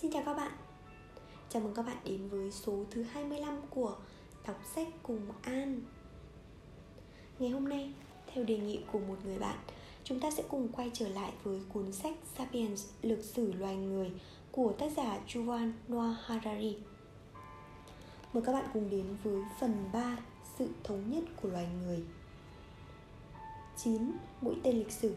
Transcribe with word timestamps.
Xin 0.00 0.12
chào 0.12 0.22
các 0.26 0.34
bạn. 0.34 0.52
Chào 1.48 1.62
mừng 1.62 1.74
các 1.74 1.86
bạn 1.86 1.96
đến 2.04 2.28
với 2.28 2.50
số 2.50 2.84
thứ 2.90 3.02
25 3.02 3.60
của 3.70 3.96
Đọc 4.46 4.60
sách 4.74 4.88
cùng 5.02 5.20
An. 5.42 5.80
Ngày 7.38 7.50
hôm 7.50 7.68
nay, 7.68 7.92
theo 8.26 8.44
đề 8.44 8.58
nghị 8.58 8.80
của 8.92 8.98
một 8.98 9.16
người 9.24 9.38
bạn 9.38 9.58
Chúng 10.04 10.20
ta 10.20 10.30
sẽ 10.30 10.42
cùng 10.48 10.68
quay 10.68 10.90
trở 10.94 11.08
lại 11.08 11.32
với 11.42 11.60
cuốn 11.72 11.92
sách 11.92 12.14
Sapiens, 12.36 12.86
Lược 13.02 13.24
sử 13.24 13.52
loài 13.52 13.76
người 13.76 14.12
của 14.50 14.72
tác 14.72 14.92
giả 14.96 15.18
Yuval 15.34 15.70
Noah 15.88 16.16
Harari 16.24 16.76
Mời 18.32 18.42
các 18.46 18.52
bạn 18.52 18.64
cùng 18.72 18.90
đến 18.90 19.16
với 19.24 19.42
phần 19.60 19.90
3 19.92 20.16
Sự 20.58 20.68
thống 20.84 21.10
nhất 21.10 21.24
của 21.42 21.48
loài 21.48 21.68
người. 21.82 22.02
9. 23.76 24.12
Mũi 24.40 24.54
tên 24.62 24.78
lịch 24.78 24.92
sử. 24.92 25.14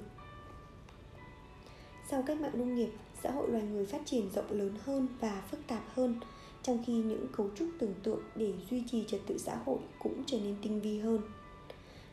Sau 2.10 2.24
cách 2.28 2.42
mạng 2.42 2.60
nông 2.60 2.76
nghiệp, 2.76 2.90
xã 3.24 3.32
hội 3.32 3.50
loài 3.50 3.64
người 3.64 3.86
phát 3.86 4.02
triển 4.06 4.30
rộng 4.36 4.52
lớn 4.52 4.74
hơn 4.84 5.08
và 5.20 5.44
phức 5.52 5.68
tạp 5.68 5.84
hơn, 5.94 6.16
trong 6.64 6.84
khi 6.86 6.94
những 6.94 7.28
cấu 7.38 7.50
trúc 7.56 7.70
tưởng 7.80 7.94
tượng 8.04 8.20
để 8.36 8.54
duy 8.70 8.84
trì 8.92 9.04
trật 9.08 9.22
tự 9.28 9.38
xã 9.38 9.56
hội 9.66 9.80
cũng 10.00 10.24
trở 10.26 10.40
nên 10.40 10.56
tinh 10.62 10.82
vi 10.82 11.00
hơn. 11.00 11.22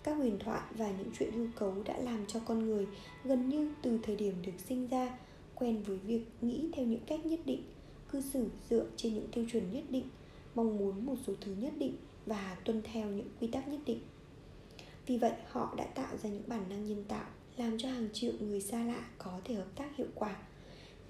Các 0.02 0.12
huyền 0.12 0.38
thoại 0.38 0.60
và 0.76 0.90
những 0.90 1.10
chuyện 1.18 1.32
hư 1.32 1.46
cấu 1.56 1.74
đã 1.84 1.98
làm 1.98 2.26
cho 2.26 2.40
con 2.40 2.66
người 2.66 2.86
gần 3.24 3.48
như 3.48 3.72
từ 3.82 3.98
thời 4.02 4.16
điểm 4.16 4.34
được 4.42 4.52
sinh 4.68 4.86
ra 4.86 5.18
quen 5.54 5.82
với 5.82 5.96
việc 5.96 6.22
nghĩ 6.40 6.68
theo 6.72 6.86
những 6.86 7.04
cách 7.06 7.26
nhất 7.26 7.40
định, 7.44 7.62
cư 8.12 8.20
xử 8.20 8.48
dựa 8.70 8.86
trên 8.96 9.14
những 9.14 9.28
tiêu 9.32 9.44
chuẩn 9.52 9.72
nhất 9.72 9.84
định, 9.90 10.08
mong 10.54 10.78
muốn 10.78 11.06
một 11.06 11.14
số 11.26 11.32
thứ 11.40 11.54
nhất 11.54 11.72
định 11.78 11.96
và 12.26 12.56
tuân 12.64 12.82
theo 12.92 13.08
những 13.08 13.28
quy 13.40 13.46
tắc 13.46 13.68
nhất 13.68 13.80
định. 13.86 14.00
Vì 15.06 15.18
vậy, 15.18 15.32
họ 15.48 15.74
đã 15.76 15.84
tạo 15.84 16.16
ra 16.22 16.30
những 16.30 16.42
bản 16.46 16.68
năng 16.68 16.86
nhân 16.86 17.04
tạo, 17.08 17.26
làm 17.56 17.78
cho 17.78 17.88
hàng 17.88 18.08
triệu 18.12 18.32
người 18.40 18.60
xa 18.60 18.84
lạ 18.84 19.08
có 19.18 19.40
thể 19.44 19.54
hợp 19.54 19.76
tác 19.76 19.96
hiệu 19.96 20.08
quả 20.14 20.36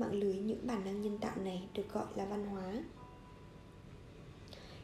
mạng 0.01 0.13
lưới 0.13 0.35
những 0.35 0.67
bản 0.67 0.85
năng 0.85 1.03
nhân 1.03 1.19
tạo 1.19 1.37
này 1.37 1.69
được 1.75 1.93
gọi 1.93 2.07
là 2.15 2.25
văn 2.25 2.47
hóa 2.47 2.73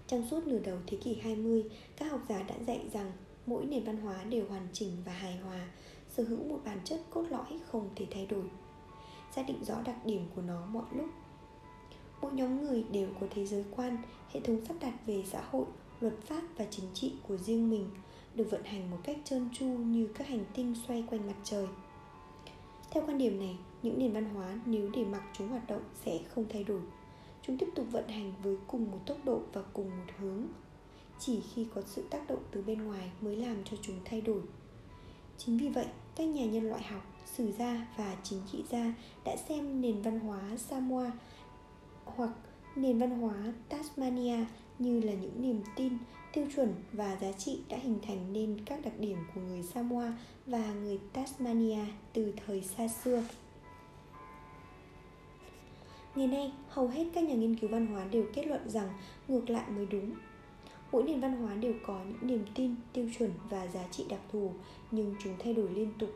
trong 0.07 0.29
suốt 0.31 0.47
nửa 0.47 0.59
đầu 0.59 0.79
thế 0.87 0.99
kỷ 1.05 1.15
20, 1.15 1.65
các 1.97 2.11
học 2.11 2.21
giả 2.29 2.43
đã 2.43 2.55
dạy 2.67 2.81
rằng 2.93 3.13
mỗi 3.47 3.65
nền 3.67 3.85
văn 3.85 3.97
hóa 3.97 4.25
đều 4.25 4.47
hoàn 4.49 4.69
chỉnh 4.73 4.91
và 5.05 5.13
hài 5.13 5.37
hòa, 5.37 5.69
sở 6.09 6.25
hữu 6.25 6.45
một 6.45 6.61
bản 6.65 6.79
chất 6.85 7.01
cốt 7.11 7.25
lõi 7.31 7.61
không 7.71 7.89
thể 7.97 8.07
thay 8.11 8.27
đổi. 8.27 8.45
Xác 9.35 9.43
định 9.49 9.65
rõ 9.65 9.75
đặc 9.85 9.97
điểm 10.05 10.27
của 10.35 10.43
nó 10.43 10.67
mọi 10.67 10.85
lúc. 10.93 11.09
Mỗi 12.23 12.33
nhóm 12.33 12.63
người 12.63 12.85
đều 12.93 13.09
có 13.21 13.27
thế 13.31 13.47
giới 13.47 13.65
quan, 13.77 13.97
hệ 14.33 14.41
thống 14.41 14.65
sắp 14.69 14.77
đặt 14.81 14.95
về 15.07 15.25
xã 15.27 15.43
hội, 15.51 15.67
luật 16.01 16.15
pháp 16.23 16.43
và 16.57 16.67
chính 16.71 16.87
trị 16.95 17.13
của 17.29 17.37
riêng 17.37 17.71
mình, 17.71 17.91
được 18.35 18.51
vận 18.51 18.65
hành 18.65 18.91
một 18.91 18.99
cách 19.05 19.19
trơn 19.25 19.49
tru 19.53 19.67
như 19.67 20.09
các 20.15 20.29
hành 20.29 20.45
tinh 20.55 20.75
xoay 20.87 21.05
quanh 21.11 21.27
mặt 21.27 21.37
trời. 21.45 21.67
Theo 22.91 23.07
quan 23.07 23.19
điểm 23.19 23.39
này, 23.39 23.57
những 23.87 23.99
nền 23.99 24.13
văn 24.13 24.35
hóa 24.35 24.59
nếu 24.67 24.91
để 24.95 25.05
mặc 25.05 25.23
chúng 25.33 25.49
hoạt 25.49 25.67
động 25.67 25.83
sẽ 26.05 26.19
không 26.29 26.45
thay 26.49 26.65
đổi. 26.65 26.81
Chúng 27.43 27.59
tiếp 27.59 27.69
tục 27.75 27.87
vận 27.91 28.09
hành 28.09 28.33
với 28.43 28.57
cùng 28.67 28.91
một 28.91 28.99
tốc 29.07 29.19
độ 29.25 29.41
và 29.53 29.63
cùng 29.73 29.91
một 29.91 30.13
hướng. 30.19 30.43
Chỉ 31.19 31.41
khi 31.55 31.67
có 31.75 31.83
sự 31.87 32.05
tác 32.11 32.29
động 32.29 32.43
từ 32.51 32.63
bên 32.63 32.83
ngoài 32.83 33.11
mới 33.21 33.37
làm 33.37 33.57
cho 33.65 33.77
chúng 33.83 33.97
thay 34.05 34.21
đổi. 34.21 34.41
Chính 35.39 35.59
vì 35.59 35.69
vậy, 35.69 35.87
các 36.17 36.25
nhà 36.25 36.45
nhân 36.45 36.69
loại 36.69 36.83
học, 36.83 37.03
sử 37.27 37.53
gia 37.53 37.87
và 37.97 38.17
chính 38.23 38.41
trị 38.53 38.65
gia 38.71 38.95
đã 39.25 39.37
xem 39.37 39.81
nền 39.81 40.03
văn 40.03 40.21
hóa 40.21 40.41
samoa 40.57 41.13
hoặc 42.05 42.31
nền 42.77 42.99
văn 42.99 43.11
hóa 43.11 43.53
tasmania 43.69 44.45
như 44.79 45.01
là 45.01 45.13
những 45.13 45.43
niềm 45.43 45.63
tin, 45.77 45.93
tiêu 46.33 46.47
chuẩn 46.57 46.75
và 46.93 47.17
giá 47.21 47.33
trị 47.33 47.61
đã 47.69 47.77
hình 47.77 47.99
thành 48.07 48.33
nên 48.33 48.61
các 48.65 48.85
đặc 48.85 48.99
điểm 48.99 49.19
của 49.35 49.41
người 49.41 49.63
samoa 49.63 50.19
và 50.47 50.75
người 50.75 50.99
tasmania 51.13 51.85
từ 52.13 52.33
thời 52.47 52.63
xa 52.63 52.89
xưa. 52.89 53.23
Ngày 56.17 56.27
nay, 56.27 56.53
hầu 56.69 56.89
hết 56.89 57.05
các 57.15 57.25
nhà 57.25 57.35
nghiên 57.35 57.57
cứu 57.57 57.71
văn 57.71 57.87
hóa 57.87 58.05
đều 58.05 58.25
kết 58.35 58.47
luận 58.47 58.69
rằng 58.69 58.89
ngược 59.29 59.51
lại 59.51 59.71
mới 59.71 59.87
đúng. 59.87 60.15
Mỗi 60.93 61.03
nền 61.03 61.21
văn 61.21 61.37
hóa 61.37 61.55
đều 61.55 61.75
có 61.87 62.05
những 62.05 62.27
niềm 62.27 62.45
tin, 62.55 62.75
tiêu 62.93 63.09
chuẩn 63.19 63.31
và 63.51 63.67
giá 63.67 63.85
trị 63.91 64.05
đặc 64.09 64.21
thù, 64.33 64.53
nhưng 64.91 65.15
chúng 65.25 65.35
thay 65.39 65.55
đổi 65.55 65.71
liên 65.71 65.93
tục. 65.99 66.11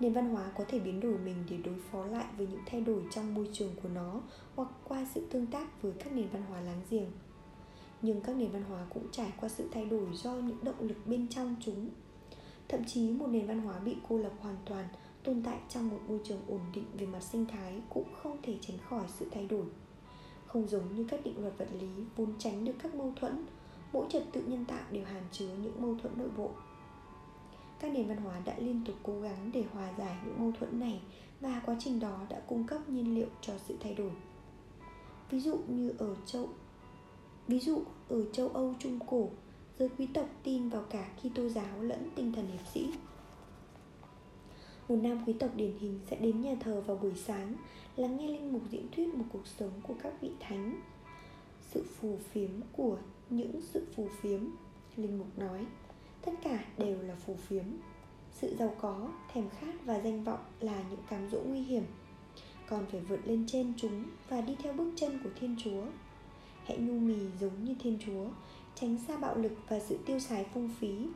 Nền 0.00 0.12
văn 0.12 0.30
hóa 0.30 0.50
có 0.58 0.64
thể 0.68 0.78
biến 0.78 1.00
đổi 1.00 1.18
mình 1.18 1.36
để 1.50 1.56
đối 1.56 1.74
phó 1.90 2.06
lại 2.06 2.24
với 2.36 2.46
những 2.46 2.60
thay 2.66 2.80
đổi 2.80 3.02
trong 3.10 3.34
môi 3.34 3.48
trường 3.52 3.70
của 3.82 3.88
nó 3.88 4.20
hoặc 4.56 4.68
qua 4.84 5.06
sự 5.14 5.26
tương 5.30 5.46
tác 5.46 5.82
với 5.82 5.92
các 5.92 6.12
nền 6.12 6.28
văn 6.32 6.42
hóa 6.48 6.60
láng 6.60 6.80
giềng. 6.90 7.10
Nhưng 8.02 8.20
các 8.20 8.36
nền 8.36 8.50
văn 8.50 8.62
hóa 8.62 8.86
cũng 8.94 9.06
trải 9.12 9.32
qua 9.40 9.48
sự 9.48 9.68
thay 9.72 9.84
đổi 9.84 10.06
do 10.12 10.32
những 10.32 10.64
động 10.64 10.80
lực 10.80 11.06
bên 11.06 11.28
trong 11.28 11.56
chúng. 11.60 11.88
Thậm 12.68 12.84
chí 12.84 13.10
một 13.10 13.26
nền 13.26 13.46
văn 13.46 13.60
hóa 13.60 13.78
bị 13.78 13.96
cô 14.08 14.18
lập 14.18 14.32
hoàn 14.40 14.56
toàn 14.64 14.84
tồn 15.24 15.42
tại 15.42 15.58
trong 15.68 15.88
một 15.88 15.98
môi 16.08 16.20
trường 16.24 16.40
ổn 16.48 16.60
định 16.74 16.84
về 16.98 17.06
mặt 17.06 17.20
sinh 17.20 17.46
thái 17.46 17.80
cũng 17.88 18.14
không 18.22 18.36
thể 18.42 18.58
tránh 18.60 18.78
khỏi 18.88 19.04
sự 19.08 19.26
thay 19.32 19.46
đổi. 19.46 19.64
Không 20.46 20.68
giống 20.68 20.94
như 20.94 21.06
các 21.10 21.20
định 21.24 21.40
luật 21.42 21.58
vật 21.58 21.68
lý 21.80 21.88
vốn 22.16 22.32
tránh 22.38 22.64
được 22.64 22.72
các 22.82 22.94
mâu 22.94 23.12
thuẫn, 23.20 23.46
mỗi 23.92 24.06
trật 24.10 24.24
tự 24.32 24.42
nhân 24.42 24.64
tạo 24.64 24.84
đều 24.90 25.04
hàm 25.04 25.22
chứa 25.32 25.48
những 25.62 25.82
mâu 25.82 25.96
thuẫn 26.02 26.12
nội 26.18 26.28
bộ. 26.36 26.50
Các 27.80 27.92
nền 27.92 28.08
văn 28.08 28.16
hóa 28.16 28.40
đã 28.44 28.54
liên 28.58 28.82
tục 28.86 28.96
cố 29.02 29.20
gắng 29.20 29.50
để 29.54 29.64
hòa 29.72 29.92
giải 29.98 30.16
những 30.24 30.38
mâu 30.38 30.52
thuẫn 30.58 30.80
này 30.80 31.00
và 31.40 31.62
quá 31.66 31.76
trình 31.78 32.00
đó 32.00 32.20
đã 32.28 32.40
cung 32.46 32.64
cấp 32.64 32.88
nhiên 32.88 33.14
liệu 33.14 33.28
cho 33.40 33.52
sự 33.58 33.76
thay 33.80 33.94
đổi. 33.94 34.10
Ví 35.30 35.40
dụ 35.40 35.58
như 35.68 35.92
ở 35.98 36.16
châu, 36.26 36.48
ví 37.48 37.60
dụ 37.60 37.82
ở 38.08 38.24
châu 38.32 38.48
âu 38.48 38.74
trung 38.78 38.98
cổ, 39.06 39.28
giới 39.78 39.88
quý 39.88 40.08
tộc 40.14 40.28
tin 40.42 40.68
vào 40.68 40.82
cả 40.90 41.08
Kitô 41.20 41.48
giáo 41.48 41.82
lẫn 41.82 42.10
tinh 42.14 42.32
thần 42.32 42.46
hiệp 42.46 42.66
sĩ 42.74 42.90
một 44.88 44.96
nam 45.02 45.24
quý 45.26 45.32
tộc 45.32 45.50
điển 45.56 45.72
hình 45.80 46.00
sẽ 46.10 46.16
đến 46.16 46.40
nhà 46.40 46.56
thờ 46.60 46.82
vào 46.86 46.96
buổi 46.96 47.14
sáng 47.14 47.54
lắng 47.96 48.16
nghe 48.16 48.28
linh 48.28 48.52
mục 48.52 48.62
diễn 48.70 48.86
thuyết 48.96 49.14
một 49.14 49.24
cuộc 49.32 49.46
sống 49.46 49.70
của 49.82 49.94
các 50.02 50.12
vị 50.20 50.30
thánh. 50.40 50.80
Sự 51.70 51.84
phù 52.00 52.18
phiếm 52.32 52.50
của 52.72 52.96
những 53.30 53.60
sự 53.60 53.86
phù 53.96 54.08
phiếm, 54.20 54.40
linh 54.96 55.18
mục 55.18 55.38
nói, 55.38 55.66
tất 56.24 56.32
cả 56.42 56.64
đều 56.78 57.02
là 57.02 57.14
phù 57.14 57.34
phiếm. 57.34 57.64
Sự 58.32 58.56
giàu 58.58 58.74
có, 58.80 59.08
thèm 59.32 59.48
khát 59.48 59.74
và 59.84 60.00
danh 60.00 60.24
vọng 60.24 60.40
là 60.60 60.82
những 60.90 61.00
cám 61.10 61.30
dỗ 61.30 61.40
nguy 61.40 61.60
hiểm. 61.60 61.84
Còn 62.68 62.86
phải 62.86 63.00
vượt 63.00 63.20
lên 63.24 63.44
trên 63.46 63.72
chúng 63.76 64.04
và 64.28 64.40
đi 64.40 64.56
theo 64.62 64.72
bước 64.72 64.92
chân 64.96 65.18
của 65.24 65.30
thiên 65.40 65.56
chúa. 65.64 65.82
Hãy 66.64 66.78
nhu 66.78 66.98
mì 66.98 67.16
giống 67.40 67.64
như 67.64 67.74
thiên 67.80 67.98
chúa, 68.06 68.26
tránh 68.74 68.98
xa 69.08 69.16
bạo 69.16 69.36
lực 69.36 69.52
và 69.68 69.80
sự 69.80 69.98
tiêu 70.06 70.18
xài 70.18 70.44
phung 70.44 70.70
phí. 70.80 71.06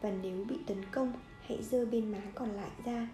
Và 0.00 0.10
nếu 0.22 0.44
bị 0.44 0.56
tấn 0.66 0.84
công 0.92 1.12
hãy 1.50 1.62
dơ 1.62 1.86
bên 1.86 2.12
má 2.12 2.22
còn 2.34 2.50
lại 2.50 2.70
ra. 2.84 3.08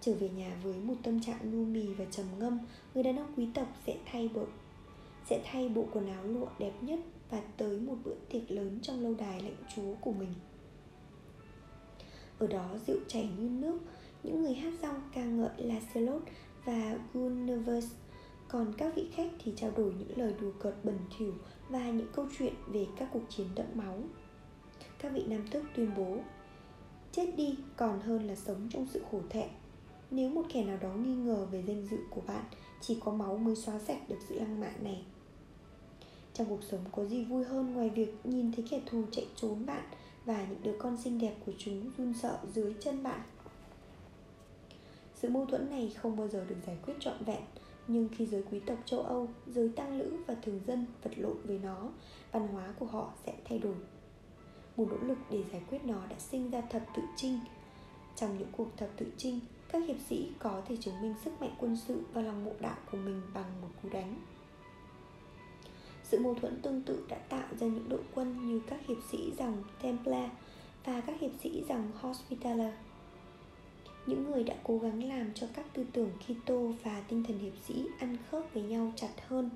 Trở 0.00 0.14
về 0.14 0.28
nhà 0.28 0.56
với 0.62 0.74
một 0.74 0.94
tâm 1.02 1.20
trạng 1.20 1.50
nu 1.52 1.64
mì 1.64 1.94
và 1.94 2.04
trầm 2.10 2.26
ngâm, 2.38 2.58
người 2.94 3.02
đàn 3.02 3.16
ông 3.16 3.32
quý 3.36 3.48
tộc 3.54 3.68
sẽ 3.86 3.96
thay 4.06 4.30
bộ, 4.34 4.44
sẽ 5.26 5.42
thay 5.44 5.68
bộ 5.68 5.86
quần 5.92 6.08
áo 6.08 6.24
lụa 6.24 6.46
đẹp 6.58 6.72
nhất 6.80 7.00
và 7.30 7.40
tới 7.56 7.80
một 7.80 7.94
bữa 8.04 8.14
tiệc 8.28 8.50
lớn 8.50 8.78
trong 8.82 9.02
lâu 9.02 9.14
đài 9.14 9.42
lãnh 9.42 9.56
chúa 9.76 9.94
của 10.00 10.12
mình. 10.12 10.34
Ở 12.38 12.46
đó 12.46 12.70
rượu 12.86 12.98
chảy 13.08 13.28
như 13.38 13.48
nước, 13.48 13.78
những 14.22 14.42
người 14.42 14.54
hát 14.54 14.72
rong 14.82 15.10
ca 15.14 15.24
ngợi 15.24 15.50
Lancelot 15.56 16.22
và 16.64 16.98
Guinevere 17.14 17.88
còn 18.48 18.72
các 18.78 18.92
vị 18.96 19.08
khách 19.14 19.30
thì 19.44 19.52
trao 19.56 19.70
đổi 19.76 19.92
những 19.98 20.18
lời 20.18 20.34
đùa 20.40 20.52
cợt 20.60 20.74
bẩn 20.84 20.98
thỉu 21.18 21.34
và 21.68 21.90
những 21.90 22.12
câu 22.14 22.26
chuyện 22.38 22.54
về 22.66 22.86
các 22.96 23.08
cuộc 23.12 23.22
chiến 23.28 23.46
đẫm 23.54 23.66
máu. 23.74 23.98
Các 24.98 25.12
vị 25.12 25.24
nam 25.26 25.44
tước 25.50 25.64
tuyên 25.74 25.90
bố 25.96 26.18
chết 27.12 27.26
đi 27.36 27.54
còn 27.76 28.00
hơn 28.00 28.26
là 28.26 28.34
sống 28.34 28.68
trong 28.70 28.86
sự 28.92 29.02
khổ 29.10 29.20
thẹn. 29.30 29.48
Nếu 30.10 30.30
một 30.30 30.42
kẻ 30.52 30.64
nào 30.64 30.78
đó 30.80 30.92
nghi 30.92 31.14
ngờ 31.14 31.46
về 31.50 31.62
danh 31.66 31.86
dự 31.90 31.98
của 32.10 32.20
bạn, 32.26 32.44
chỉ 32.80 32.98
có 33.04 33.12
máu 33.12 33.36
mới 33.36 33.56
xóa 33.56 33.78
sạch 33.78 34.08
được 34.08 34.18
sự 34.28 34.34
lăng 34.38 34.60
mạ 34.60 34.72
này. 34.82 35.04
Trong 36.34 36.46
cuộc 36.48 36.62
sống 36.70 36.80
có 36.92 37.04
gì 37.04 37.24
vui 37.24 37.44
hơn 37.44 37.74
ngoài 37.74 37.88
việc 37.88 38.14
nhìn 38.24 38.52
thấy 38.52 38.64
kẻ 38.70 38.80
thù 38.86 39.02
chạy 39.12 39.26
trốn 39.36 39.66
bạn 39.66 39.84
và 40.24 40.46
những 40.46 40.62
đứa 40.62 40.78
con 40.78 40.96
xinh 40.96 41.18
đẹp 41.18 41.34
của 41.46 41.52
chúng 41.58 41.90
run 41.98 42.14
sợ 42.22 42.38
dưới 42.54 42.74
chân 42.80 43.02
bạn? 43.02 43.20
Sự 45.14 45.28
mâu 45.28 45.46
thuẫn 45.46 45.70
này 45.70 45.92
không 45.96 46.16
bao 46.16 46.28
giờ 46.28 46.44
được 46.48 46.56
giải 46.66 46.76
quyết 46.86 46.94
trọn 47.00 47.24
vẹn, 47.24 47.42
nhưng 47.88 48.08
khi 48.08 48.26
giới 48.26 48.42
quý 48.50 48.60
tộc 48.60 48.78
châu 48.84 49.00
âu, 49.00 49.28
giới 49.46 49.68
tăng 49.68 49.98
lữ 49.98 50.16
và 50.26 50.34
thường 50.42 50.60
dân 50.66 50.86
vật 51.02 51.10
lộn 51.16 51.36
với 51.44 51.58
nó, 51.58 51.88
văn 52.32 52.48
hóa 52.48 52.74
của 52.78 52.86
họ 52.86 53.12
sẽ 53.26 53.34
thay 53.44 53.58
đổi 53.58 53.74
một 54.80 54.86
nỗ 54.90 55.06
lực 55.06 55.18
để 55.30 55.42
giải 55.52 55.62
quyết 55.70 55.84
nó 55.84 56.06
đã 56.10 56.18
sinh 56.18 56.50
ra 56.50 56.60
thập 56.60 56.82
tự 56.96 57.02
trinh 57.16 57.38
trong 58.16 58.38
những 58.38 58.48
cuộc 58.56 58.76
thập 58.76 58.88
tự 58.96 59.06
trinh, 59.16 59.40
các 59.72 59.82
hiệp 59.88 59.96
sĩ 60.08 60.32
có 60.38 60.62
thể 60.68 60.76
chứng 60.76 61.00
minh 61.02 61.14
sức 61.24 61.40
mạnh 61.40 61.54
quân 61.58 61.76
sự 61.76 62.02
và 62.12 62.22
lòng 62.22 62.44
mộ 62.44 62.52
đạo 62.60 62.76
của 62.90 62.98
mình 62.98 63.22
bằng 63.34 63.60
một 63.62 63.68
cú 63.82 63.88
đánh 63.88 64.14
sự 66.10 66.18
mâu 66.18 66.34
thuẫn 66.34 66.62
tương 66.62 66.82
tự 66.82 67.04
đã 67.08 67.16
tạo 67.16 67.48
ra 67.60 67.66
những 67.66 67.88
đội 67.88 68.00
quân 68.14 68.46
như 68.46 68.60
các 68.66 68.86
hiệp 68.86 68.96
sĩ 69.10 69.32
dòng 69.38 69.62
Templar 69.82 70.30
và 70.84 71.00
các 71.00 71.20
hiệp 71.20 71.30
sĩ 71.42 71.64
dòng 71.68 71.92
Hospitaller. 72.00 72.72
Những 74.06 74.30
người 74.30 74.44
đã 74.44 74.54
cố 74.64 74.78
gắng 74.78 75.08
làm 75.08 75.34
cho 75.34 75.46
các 75.54 75.66
tư 75.74 75.84
tưởng 75.92 76.10
Kitô 76.26 76.72
và 76.84 77.02
tinh 77.08 77.24
thần 77.24 77.38
hiệp 77.38 77.52
sĩ 77.68 77.86
ăn 77.98 78.16
khớp 78.30 78.44
với 78.54 78.62
nhau 78.62 78.92
chặt 78.96 79.12
hơn. 79.28 79.50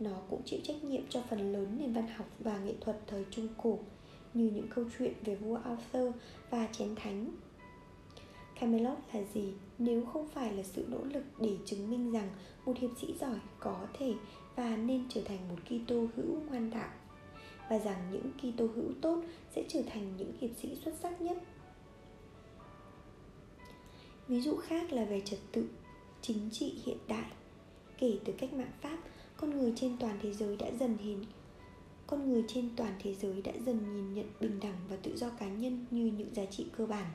Nó 0.00 0.16
cũng 0.30 0.42
chịu 0.44 0.60
trách 0.64 0.84
nhiệm 0.84 1.02
cho 1.08 1.22
phần 1.30 1.52
lớn 1.52 1.76
nền 1.80 1.92
văn 1.92 2.08
học 2.16 2.26
và 2.38 2.58
nghệ 2.58 2.74
thuật 2.80 3.00
thời 3.06 3.24
Trung 3.30 3.48
Cổ 3.62 3.78
như 4.34 4.50
những 4.54 4.68
câu 4.74 4.84
chuyện 4.98 5.12
về 5.24 5.34
vua 5.34 5.56
Arthur 5.56 6.14
và 6.50 6.68
chén 6.72 6.94
thánh. 6.94 7.26
Camelot 8.60 8.98
là 9.12 9.20
gì 9.34 9.52
nếu 9.78 10.04
không 10.04 10.28
phải 10.28 10.52
là 10.52 10.62
sự 10.62 10.86
nỗ 10.88 11.04
lực 11.04 11.24
để 11.40 11.56
chứng 11.64 11.90
minh 11.90 12.12
rằng 12.12 12.30
một 12.64 12.78
hiệp 12.78 12.90
sĩ 13.00 13.14
giỏi 13.20 13.38
có 13.60 13.86
thể 13.98 14.14
và 14.56 14.76
nên 14.76 15.04
trở 15.08 15.20
thành 15.24 15.48
một 15.48 15.56
Kitô 15.64 16.06
hữu 16.16 16.40
ngoan 16.48 16.70
đạo 16.70 16.90
và 17.68 17.78
rằng 17.78 18.10
những 18.12 18.32
Kitô 18.32 18.66
hữu 18.74 18.92
tốt 19.00 19.22
sẽ 19.54 19.64
trở 19.68 19.82
thành 19.82 20.16
những 20.16 20.32
hiệp 20.40 20.50
sĩ 20.62 20.76
xuất 20.84 20.94
sắc 21.02 21.20
nhất. 21.20 21.38
Ví 24.28 24.40
dụ 24.40 24.56
khác 24.56 24.92
là 24.92 25.04
về 25.04 25.20
trật 25.20 25.38
tự 25.52 25.68
chính 26.20 26.48
trị 26.52 26.74
hiện 26.84 26.98
đại. 27.08 27.30
Kể 27.98 28.18
từ 28.24 28.32
cách 28.32 28.52
mạng 28.52 28.72
Pháp, 28.80 28.98
con 29.36 29.50
người 29.50 29.72
trên 29.76 29.96
toàn 30.00 30.18
thế 30.22 30.32
giới 30.32 30.56
đã 30.56 30.70
dần 30.80 30.96
hình 30.98 31.24
con 32.12 32.32
người 32.32 32.44
trên 32.48 32.70
toàn 32.76 32.92
thế 32.98 33.14
giới 33.14 33.42
đã 33.42 33.52
dần 33.66 33.94
nhìn 33.94 34.14
nhận 34.14 34.26
bình 34.40 34.60
đẳng 34.60 34.76
và 34.88 34.96
tự 35.02 35.16
do 35.16 35.28
cá 35.28 35.48
nhân 35.48 35.84
như 35.90 36.12
những 36.16 36.34
giá 36.34 36.44
trị 36.44 36.66
cơ 36.76 36.86
bản. 36.86 37.06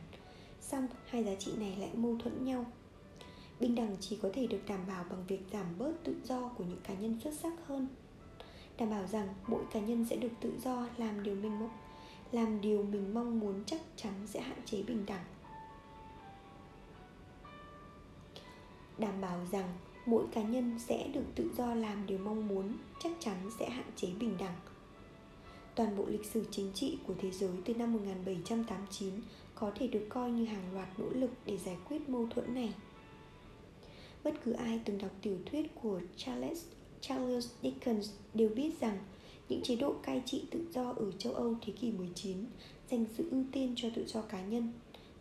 Song 0.61 0.87
hai 1.05 1.23
giá 1.23 1.35
trị 1.35 1.51
này 1.57 1.75
lại 1.79 1.89
mâu 1.93 2.17
thuẫn 2.23 2.45
nhau. 2.45 2.65
Bình 3.59 3.75
đẳng 3.75 3.95
chỉ 3.99 4.19
có 4.21 4.29
thể 4.33 4.47
được 4.47 4.59
đảm 4.67 4.79
bảo 4.87 5.05
bằng 5.09 5.23
việc 5.27 5.39
giảm 5.51 5.65
bớt 5.77 5.93
tự 6.03 6.15
do 6.23 6.47
của 6.47 6.63
những 6.63 6.79
cá 6.83 6.93
nhân 6.93 7.19
xuất 7.23 7.33
sắc 7.33 7.53
hơn. 7.67 7.87
Đảm 8.77 8.89
bảo 8.89 9.07
rằng 9.07 9.27
mỗi 9.47 9.63
cá 9.71 9.79
nhân 9.79 10.05
sẽ 10.09 10.15
được 10.15 10.31
tự 10.41 10.53
do 10.63 10.87
làm 10.97 11.23
điều 11.23 11.35
mình 11.35 11.59
mong, 11.59 11.77
làm 12.31 12.61
điều 12.61 12.83
mình 12.83 13.13
mong 13.13 13.39
muốn 13.39 13.63
chắc 13.65 13.81
chắn 13.95 14.13
sẽ 14.25 14.41
hạn 14.41 14.59
chế 14.65 14.83
bình 14.83 15.05
đẳng. 15.05 15.25
Đảm 18.97 19.21
bảo 19.21 19.39
rằng 19.51 19.73
mỗi 20.05 20.25
cá 20.31 20.41
nhân 20.41 20.79
sẽ 20.79 21.07
được 21.13 21.25
tự 21.35 21.51
do 21.57 21.73
làm 21.73 22.05
điều 22.05 22.17
mong 22.17 22.47
muốn 22.47 22.73
chắc 22.99 23.11
chắn 23.19 23.37
sẽ 23.59 23.69
hạn 23.69 23.91
chế 23.95 24.07
bình 24.19 24.37
đẳng 24.39 24.55
toàn 25.77 25.97
bộ 25.97 26.05
lịch 26.07 26.25
sử 26.25 26.43
chính 26.51 26.71
trị 26.73 26.97
của 27.07 27.13
thế 27.17 27.31
giới 27.31 27.51
từ 27.65 27.73
năm 27.73 27.93
1789 27.93 29.13
có 29.55 29.71
thể 29.75 29.87
được 29.87 30.05
coi 30.09 30.31
như 30.31 30.45
hàng 30.45 30.73
loạt 30.73 30.99
nỗ 30.99 31.09
lực 31.09 31.31
để 31.45 31.57
giải 31.57 31.77
quyết 31.89 32.09
mâu 32.09 32.27
thuẫn 32.29 32.53
này. 32.53 32.73
Bất 34.23 34.33
cứ 34.43 34.51
ai 34.51 34.79
từng 34.85 34.97
đọc 34.97 35.11
tiểu 35.21 35.37
thuyết 35.45 35.75
của 35.81 35.99
Charles 36.15 36.65
Charles 37.01 37.49
Dickens 37.61 38.11
đều 38.33 38.49
biết 38.49 38.79
rằng 38.79 38.97
những 39.49 39.61
chế 39.63 39.75
độ 39.75 39.93
cai 40.03 40.21
trị 40.25 40.43
tự 40.51 40.65
do 40.73 40.91
ở 40.91 41.11
châu 41.11 41.33
Âu 41.33 41.55
thế 41.65 41.73
kỷ 41.73 41.91
19 41.91 42.37
dành 42.91 43.05
sự 43.17 43.29
ưu 43.31 43.43
tiên 43.51 43.73
cho 43.75 43.89
tự 43.95 44.07
do 44.07 44.21
cá 44.21 44.41
nhân, 44.41 44.73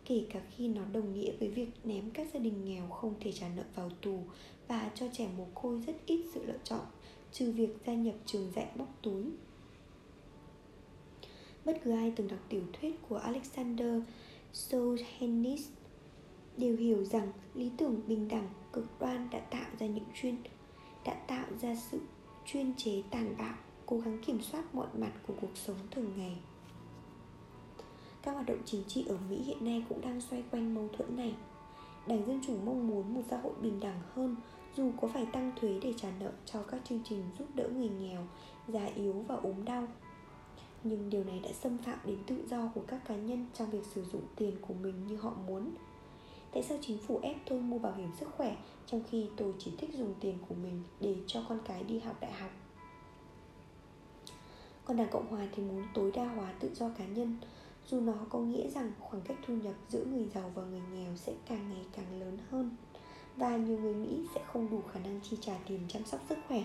kể 0.05 0.25
cả 0.29 0.41
khi 0.55 0.67
nó 0.67 0.81
đồng 0.93 1.13
nghĩa 1.13 1.31
với 1.39 1.49
việc 1.49 1.69
ném 1.83 2.11
các 2.11 2.27
gia 2.33 2.39
đình 2.39 2.65
nghèo 2.65 2.87
không 2.87 3.13
thể 3.19 3.31
trả 3.31 3.49
nợ 3.55 3.63
vào 3.75 3.89
tù 4.01 4.19
và 4.67 4.91
cho 4.95 5.05
trẻ 5.13 5.29
mồ 5.37 5.47
côi 5.53 5.81
rất 5.87 5.95
ít 6.05 6.25
sự 6.33 6.45
lựa 6.45 6.59
chọn, 6.63 6.85
trừ 7.31 7.51
việc 7.51 7.69
gia 7.85 7.93
nhập 7.93 8.15
trường 8.25 8.51
dạy 8.55 8.67
bóc 8.75 8.87
túi. 9.01 9.23
Bất 11.67 11.77
cứ 11.83 11.91
ai 11.91 12.13
từng 12.15 12.27
đọc 12.27 12.39
tiểu 12.49 12.61
thuyết 12.73 12.95
của 13.09 13.17
Alexander 13.17 14.03
Solzhenitsyn 14.53 15.57
đều 16.57 16.77
hiểu 16.77 17.05
rằng 17.05 17.31
lý 17.53 17.71
tưởng 17.77 18.01
bình 18.07 18.27
đẳng 18.27 18.47
cực 18.73 18.99
đoan 18.99 19.29
đã 19.31 19.39
tạo 19.39 19.69
ra 19.79 19.87
những 19.87 20.05
chuyên 20.21 20.35
đã 21.05 21.13
tạo 21.13 21.45
ra 21.61 21.75
sự 21.75 21.99
chuyên 22.45 22.73
chế 22.77 23.03
tàn 23.11 23.35
bạo 23.37 23.55
cố 23.85 23.99
gắng 23.99 24.21
kiểm 24.25 24.41
soát 24.41 24.75
mọi 24.75 24.87
mặt 24.97 25.11
của 25.27 25.33
cuộc 25.41 25.51
sống 25.55 25.77
thường 25.91 26.11
ngày. 26.17 26.37
Các 28.23 28.31
hoạt 28.31 28.45
động 28.45 28.61
chính 28.65 28.83
trị 28.87 29.05
ở 29.09 29.17
Mỹ 29.29 29.37
hiện 29.43 29.65
nay 29.65 29.83
cũng 29.89 30.01
đang 30.01 30.21
xoay 30.21 30.43
quanh 30.51 30.75
mâu 30.75 30.89
thuẫn 30.97 31.15
này. 31.15 31.35
Đảng 32.07 32.25
Dân 32.27 32.41
Chủ 32.47 32.57
mong 32.65 32.87
muốn 32.87 33.13
một 33.13 33.21
xã 33.29 33.37
hội 33.37 33.53
bình 33.61 33.79
đẳng 33.79 33.99
hơn 34.13 34.35
dù 34.75 34.91
có 35.01 35.07
phải 35.07 35.25
tăng 35.25 35.51
thuế 35.55 35.79
để 35.81 35.93
trả 35.97 36.11
nợ 36.19 36.31
cho 36.45 36.61
các 36.61 36.81
chương 36.89 37.01
trình 37.09 37.23
giúp 37.39 37.47
đỡ 37.55 37.69
người 37.69 37.89
nghèo, 37.89 38.27
già 38.67 38.85
yếu 38.85 39.13
và 39.27 39.35
ốm 39.35 39.65
đau 39.65 39.87
nhưng 40.89 41.09
điều 41.09 41.23
này 41.23 41.39
đã 41.43 41.51
xâm 41.53 41.77
phạm 41.77 41.99
đến 42.05 42.17
tự 42.27 42.43
do 42.49 42.71
của 42.75 42.81
các 42.87 43.05
cá 43.07 43.15
nhân 43.15 43.45
trong 43.53 43.69
việc 43.69 43.85
sử 43.95 44.03
dụng 44.03 44.23
tiền 44.35 44.55
của 44.61 44.73
mình 44.73 45.07
như 45.07 45.17
họ 45.17 45.33
muốn. 45.47 45.71
Tại 46.53 46.63
sao 46.63 46.77
chính 46.81 46.97
phủ 46.97 47.19
ép 47.23 47.35
tôi 47.49 47.61
mua 47.61 47.79
bảo 47.79 47.93
hiểm 47.95 48.09
sức 48.19 48.29
khỏe 48.37 48.57
trong 48.85 49.03
khi 49.09 49.27
tôi 49.37 49.53
chỉ 49.59 49.71
thích 49.77 49.89
dùng 49.93 50.13
tiền 50.19 50.37
của 50.49 50.55
mình 50.55 50.83
để 50.99 51.15
cho 51.27 51.45
con 51.49 51.59
cái 51.65 51.83
đi 51.83 51.99
học 51.99 52.15
đại 52.19 52.31
học? 52.31 52.51
Còn 54.85 54.97
đảng 54.97 55.09
cộng 55.11 55.27
hòa 55.27 55.47
thì 55.55 55.63
muốn 55.63 55.83
tối 55.93 56.11
đa 56.11 56.25
hóa 56.25 56.53
tự 56.59 56.75
do 56.75 56.89
cá 56.89 57.05
nhân, 57.05 57.37
dù 57.87 58.01
nó 58.01 58.13
có 58.29 58.39
nghĩa 58.39 58.69
rằng 58.69 58.91
khoảng 58.99 59.21
cách 59.21 59.37
thu 59.47 59.53
nhập 59.55 59.73
giữa 59.89 60.05
người 60.05 60.25
giàu 60.35 60.51
và 60.55 60.63
người 60.63 60.81
nghèo 60.93 61.15
sẽ 61.15 61.33
càng 61.45 61.69
ngày 61.69 61.85
càng 61.95 62.19
lớn 62.19 62.37
hơn, 62.49 62.75
và 63.37 63.57
nhiều 63.57 63.79
người 63.79 63.93
mỹ 63.93 64.27
sẽ 64.35 64.41
không 64.53 64.69
đủ 64.69 64.81
khả 64.93 64.99
năng 64.99 65.19
chi 65.23 65.37
trả 65.41 65.57
tiền 65.67 65.79
chăm 65.87 66.05
sóc 66.05 66.21
sức 66.29 66.37
khỏe. 66.47 66.63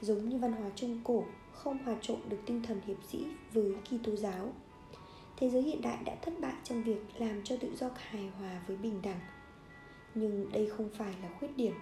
Giống 0.00 0.28
như 0.28 0.38
văn 0.38 0.52
hóa 0.52 0.70
trung 0.76 1.00
cổ 1.04 1.24
không 1.64 1.78
hòa 1.78 1.96
trộn 2.00 2.18
được 2.28 2.36
tinh 2.46 2.62
thần 2.62 2.80
hiệp 2.86 2.96
sĩ 3.08 3.26
với 3.52 3.74
Kitô 3.84 4.16
giáo. 4.16 4.52
Thế 5.36 5.50
giới 5.50 5.62
hiện 5.62 5.82
đại 5.82 5.98
đã 6.04 6.16
thất 6.22 6.34
bại 6.40 6.54
trong 6.64 6.82
việc 6.82 7.00
làm 7.18 7.44
cho 7.44 7.56
tự 7.56 7.76
do 7.76 7.90
hài 7.94 8.30
hòa 8.38 8.62
với 8.66 8.76
bình 8.76 9.02
đẳng. 9.02 9.20
Nhưng 10.14 10.52
đây 10.52 10.70
không 10.76 10.88
phải 10.98 11.14
là 11.22 11.28
khuyết 11.38 11.56
điểm. 11.56 11.74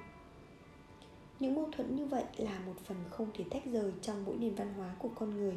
Những 1.41 1.55
mâu 1.55 1.69
thuẫn 1.73 1.97
như 1.97 2.07
vậy 2.07 2.25
là 2.37 2.59
một 2.67 2.75
phần 2.85 2.97
không 3.11 3.31
thể 3.35 3.45
tách 3.51 3.65
rời 3.67 3.93
trong 4.03 4.25
mỗi 4.25 4.37
nền 4.37 4.55
văn 4.55 4.75
hóa 4.75 4.95
của 4.99 5.09
con 5.15 5.37
người. 5.37 5.57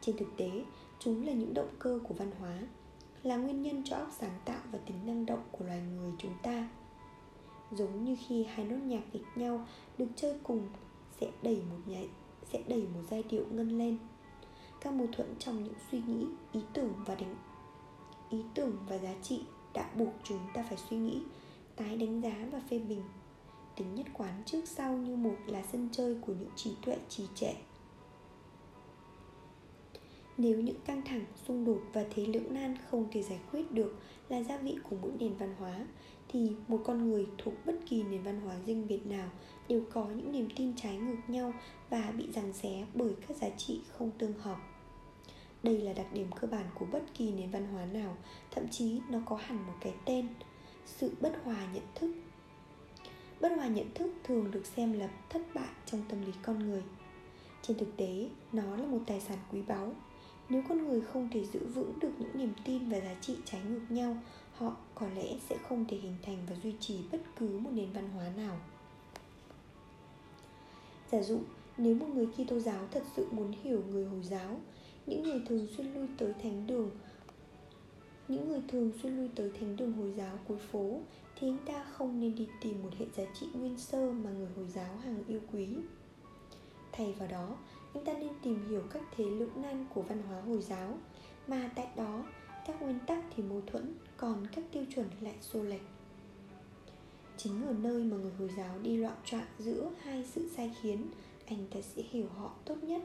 Trên 0.00 0.16
thực 0.16 0.28
tế, 0.36 0.50
chúng 0.98 1.26
là 1.26 1.32
những 1.32 1.54
động 1.54 1.74
cơ 1.78 2.00
của 2.08 2.14
văn 2.14 2.30
hóa, 2.38 2.58
là 3.22 3.36
nguyên 3.36 3.62
nhân 3.62 3.82
cho 3.84 3.96
óc 3.96 4.08
sáng 4.18 4.38
tạo 4.44 4.60
và 4.72 4.78
tính 4.78 5.06
năng 5.06 5.26
động 5.26 5.42
của 5.52 5.64
loài 5.64 5.80
người 5.80 6.12
chúng 6.18 6.34
ta. 6.42 6.68
Giống 7.72 8.04
như 8.04 8.16
khi 8.28 8.44
hai 8.44 8.64
nốt 8.64 8.76
nhạc 8.76 9.02
nghịch 9.12 9.26
nhau 9.36 9.66
được 9.98 10.08
chơi 10.16 10.34
cùng 10.42 10.68
sẽ 11.20 11.30
đẩy 11.42 11.56
một 11.70 11.78
nhảy 11.86 12.08
sẽ 12.52 12.62
đẩy 12.68 12.80
một 12.80 13.00
giai 13.10 13.22
điệu 13.22 13.44
ngân 13.50 13.78
lên. 13.78 13.98
Các 14.80 14.92
mâu 14.92 15.06
thuẫn 15.12 15.34
trong 15.38 15.64
những 15.64 15.74
suy 15.90 16.02
nghĩ, 16.06 16.26
ý 16.52 16.60
tưởng 16.72 16.92
và 17.06 17.14
đánh, 17.14 17.36
ý 18.30 18.38
tưởng 18.54 18.76
và 18.88 18.98
giá 18.98 19.14
trị 19.22 19.42
đã 19.74 19.90
buộc 19.96 20.12
chúng 20.24 20.40
ta 20.54 20.62
phải 20.62 20.78
suy 20.90 20.96
nghĩ, 20.96 21.22
tái 21.76 21.96
đánh 21.96 22.20
giá 22.20 22.48
và 22.52 22.60
phê 22.70 22.78
bình. 22.78 23.02
Tính 23.76 23.94
nhất 23.94 24.06
quán 24.12 24.42
trước 24.46 24.68
sau 24.68 24.96
như 24.96 25.16
một 25.16 25.36
là 25.46 25.62
sân 25.72 25.88
chơi 25.92 26.16
của 26.20 26.32
những 26.32 26.50
trí 26.56 26.72
tuệ 26.84 26.96
trì 27.08 27.24
trệ. 27.34 27.54
Nếu 30.36 30.60
những 30.60 30.80
căng 30.84 31.02
thẳng, 31.04 31.24
xung 31.46 31.64
đột 31.64 31.80
và 31.92 32.04
thế 32.14 32.26
lưỡng 32.26 32.54
nan 32.54 32.76
không 32.90 33.08
thể 33.12 33.22
giải 33.22 33.40
quyết 33.52 33.72
được 33.72 33.94
là 34.28 34.42
gia 34.42 34.56
vị 34.56 34.76
của 34.90 34.96
mỗi 35.02 35.12
nền 35.18 35.36
văn 35.36 35.54
hóa, 35.58 35.86
thì 36.28 36.52
một 36.68 36.80
con 36.84 37.10
người 37.10 37.26
thuộc 37.38 37.54
bất 37.66 37.74
kỳ 37.88 38.02
nền 38.02 38.22
văn 38.22 38.40
hóa 38.40 38.56
riêng 38.66 38.86
biệt 38.88 39.06
nào 39.06 39.30
đều 39.68 39.82
có 39.92 40.04
những 40.04 40.32
niềm 40.32 40.48
tin 40.56 40.76
trái 40.76 40.96
ngược 40.96 41.20
nhau 41.28 41.52
và 41.90 42.12
bị 42.16 42.28
giằng 42.34 42.52
xé 42.52 42.86
bởi 42.94 43.12
các 43.28 43.36
giá 43.36 43.48
trị 43.50 43.80
không 43.92 44.10
tương 44.18 44.38
hợp. 44.38 44.56
Đây 45.62 45.78
là 45.78 45.92
đặc 45.92 46.06
điểm 46.12 46.30
cơ 46.40 46.48
bản 46.48 46.64
của 46.74 46.86
bất 46.92 47.02
kỳ 47.14 47.32
nền 47.32 47.50
văn 47.50 47.66
hóa 47.66 47.84
nào, 47.84 48.16
thậm 48.50 48.68
chí 48.68 49.00
nó 49.10 49.18
có 49.26 49.36
hẳn 49.36 49.66
một 49.66 49.74
cái 49.80 49.94
tên, 50.04 50.28
sự 50.86 51.12
bất 51.20 51.32
hòa 51.44 51.66
nhận 51.74 51.84
thức. 51.94 52.14
Bất 53.40 53.52
hòa 53.56 53.66
nhận 53.66 53.94
thức 53.94 54.12
thường 54.24 54.50
được 54.50 54.66
xem 54.66 54.92
là 54.92 55.08
thất 55.28 55.42
bại 55.54 55.68
trong 55.86 56.02
tâm 56.08 56.26
lý 56.26 56.32
con 56.42 56.58
người. 56.58 56.82
Trên 57.62 57.78
thực 57.78 57.96
tế, 57.96 58.28
nó 58.52 58.76
là 58.76 58.86
một 58.86 59.00
tài 59.06 59.20
sản 59.20 59.38
quý 59.52 59.62
báu. 59.62 59.92
Nếu 60.48 60.62
con 60.68 60.88
người 60.88 61.00
không 61.00 61.28
thể 61.32 61.44
giữ 61.46 61.66
vững 61.66 61.98
được 62.00 62.12
những 62.18 62.38
niềm 62.38 62.52
tin 62.64 62.88
và 62.88 63.00
giá 63.00 63.14
trị 63.20 63.36
trái 63.44 63.60
ngược 63.68 63.80
nhau, 63.88 64.16
họ 64.52 64.76
có 64.94 65.06
lẽ 65.14 65.36
sẽ 65.48 65.56
không 65.68 65.84
thể 65.88 65.96
hình 65.96 66.16
thành 66.22 66.38
và 66.50 66.56
duy 66.62 66.74
trì 66.80 66.98
bất 67.12 67.20
cứ 67.36 67.58
một 67.58 67.70
nền 67.72 67.92
văn 67.92 68.08
hóa 68.10 68.24
nào 68.36 68.56
giả 71.10 71.22
dụ 71.22 71.40
nếu 71.76 71.94
một 71.94 72.06
người 72.14 72.26
Kitô 72.26 72.58
giáo 72.58 72.86
thật 72.90 73.02
sự 73.16 73.26
muốn 73.30 73.52
hiểu 73.62 73.82
người 73.90 74.04
Hồi 74.04 74.22
giáo 74.22 74.60
những 75.06 75.22
người 75.22 75.42
thường 75.48 75.66
xuyên 75.76 75.94
lui 75.94 76.08
tới 76.18 76.32
thánh 76.42 76.66
đường 76.66 76.90
những 78.28 78.48
người 78.48 78.62
thường 78.68 78.92
xuyên 79.02 79.16
lui 79.16 79.28
tới 79.34 79.50
thánh 79.60 79.76
đường 79.76 79.92
Hồi 79.92 80.12
giáo 80.16 80.38
cuối 80.48 80.58
phố 80.58 81.00
thì 81.36 81.48
anh 81.48 81.58
ta 81.66 81.84
không 81.84 82.20
nên 82.20 82.34
đi 82.34 82.48
tìm 82.60 82.82
một 82.82 82.90
hệ 82.98 83.06
giá 83.16 83.24
trị 83.40 83.46
nguyên 83.54 83.78
sơ 83.78 84.12
mà 84.12 84.30
người 84.30 84.48
Hồi 84.56 84.66
giáo 84.68 84.96
hàng 84.96 85.24
yêu 85.28 85.40
quý. 85.52 85.68
Thay 86.92 87.12
vào 87.18 87.28
đó, 87.28 87.56
anh 87.94 88.04
ta 88.04 88.12
nên 88.12 88.32
tìm 88.42 88.68
hiểu 88.68 88.82
các 88.90 89.02
thế 89.16 89.24
lưỡng 89.24 89.62
nan 89.62 89.86
của 89.94 90.02
văn 90.02 90.22
hóa 90.22 90.40
Hồi 90.40 90.62
giáo 90.62 90.98
mà 91.46 91.70
tại 91.76 91.88
đó 91.96 92.24
các 92.66 92.82
nguyên 92.82 92.98
tắc 93.06 93.24
thì 93.36 93.42
mâu 93.42 93.62
thuẫn 93.66 93.94
còn 94.16 94.46
các 94.56 94.64
tiêu 94.72 94.84
chuẩn 94.94 95.06
lại 95.20 95.34
xô 95.40 95.62
lệch 95.62 95.82
chính 97.38 97.66
ở 97.66 97.72
nơi 97.72 98.04
mà 98.04 98.16
người 98.16 98.32
hồi 98.38 98.50
giáo 98.56 98.78
đi 98.82 98.96
loạn 98.96 99.16
trọn 99.24 99.44
giữa 99.58 99.90
hai 100.02 100.24
sự 100.24 100.48
sai 100.56 100.74
khiến. 100.82 101.06
Anh 101.46 101.66
ta 101.74 101.80
sẽ 101.80 102.02
hiểu 102.10 102.26
họ 102.28 102.52
tốt 102.64 102.76
nhất. 102.82 103.02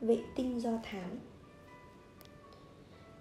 Vệ 0.00 0.24
tinh 0.36 0.60
do 0.60 0.70
thám. 0.82 1.10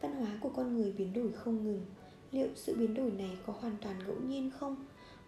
Văn 0.01 0.15
hóa 0.15 0.37
của 0.41 0.49
con 0.49 0.77
người 0.77 0.91
biến 0.91 1.13
đổi 1.13 1.31
không 1.31 1.63
ngừng. 1.63 1.85
Liệu 2.31 2.49
sự 2.55 2.75
biến 2.75 2.93
đổi 2.93 3.11
này 3.11 3.37
có 3.45 3.53
hoàn 3.53 3.75
toàn 3.81 3.99
ngẫu 3.99 4.15
nhiên 4.19 4.51
không? 4.59 4.75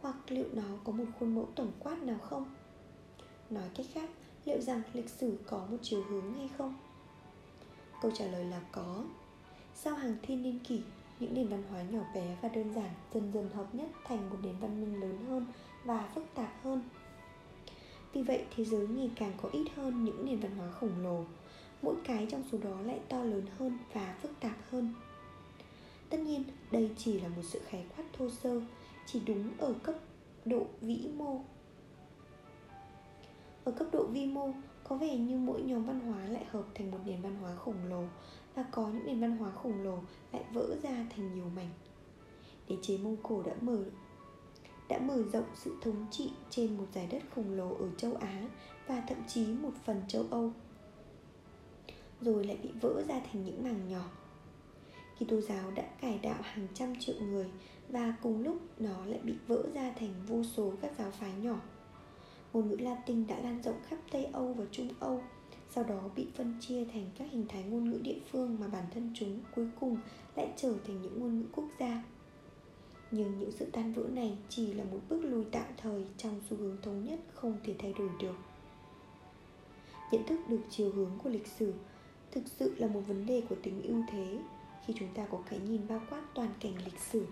Hoặc 0.01 0.15
liệu 0.27 0.45
nó 0.53 0.77
có 0.83 0.91
một 0.91 1.05
khuôn 1.19 1.35
mẫu 1.35 1.49
tổng 1.55 1.71
quát 1.79 2.03
nào 2.03 2.19
không? 2.21 2.53
Nói 3.49 3.69
cách 3.75 3.85
khác, 3.93 4.09
liệu 4.45 4.61
rằng 4.61 4.81
lịch 4.93 5.09
sử 5.09 5.37
có 5.45 5.67
một 5.71 5.77
chiều 5.81 6.03
hướng 6.03 6.33
hay 6.33 6.49
không? 6.57 6.75
Câu 8.01 8.11
trả 8.11 8.25
lời 8.25 8.45
là 8.45 8.61
có. 8.71 9.03
Sau 9.75 9.95
hàng 9.95 10.15
thiên 10.21 10.43
niên 10.43 10.59
kỷ 10.59 10.81
những 11.23 11.33
nền 11.33 11.47
văn 11.47 11.63
hóa 11.69 11.81
nhỏ 11.81 11.99
bé 12.15 12.37
và 12.41 12.49
đơn 12.49 12.73
giản, 12.73 12.89
dần 13.13 13.31
dần 13.33 13.49
hợp 13.49 13.75
nhất 13.75 13.87
thành 14.05 14.29
một 14.29 14.37
nền 14.43 14.55
văn 14.59 14.81
minh 14.81 15.01
lớn 15.01 15.17
hơn 15.27 15.45
và 15.85 16.09
phức 16.15 16.23
tạp 16.35 16.53
hơn. 16.63 16.81
Vì 18.13 18.21
vậy, 18.21 18.45
thế 18.55 18.65
giới 18.65 18.87
ngày 18.87 19.11
càng 19.15 19.33
có 19.41 19.49
ít 19.51 19.65
hơn 19.75 20.03
những 20.03 20.25
nền 20.25 20.39
văn 20.39 20.57
hóa 20.57 20.71
khổng 20.71 21.03
lồ. 21.03 21.23
Mỗi 21.81 21.95
cái 22.03 22.27
trong 22.29 22.43
số 22.51 22.57
đó 22.57 22.81
lại 22.81 22.99
to 23.09 23.23
lớn 23.23 23.45
hơn 23.57 23.77
và 23.93 24.15
phức 24.21 24.31
tạp 24.39 24.57
hơn. 24.69 24.93
Tất 26.09 26.17
nhiên, 26.19 26.43
đây 26.71 26.89
chỉ 26.97 27.19
là 27.19 27.27
một 27.27 27.41
sự 27.43 27.61
khái 27.65 27.85
quát 27.95 28.03
thô 28.17 28.29
sơ, 28.29 28.61
chỉ 29.05 29.19
đúng 29.25 29.49
ở 29.57 29.73
cấp 29.83 29.95
độ 30.45 30.65
vĩ 30.81 31.07
mô. 31.17 31.41
Ở 33.63 33.71
cấp 33.71 33.87
độ 33.91 34.03
vi 34.03 34.25
mô, 34.25 34.51
có 34.83 34.95
vẻ 34.95 35.17
như 35.17 35.37
mỗi 35.37 35.61
nhóm 35.61 35.83
văn 35.83 35.99
hóa 35.99 36.25
lại 36.25 36.45
hợp 36.49 36.63
thành 36.73 36.91
một 36.91 36.99
nền 37.05 37.21
văn 37.21 37.35
hóa 37.41 37.55
khổng 37.55 37.89
lồ 37.89 38.03
và 38.55 38.63
có 38.71 38.87
những 38.87 39.05
nền 39.05 39.19
văn 39.19 39.37
hóa 39.37 39.51
khổng 39.51 39.83
lồ 39.83 39.97
lại 40.31 40.43
vỡ 40.53 40.75
ra 40.83 41.05
thành 41.15 41.35
nhiều 41.35 41.49
mảnh. 41.55 41.69
Đế 42.69 42.75
chế 42.81 42.97
mông 42.97 43.17
cổ 43.23 43.43
đã 43.43 43.53
mở 43.61 43.83
đã 44.89 44.99
mở 44.99 45.23
rộng 45.33 45.47
sự 45.55 45.75
thống 45.81 46.05
trị 46.11 46.31
trên 46.49 46.77
một 46.77 46.85
giải 46.93 47.07
đất 47.11 47.23
khổng 47.35 47.51
lồ 47.51 47.69
ở 47.69 47.89
châu 47.97 48.15
Á 48.15 48.47
và 48.87 49.03
thậm 49.07 49.17
chí 49.27 49.45
một 49.45 49.71
phần 49.85 50.01
châu 50.07 50.25
Âu 50.31 50.51
rồi 52.21 52.43
lại 52.43 52.57
bị 52.63 52.69
vỡ 52.81 53.03
ra 53.07 53.19
thành 53.19 53.43
những 53.43 53.63
mảng 53.63 53.89
nhỏ. 53.89 54.11
Kitô 55.19 55.41
giáo 55.41 55.71
đã 55.71 55.83
cải 56.01 56.19
đạo 56.23 56.41
hàng 56.41 56.67
trăm 56.73 56.93
triệu 56.99 57.15
người 57.19 57.45
và 57.89 58.13
cùng 58.21 58.43
lúc 58.43 58.61
nó 58.79 59.05
lại 59.05 59.19
bị 59.23 59.33
vỡ 59.47 59.63
ra 59.73 59.93
thành 59.99 60.13
vô 60.27 60.43
số 60.43 60.73
các 60.81 60.91
giáo 60.97 61.11
phái 61.11 61.33
nhỏ. 61.41 61.61
Ngôn 62.53 62.69
ngữ 62.69 62.75
Latin 62.75 63.27
đã 63.27 63.39
lan 63.39 63.61
rộng 63.63 63.81
khắp 63.87 63.97
Tây 64.11 64.25
Âu 64.25 64.53
và 64.53 64.65
Trung 64.71 64.89
Âu, 64.99 65.21
sau 65.75 65.83
đó 65.83 66.09
bị 66.15 66.27
phân 66.35 66.53
chia 66.59 66.85
thành 66.85 67.05
các 67.17 67.27
hình 67.31 67.45
thái 67.49 67.63
ngôn 67.63 67.89
ngữ 67.89 67.99
địa 68.03 68.19
phương 68.31 68.57
mà 68.59 68.67
bản 68.67 68.85
thân 68.93 69.11
chúng 69.13 69.39
cuối 69.55 69.67
cùng 69.79 69.97
lại 70.35 70.53
trở 70.57 70.73
thành 70.87 71.01
những 71.01 71.19
ngôn 71.19 71.39
ngữ 71.39 71.45
quốc 71.55 71.65
gia. 71.79 72.03
Nhưng 73.11 73.39
những 73.39 73.51
sự 73.51 73.65
tan 73.71 73.93
vỡ 73.93 74.03
này 74.11 74.37
chỉ 74.49 74.73
là 74.73 74.83
một 74.83 74.99
bước 75.09 75.21
lùi 75.23 75.45
tạm 75.51 75.65
thời 75.77 76.05
trong 76.17 76.41
xu 76.49 76.57
hướng 76.57 76.77
thống 76.81 77.03
nhất 77.05 77.19
không 77.33 77.57
thể 77.63 77.75
thay 77.79 77.93
đổi 77.99 78.09
được. 78.21 78.35
Nhận 80.11 80.25
thức 80.27 80.39
được 80.47 80.61
chiều 80.69 80.91
hướng 80.91 81.11
của 81.23 81.29
lịch 81.29 81.47
sử 81.47 81.73
thực 82.31 82.43
sự 82.59 82.75
là 82.77 82.87
một 82.87 83.01
vấn 83.07 83.25
đề 83.25 83.41
của 83.49 83.55
tính 83.63 83.81
ưu 83.81 84.03
thế 84.11 84.39
khi 84.85 84.93
chúng 84.99 85.13
ta 85.13 85.25
có 85.31 85.39
cái 85.49 85.59
nhìn 85.59 85.81
bao 85.87 86.01
quát 86.09 86.21
toàn 86.35 86.49
cảnh 86.59 86.73
lịch 86.85 86.99
sử, 86.99 87.25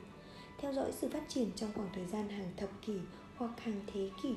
theo 0.58 0.74
dõi 0.74 0.92
sự 0.92 1.10
phát 1.10 1.24
triển 1.30 1.50
trong 1.56 1.72
khoảng 1.76 1.90
thời 1.94 2.06
gian 2.06 2.30
hàng 2.30 2.52
thập 2.58 2.70
kỷ 2.86 2.94
hoặc 3.36 3.60
hàng 3.60 3.82
thế 3.94 4.10
kỷ 4.24 4.36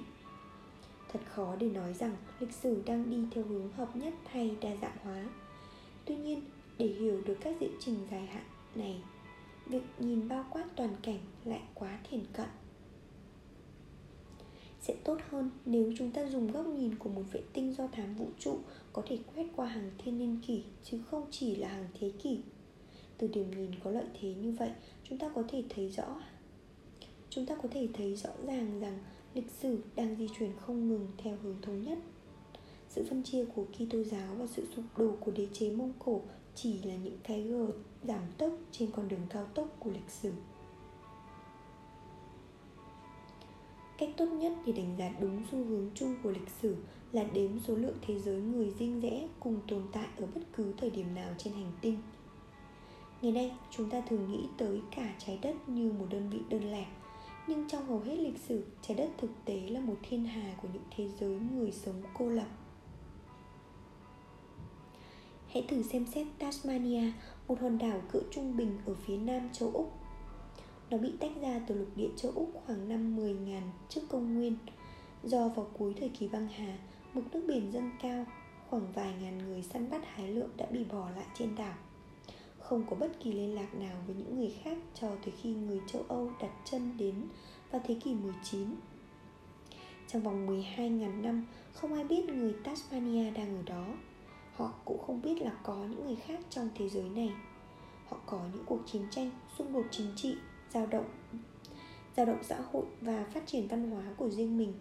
thật 1.14 1.20
khó 1.26 1.56
để 1.56 1.70
nói 1.70 1.94
rằng 1.94 2.16
lịch 2.40 2.52
sử 2.52 2.82
đang 2.86 3.10
đi 3.10 3.18
theo 3.30 3.44
hướng 3.44 3.72
hợp 3.72 3.96
nhất 3.96 4.14
hay 4.26 4.56
đa 4.60 4.76
dạng 4.82 4.96
hóa. 5.02 5.28
Tuy 6.04 6.16
nhiên, 6.16 6.42
để 6.78 6.86
hiểu 6.86 7.20
được 7.26 7.36
các 7.40 7.56
diễn 7.60 7.70
trình 7.80 7.96
dài 8.10 8.26
hạn 8.26 8.44
này, 8.74 9.02
việc 9.66 9.82
nhìn 9.98 10.28
bao 10.28 10.44
quát 10.50 10.64
toàn 10.76 10.96
cảnh 11.02 11.18
lại 11.44 11.62
quá 11.74 11.98
thiển 12.10 12.24
cận. 12.32 12.46
Sẽ 14.80 14.94
tốt 15.04 15.18
hơn 15.30 15.50
nếu 15.64 15.92
chúng 15.98 16.10
ta 16.10 16.26
dùng 16.26 16.52
góc 16.52 16.66
nhìn 16.66 16.94
của 16.94 17.08
một 17.08 17.22
vệ 17.32 17.40
tinh 17.52 17.74
do 17.74 17.86
thám 17.86 18.14
vũ 18.14 18.28
trụ 18.38 18.58
có 18.92 19.02
thể 19.06 19.18
quét 19.34 19.46
qua 19.56 19.66
hàng 19.66 19.90
thiên 19.98 20.18
niên 20.18 20.40
kỷ, 20.46 20.62
chứ 20.84 21.00
không 21.10 21.26
chỉ 21.30 21.56
là 21.56 21.68
hàng 21.68 21.88
thế 22.00 22.12
kỷ. 22.22 22.40
Từ 23.18 23.28
điểm 23.28 23.50
nhìn 23.50 23.70
có 23.84 23.90
lợi 23.90 24.06
thế 24.20 24.34
như 24.34 24.52
vậy, 24.58 24.70
chúng 25.04 25.18
ta 25.18 25.28
có 25.34 25.42
thể 25.48 25.64
thấy 25.68 25.88
rõ, 25.88 26.20
chúng 27.30 27.46
ta 27.46 27.54
có 27.62 27.68
thể 27.72 27.88
thấy 27.94 28.16
rõ 28.16 28.30
ràng 28.46 28.80
rằng 28.80 28.98
lịch 29.34 29.50
sử 29.50 29.78
đang 29.96 30.16
di 30.16 30.28
chuyển 30.38 30.52
không 30.60 30.88
ngừng 30.88 31.06
theo 31.18 31.36
hướng 31.42 31.56
thống 31.62 31.82
nhất 31.82 31.98
sự 32.88 33.06
phân 33.10 33.22
chia 33.22 33.44
của 33.54 33.64
Kitô 33.64 34.02
giáo 34.02 34.34
và 34.38 34.46
sự 34.46 34.66
sụp 34.76 34.84
đổ 34.98 35.12
của 35.20 35.30
đế 35.30 35.46
chế 35.52 35.70
Mông 35.70 35.92
Cổ 35.98 36.22
chỉ 36.54 36.82
là 36.82 36.94
những 36.94 37.18
cái 37.24 37.42
gờ 37.42 37.66
giảm 38.04 38.22
tốc 38.38 38.52
trên 38.72 38.90
con 38.90 39.08
đường 39.08 39.26
cao 39.30 39.46
tốc 39.54 39.76
của 39.78 39.90
lịch 39.90 40.10
sử. 40.10 40.32
Cách 43.98 44.10
tốt 44.16 44.26
nhất 44.26 44.52
để 44.66 44.72
đánh 44.72 44.96
giá 44.98 45.10
đúng 45.20 45.42
xu 45.50 45.64
hướng 45.64 45.90
chung 45.94 46.14
của 46.22 46.30
lịch 46.30 46.48
sử 46.62 46.76
là 47.12 47.24
đếm 47.24 47.60
số 47.60 47.74
lượng 47.74 47.96
thế 48.06 48.18
giới 48.18 48.40
người 48.40 48.70
riêng 48.78 49.00
rẽ 49.00 49.28
cùng 49.40 49.60
tồn 49.68 49.82
tại 49.92 50.06
ở 50.16 50.26
bất 50.34 50.40
cứ 50.56 50.74
thời 50.76 50.90
điểm 50.90 51.14
nào 51.14 51.34
trên 51.38 51.52
hành 51.52 51.72
tinh– 51.80 51.98
Ngày 53.24 53.32
nay, 53.32 53.52
chúng 53.70 53.90
ta 53.90 54.00
thường 54.08 54.32
nghĩ 54.32 54.44
tới 54.58 54.80
cả 54.96 55.14
trái 55.18 55.38
đất 55.42 55.68
như 55.68 55.92
một 55.92 56.06
đơn 56.10 56.30
vị 56.30 56.38
đơn 56.48 56.70
lẻ 56.72 56.86
nhưng 57.46 57.68
trong 57.68 57.86
hầu 57.86 58.00
hết 58.00 58.16
lịch 58.16 58.38
sử, 58.38 58.64
trái 58.82 58.96
đất 58.96 59.10
thực 59.18 59.30
tế 59.44 59.60
là 59.68 59.80
một 59.80 59.96
thiên 60.02 60.24
hà 60.24 60.54
của 60.62 60.68
những 60.72 60.82
thế 60.96 61.08
giới 61.20 61.38
người 61.54 61.72
sống 61.72 62.02
cô 62.18 62.28
lập. 62.28 62.48
Hãy 65.48 65.64
thử 65.68 65.82
xem 65.82 66.06
xét 66.06 66.26
Tasmania, 66.38 67.12
một 67.48 67.60
hòn 67.60 67.78
đảo 67.78 68.02
cỡ 68.12 68.20
trung 68.30 68.56
bình 68.56 68.78
ở 68.86 68.94
phía 68.94 69.16
nam 69.16 69.48
châu 69.52 69.70
Úc. 69.74 69.92
Nó 70.90 70.98
bị 70.98 71.12
tách 71.20 71.32
ra 71.42 71.60
từ 71.66 71.74
lục 71.74 71.88
địa 71.96 72.10
châu 72.16 72.32
Úc 72.34 72.52
khoảng 72.66 72.88
năm 72.88 73.16
10.000 73.16 73.60
trước 73.88 74.00
công 74.08 74.34
nguyên. 74.34 74.56
Do 75.22 75.48
vào 75.48 75.66
cuối 75.78 75.94
thời 76.00 76.08
kỳ 76.08 76.28
băng 76.28 76.48
hà, 76.48 76.78
mực 77.14 77.24
nước 77.34 77.44
biển 77.48 77.72
dâng 77.72 77.90
cao 78.02 78.24
Khoảng 78.74 78.92
vài 78.92 79.14
ngàn 79.20 79.38
người 79.38 79.62
săn 79.62 79.90
bắt 79.90 80.02
hái 80.04 80.28
lượm 80.28 80.50
đã 80.56 80.66
bị 80.70 80.84
bỏ 80.84 81.10
lại 81.10 81.26
trên 81.38 81.54
đảo 81.54 81.74
không 82.68 82.84
có 82.90 82.96
bất 82.96 83.20
kỳ 83.20 83.32
liên 83.32 83.54
lạc 83.54 83.74
nào 83.74 83.96
với 84.06 84.16
những 84.16 84.36
người 84.38 84.54
khác 84.62 84.78
cho 84.94 85.08
tới 85.08 85.34
khi 85.42 85.54
người 85.54 85.80
châu 85.86 86.04
Âu 86.08 86.30
đặt 86.40 86.50
chân 86.64 86.96
đến 86.96 87.14
vào 87.70 87.82
thế 87.84 87.96
kỷ 88.04 88.14
19. 88.14 88.68
Trong 90.08 90.22
vòng 90.22 90.46
12.000 90.46 91.22
năm, 91.22 91.46
không 91.72 91.94
ai 91.94 92.04
biết 92.04 92.28
người 92.28 92.54
Tasmania 92.64 93.30
đang 93.30 93.56
ở 93.56 93.62
đó. 93.62 93.86
Họ 94.54 94.72
cũng 94.84 95.02
không 95.06 95.22
biết 95.22 95.42
là 95.42 95.52
có 95.62 95.74
những 95.74 96.06
người 96.06 96.16
khác 96.16 96.40
trong 96.50 96.68
thế 96.74 96.88
giới 96.88 97.08
này. 97.08 97.32
Họ 98.08 98.16
có 98.26 98.40
những 98.52 98.64
cuộc 98.66 98.80
chiến 98.86 99.02
tranh, 99.10 99.30
xung 99.58 99.72
đột 99.72 99.84
chính 99.90 100.12
trị, 100.16 100.36
dao 100.70 100.86
động, 100.86 101.10
dao 102.16 102.26
động 102.26 102.42
xã 102.42 102.60
hội 102.72 102.84
và 103.00 103.24
phát 103.34 103.46
triển 103.46 103.68
văn 103.68 103.90
hóa 103.90 104.04
của 104.16 104.30
riêng 104.30 104.58
mình. 104.58 104.72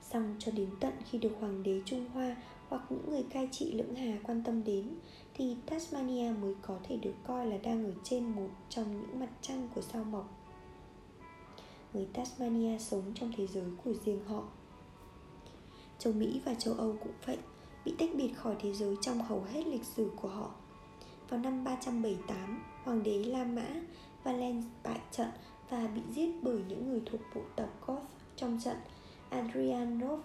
Xong 0.00 0.36
cho 0.38 0.52
đến 0.52 0.68
tận 0.80 0.92
khi 1.10 1.18
được 1.18 1.32
Hoàng 1.40 1.62
đế 1.62 1.80
Trung 1.84 2.08
Hoa 2.08 2.36
hoặc 2.68 2.82
những 2.90 3.10
người 3.10 3.22
cai 3.30 3.48
trị 3.52 3.72
lưỡng 3.72 3.94
hà 3.94 4.18
quan 4.22 4.42
tâm 4.44 4.64
đến 4.64 4.88
thì 5.34 5.56
Tasmania 5.66 6.32
mới 6.40 6.54
có 6.62 6.78
thể 6.82 6.96
được 6.96 7.14
coi 7.26 7.46
là 7.46 7.56
đang 7.56 7.84
ở 7.84 7.92
trên 8.04 8.28
một 8.28 8.48
trong 8.68 9.00
những 9.00 9.20
mặt 9.20 9.30
trăng 9.40 9.68
của 9.74 9.80
sao 9.80 10.04
mộc. 10.04 10.42
Người 11.92 12.08
Tasmania 12.12 12.78
sống 12.78 13.02
trong 13.14 13.32
thế 13.36 13.46
giới 13.46 13.64
của 13.84 13.92
riêng 14.04 14.24
họ. 14.26 14.42
Châu 15.98 16.12
Mỹ 16.12 16.40
và 16.44 16.54
châu 16.54 16.74
Âu 16.74 16.96
cũng 17.02 17.12
vậy, 17.26 17.38
bị 17.84 17.94
tách 17.98 18.10
biệt 18.14 18.32
khỏi 18.36 18.56
thế 18.60 18.72
giới 18.72 18.96
trong 19.00 19.22
hầu 19.22 19.42
hết 19.42 19.66
lịch 19.66 19.84
sử 19.84 20.10
của 20.16 20.28
họ. 20.28 20.50
Vào 21.28 21.40
năm 21.40 21.64
378, 21.64 22.64
hoàng 22.84 23.02
đế 23.02 23.24
La 23.24 23.44
Mã 23.44 23.66
Valens 24.24 24.64
bại 24.82 25.00
trận 25.10 25.28
và 25.70 25.86
bị 25.86 26.00
giết 26.10 26.30
bởi 26.42 26.60
những 26.68 26.88
người 26.88 27.02
thuộc 27.06 27.20
bộ 27.34 27.40
tộc 27.56 27.68
Goth 27.86 28.02
trong 28.36 28.60
trận 28.64 28.76
Adrianov. 29.30 30.20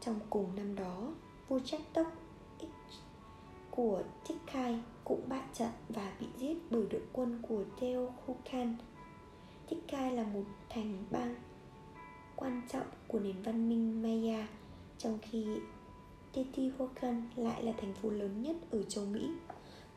Trong 0.00 0.20
cùng 0.30 0.56
năm 0.56 0.74
đó, 0.74 1.08
vua 1.48 1.58
Trách 1.58 1.80
Tóc 1.92 2.06
của 3.76 4.02
Tikai 4.28 4.78
cũng 5.04 5.28
bại 5.28 5.44
trận 5.52 5.70
và 5.88 6.12
bị 6.20 6.26
giết 6.38 6.56
bởi 6.70 6.86
đội 6.90 7.02
quân 7.12 7.42
của 7.48 7.64
Teotihuacan. 7.80 8.76
Khai 9.92 10.12
là 10.12 10.22
một 10.22 10.42
thành 10.68 11.04
bang 11.10 11.34
quan 12.36 12.62
trọng 12.72 12.86
của 13.08 13.20
nền 13.20 13.42
văn 13.42 13.68
minh 13.68 14.02
Maya, 14.02 14.46
trong 14.98 15.18
khi 15.22 15.46
Teotihuacan 16.32 17.22
lại 17.36 17.64
là 17.64 17.72
thành 17.80 17.94
phố 17.94 18.10
lớn 18.10 18.42
nhất 18.42 18.56
ở 18.70 18.82
châu 18.82 19.04
Mỹ 19.04 19.30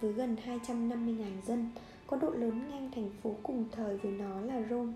với 0.02 0.14
gần 0.14 0.36
250.000 0.46 1.42
dân, 1.46 1.72
có 2.08 2.18
độ 2.18 2.30
lớn 2.30 2.70
ngang 2.70 2.92
thành 2.96 3.10
phố 3.24 3.36
cùng 3.44 3.66
thời 3.72 3.98
với 3.98 4.12
nó 4.12 4.42
là 4.42 4.64
Rome. 4.70 4.94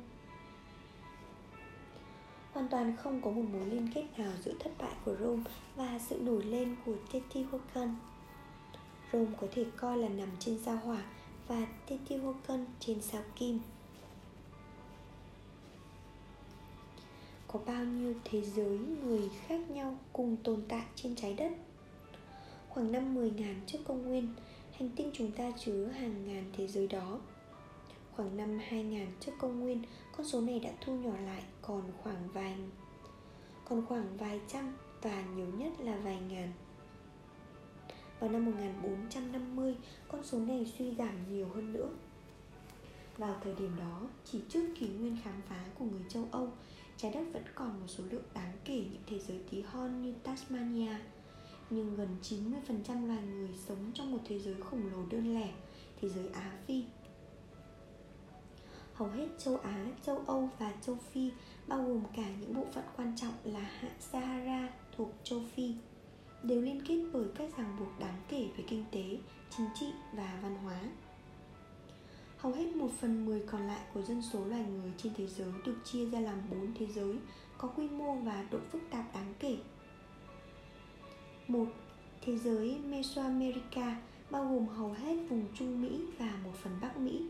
Hoàn 2.53 2.67
toàn 2.67 2.95
không 2.97 3.21
có 3.21 3.31
một 3.31 3.43
mối 3.53 3.65
liên 3.65 3.87
kết 3.93 4.05
nào 4.17 4.31
giữa 4.43 4.53
thất 4.59 4.71
bại 4.77 4.93
của 5.05 5.15
Rome 5.19 5.43
và 5.75 5.99
sự 5.99 6.19
nổi 6.21 6.43
lên 6.43 6.75
của 6.85 6.95
Teotihuacan. 7.11 7.95
Rome 9.13 9.31
có 9.41 9.47
thể 9.51 9.65
coi 9.77 9.97
là 9.97 10.09
nằm 10.09 10.29
trên 10.39 10.59
sao 10.65 10.77
hỏa 10.77 11.03
và 11.47 11.67
Teotihuacan 11.87 12.65
trên 12.79 13.01
sao 13.01 13.21
kim. 13.35 13.59
Có 17.47 17.59
bao 17.65 17.85
nhiêu 17.85 18.13
thế 18.23 18.41
giới 18.41 18.77
người 18.77 19.29
khác 19.47 19.69
nhau 19.69 19.97
cùng 20.13 20.37
tồn 20.43 20.61
tại 20.69 20.85
trên 20.95 21.15
trái 21.15 21.33
đất? 21.33 21.51
Khoảng 22.69 22.91
năm 22.91 23.15
10.000 23.15 23.55
trước 23.67 23.79
công 23.87 24.07
nguyên, 24.07 24.33
hành 24.71 24.89
tinh 24.95 25.11
chúng 25.13 25.31
ta 25.31 25.51
chứa 25.59 25.85
hàng 25.85 26.27
ngàn 26.27 26.51
thế 26.57 26.67
giới 26.67 26.87
đó. 26.87 27.19
Khoảng 28.15 28.37
năm 28.37 28.59
2000 28.67 29.07
trước 29.19 29.31
công 29.39 29.59
nguyên, 29.59 29.83
con 30.17 30.27
số 30.27 30.41
này 30.41 30.59
đã 30.59 30.69
thu 30.81 30.95
nhỏ 30.95 31.17
lại 31.25 31.43
còn 31.61 31.83
khoảng 32.03 32.27
vài 32.33 32.55
còn 33.65 33.85
khoảng 33.85 34.17
vài 34.17 34.39
trăm 34.47 34.73
và 35.01 35.23
nhiều 35.35 35.47
nhất 35.57 35.71
là 35.79 35.97
vài 36.03 36.19
ngàn 36.29 36.53
vào 38.19 38.29
năm 38.29 38.45
1450, 38.45 39.75
con 40.07 40.23
số 40.23 40.39
này 40.39 40.71
suy 40.77 40.95
giảm 40.95 41.33
nhiều 41.33 41.47
hơn 41.55 41.73
nữa. 41.73 41.89
Vào 43.17 43.35
thời 43.43 43.55
điểm 43.55 43.71
đó, 43.79 44.01
chỉ 44.25 44.41
trước 44.49 44.67
kỷ 44.79 44.87
nguyên 44.87 45.17
khám 45.23 45.41
phá 45.49 45.65
của 45.79 45.85
người 45.85 46.03
châu 46.09 46.27
Âu, 46.31 46.49
trái 46.97 47.11
đất 47.11 47.23
vẫn 47.33 47.43
còn 47.55 47.79
một 47.79 47.87
số 47.87 48.03
lượng 48.11 48.23
đáng 48.33 48.53
kể 48.65 48.75
những 48.75 49.03
thế 49.07 49.19
giới 49.19 49.39
tí 49.49 49.61
hon 49.61 50.01
như 50.01 50.13
Tasmania. 50.23 50.95
Nhưng 51.69 51.95
gần 51.95 52.09
90% 52.23 53.07
loài 53.07 53.21
người 53.21 53.49
sống 53.67 53.91
trong 53.93 54.11
một 54.11 54.19
thế 54.25 54.39
giới 54.39 54.55
khổng 54.61 54.91
lồ 54.91 55.05
đơn 55.09 55.33
lẻ, 55.33 55.53
thế 56.01 56.09
giới 56.09 56.27
Á 56.33 56.57
Phi. 56.67 56.83
Hầu 58.93 59.07
hết 59.07 59.27
châu 59.37 59.57
Á, 59.57 59.85
châu 60.05 60.21
Âu 60.27 60.49
và 60.59 60.73
châu 60.81 60.97
Phi 61.11 61.31
bao 61.67 61.83
gồm 61.83 62.03
cả 62.15 62.29
những 62.41 62.53
bộ 62.53 62.65
phận 62.73 62.83
quan 62.97 63.13
trọng 63.15 63.33
là 63.43 63.59
hạ 63.59 63.89
Sahara 63.99 64.69
thuộc 64.97 65.11
châu 65.23 65.41
Phi 65.55 65.75
đều 66.43 66.61
liên 66.61 66.81
kết 66.87 66.99
bởi 67.13 67.25
các 67.35 67.57
ràng 67.57 67.75
buộc 67.79 67.99
đáng 67.99 68.21
kể 68.29 68.49
về 68.57 68.63
kinh 68.67 68.85
tế, 68.91 69.17
chính 69.57 69.67
trị 69.79 69.85
và 70.13 70.39
văn 70.43 70.57
hóa. 70.63 70.79
Hầu 72.37 72.53
hết 72.53 72.75
một 72.75 72.89
phần 72.99 73.25
mười 73.25 73.39
còn 73.39 73.67
lại 73.67 73.79
của 73.93 74.01
dân 74.01 74.21
số 74.21 74.45
loài 74.45 74.63
người 74.63 74.91
trên 74.97 75.13
thế 75.17 75.27
giới 75.27 75.51
được 75.65 75.75
chia 75.85 76.05
ra 76.05 76.19
làm 76.19 76.41
bốn 76.51 76.73
thế 76.79 76.87
giới 76.87 77.15
có 77.57 77.67
quy 77.67 77.89
mô 77.89 78.15
và 78.15 78.45
độ 78.51 78.57
phức 78.71 78.81
tạp 78.89 79.13
đáng 79.13 79.33
kể. 79.39 79.57
một 81.47 81.65
Thế 82.21 82.37
giới 82.37 82.77
Mesoamerica 82.77 84.01
bao 84.29 84.45
gồm 84.45 84.67
hầu 84.67 84.91
hết 84.91 85.15
vùng 85.29 85.45
Trung 85.55 85.81
Mỹ 85.81 86.01
và 86.17 86.39
một 86.43 86.51
phần 86.63 86.73
Bắc 86.81 86.97
Mỹ. 86.97 87.25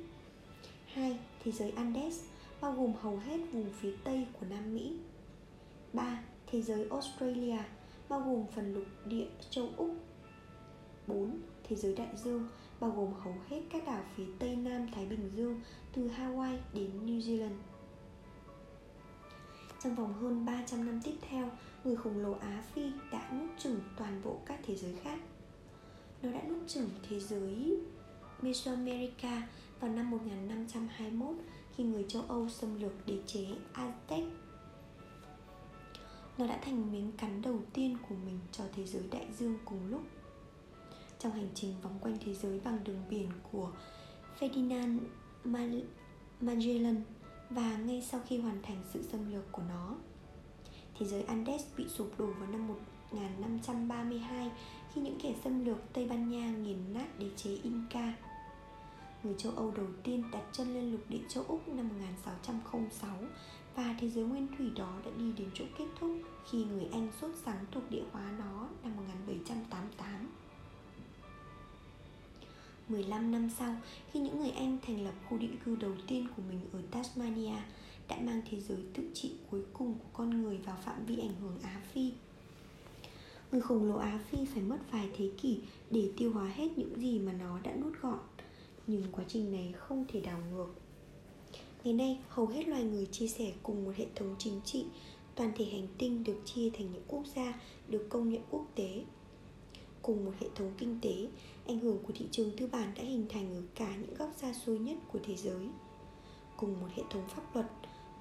2. 0.86 1.20
Thế 1.44 1.52
giới 1.52 1.72
Andes 1.72 2.24
bao 2.62 2.72
gồm 2.72 2.94
hầu 3.02 3.18
hết 3.18 3.38
vùng 3.52 3.70
phía 3.80 3.94
Tây 4.04 4.28
của 4.40 4.46
Nam 4.50 4.76
Mỹ. 4.76 4.98
3. 5.94 6.24
Thế 6.48 6.62
giới 6.62 6.88
Australia 6.90 7.58
bao 8.10 8.20
gồm 8.20 8.46
phần 8.56 8.74
lục 8.74 8.86
địa 9.06 9.28
châu 9.50 9.70
Úc. 9.78 9.96
4. 11.08 11.40
Thế 11.64 11.76
giới 11.76 11.96
đại 11.96 12.10
dương 12.16 12.48
bao 12.80 12.92
gồm 12.92 13.14
hầu 13.14 13.36
hết 13.50 13.62
các 13.70 13.86
đảo 13.86 14.04
phía 14.16 14.26
Tây 14.40 14.56
Nam 14.56 14.88
Thái 14.96 15.06
Bình 15.06 15.30
Dương 15.36 15.62
từ 15.94 16.08
Hawaii 16.08 16.58
đến 16.74 16.92
New 17.06 17.20
Zealand. 17.20 17.58
Trong 19.84 19.96
vòng 19.96 20.14
hơn 20.14 20.46
300 20.46 20.86
năm 20.86 21.02
tiếp 21.04 21.16
theo, 21.30 21.50
người 21.84 21.96
khổng 21.96 22.18
lồ 22.18 22.32
Á 22.32 22.64
Phi 22.74 22.92
đã 23.12 23.32
nuốt 23.34 23.50
chửng 23.60 23.80
toàn 23.98 24.22
bộ 24.24 24.40
các 24.46 24.60
thế 24.64 24.76
giới 24.76 24.96
khác. 25.04 25.20
Nó 26.22 26.32
đã 26.32 26.42
nuốt 26.48 26.68
chửng 26.68 26.90
thế 27.10 27.20
giới 27.20 27.78
Mesoamerica 28.42 29.48
vào 29.80 29.92
năm 29.92 30.12
1521 30.12 31.36
khi 31.76 31.84
người 31.84 32.06
châu 32.08 32.22
Âu 32.28 32.50
xâm 32.50 32.82
lược 32.82 32.92
đế 33.06 33.18
chế 33.26 33.48
Aztec. 33.74 34.30
Nó 36.40 36.48
đã 36.48 36.60
thành 36.62 36.92
miếng 36.92 37.12
cắn 37.18 37.42
đầu 37.42 37.60
tiên 37.74 37.98
của 38.10 38.16
mình 38.26 38.40
cho 38.52 38.64
thế 38.76 38.86
giới 38.86 39.04
đại 39.12 39.28
dương 39.38 39.58
cùng 39.66 39.88
lúc. 39.90 40.02
Trong 41.20 41.32
hành 41.32 41.50
trình 41.56 41.74
vòng 41.82 42.00
quanh 42.02 42.18
thế 42.26 42.34
giới 42.34 42.60
bằng 42.60 42.84
đường 42.84 43.04
biển 43.10 43.30
của 43.52 43.72
Ferdinand 44.40 45.00
Magellan 46.42 47.04
và 47.50 47.78
ngay 47.78 48.02
sau 48.12 48.22
khi 48.28 48.38
hoàn 48.38 48.62
thành 48.62 48.84
sự 48.94 49.04
xâm 49.12 49.32
lược 49.32 49.52
của 49.52 49.62
nó. 49.70 49.96
Thế 51.00 51.06
giới 51.06 51.24
Andes 51.24 51.66
bị 51.78 51.88
sụp 51.88 52.20
đổ 52.20 52.26
vào 52.26 52.50
năm 52.52 52.68
1532 52.68 54.52
khi 54.94 55.02
những 55.02 55.20
kẻ 55.24 55.36
xâm 55.44 55.66
lược 55.66 55.94
Tây 55.94 56.08
Ban 56.08 56.30
Nha 56.30 56.52
nghiền 56.52 56.94
nát 56.94 57.20
đế 57.20 57.30
chế 57.36 57.58
Inca. 57.64 58.14
Người 59.24 59.36
châu 59.38 59.52
Âu 59.56 59.72
đầu 59.72 59.88
tiên 60.04 60.24
đặt 60.32 60.44
chân 60.54 60.74
lên 60.74 60.92
lục 60.92 61.02
địa 61.10 61.22
châu 61.30 61.44
Úc 61.48 61.68
năm 61.68 61.90
1606 61.90 63.16
và 63.76 63.96
thế 64.00 64.10
giới 64.10 64.24
nguyên 64.24 64.48
thủy 64.58 64.72
đó 64.76 65.00
đã 65.06 65.12
đi 65.18 65.32
đến 65.38 65.50
chỗ 65.54 65.66
kết 65.78 65.86
thúc 66.00 66.12
khi 66.50 66.64
người 66.64 66.88
Anh 66.92 67.08
sốt 67.22 67.32
sáng 67.46 67.66
thuộc 67.72 67.84
địa 67.90 68.04
hóa 68.12 68.32
nó 68.40 68.68
năm 68.84 68.96
1788. 68.96 70.28
15 72.90 73.32
năm 73.32 73.50
sau, 73.60 73.76
khi 74.12 74.20
những 74.20 74.40
người 74.40 74.52
Anh 74.52 74.78
thành 74.88 75.04
lập 75.04 75.14
khu 75.30 75.38
định 75.38 75.58
cư 75.66 75.76
đầu 75.76 75.94
tiên 76.08 76.28
của 76.36 76.42
mình 76.50 76.60
ở 76.74 76.82
Tasmania, 76.92 77.56
đã 78.08 78.18
mang 78.22 78.42
thế 78.50 78.60
giới 78.60 78.78
tự 78.94 79.04
trị 79.14 79.32
cuối 79.52 79.62
cùng 79.74 79.94
của 79.94 80.10
con 80.14 80.42
người 80.42 80.58
vào 80.58 80.78
phạm 80.86 81.06
vi 81.06 81.20
ảnh 81.20 81.36
hưởng 81.42 81.60
Á 81.64 81.82
Phi. 81.94 82.12
Người 83.52 83.62
khổng 83.62 83.86
lồ 83.86 83.96
Á 83.96 84.20
Phi 84.30 84.46
phải 84.46 84.64
mất 84.64 84.78
vài 84.92 85.10
thế 85.18 85.30
kỷ 85.42 85.60
để 85.92 86.12
tiêu 86.18 86.32
hóa 86.34 86.46
hết 86.46 86.78
những 86.78 86.96
gì 86.96 87.20
mà 87.20 87.34
nó 87.34 87.60
đã 87.64 87.76
nuốt 87.76 87.94
gọn, 88.02 88.20
nhưng 88.88 89.04
quá 89.12 89.24
trình 89.28 89.52
này 89.52 89.74
không 89.78 90.06
thể 90.08 90.22
đảo 90.22 90.40
ngược. 90.52 90.68
Ngày 91.84 91.94
nay, 91.94 92.20
hầu 92.30 92.48
hết 92.48 92.68
loài 92.68 92.84
người 92.84 93.06
chia 93.06 93.28
sẻ 93.28 93.52
cùng 93.64 93.86
một 93.86 93.92
hệ 93.96 94.06
thống 94.16 94.36
chính 94.40 94.62
trị, 94.66 94.86
toàn 95.36 95.52
thể 95.56 95.66
hành 95.66 95.88
tinh 95.98 96.24
được 96.24 96.38
chia 96.46 96.70
thành 96.70 96.92
những 96.94 97.04
quốc 97.08 97.24
gia 97.36 97.62
được 97.88 98.08
công 98.10 98.30
nhận 98.30 98.42
quốc 98.50 98.66
tế. 98.76 99.04
Cùng 100.02 100.26
một 100.26 100.32
hệ 100.40 100.48
thống 100.56 100.74
kinh 100.78 101.00
tế, 101.02 101.28
ảnh 101.68 101.80
hưởng 101.80 101.98
của 102.04 102.14
thị 102.16 102.26
trường 102.32 102.52
tư 102.58 102.68
bản 102.68 102.94
đã 102.98 103.04
hình 103.04 103.26
thành 103.30 103.56
ở 103.56 103.62
cả 103.76 103.96
những 103.96 104.14
góc 104.14 104.30
xa 104.38 104.54
xôi 104.54 104.80
nhất 104.80 104.98
của 105.12 105.20
thế 105.24 105.36
giới. 105.36 105.68
Cùng 106.58 106.82
một 106.82 106.88
hệ 106.96 107.04
thống 107.10 107.24
pháp 107.28 107.56
luật, 107.56 107.66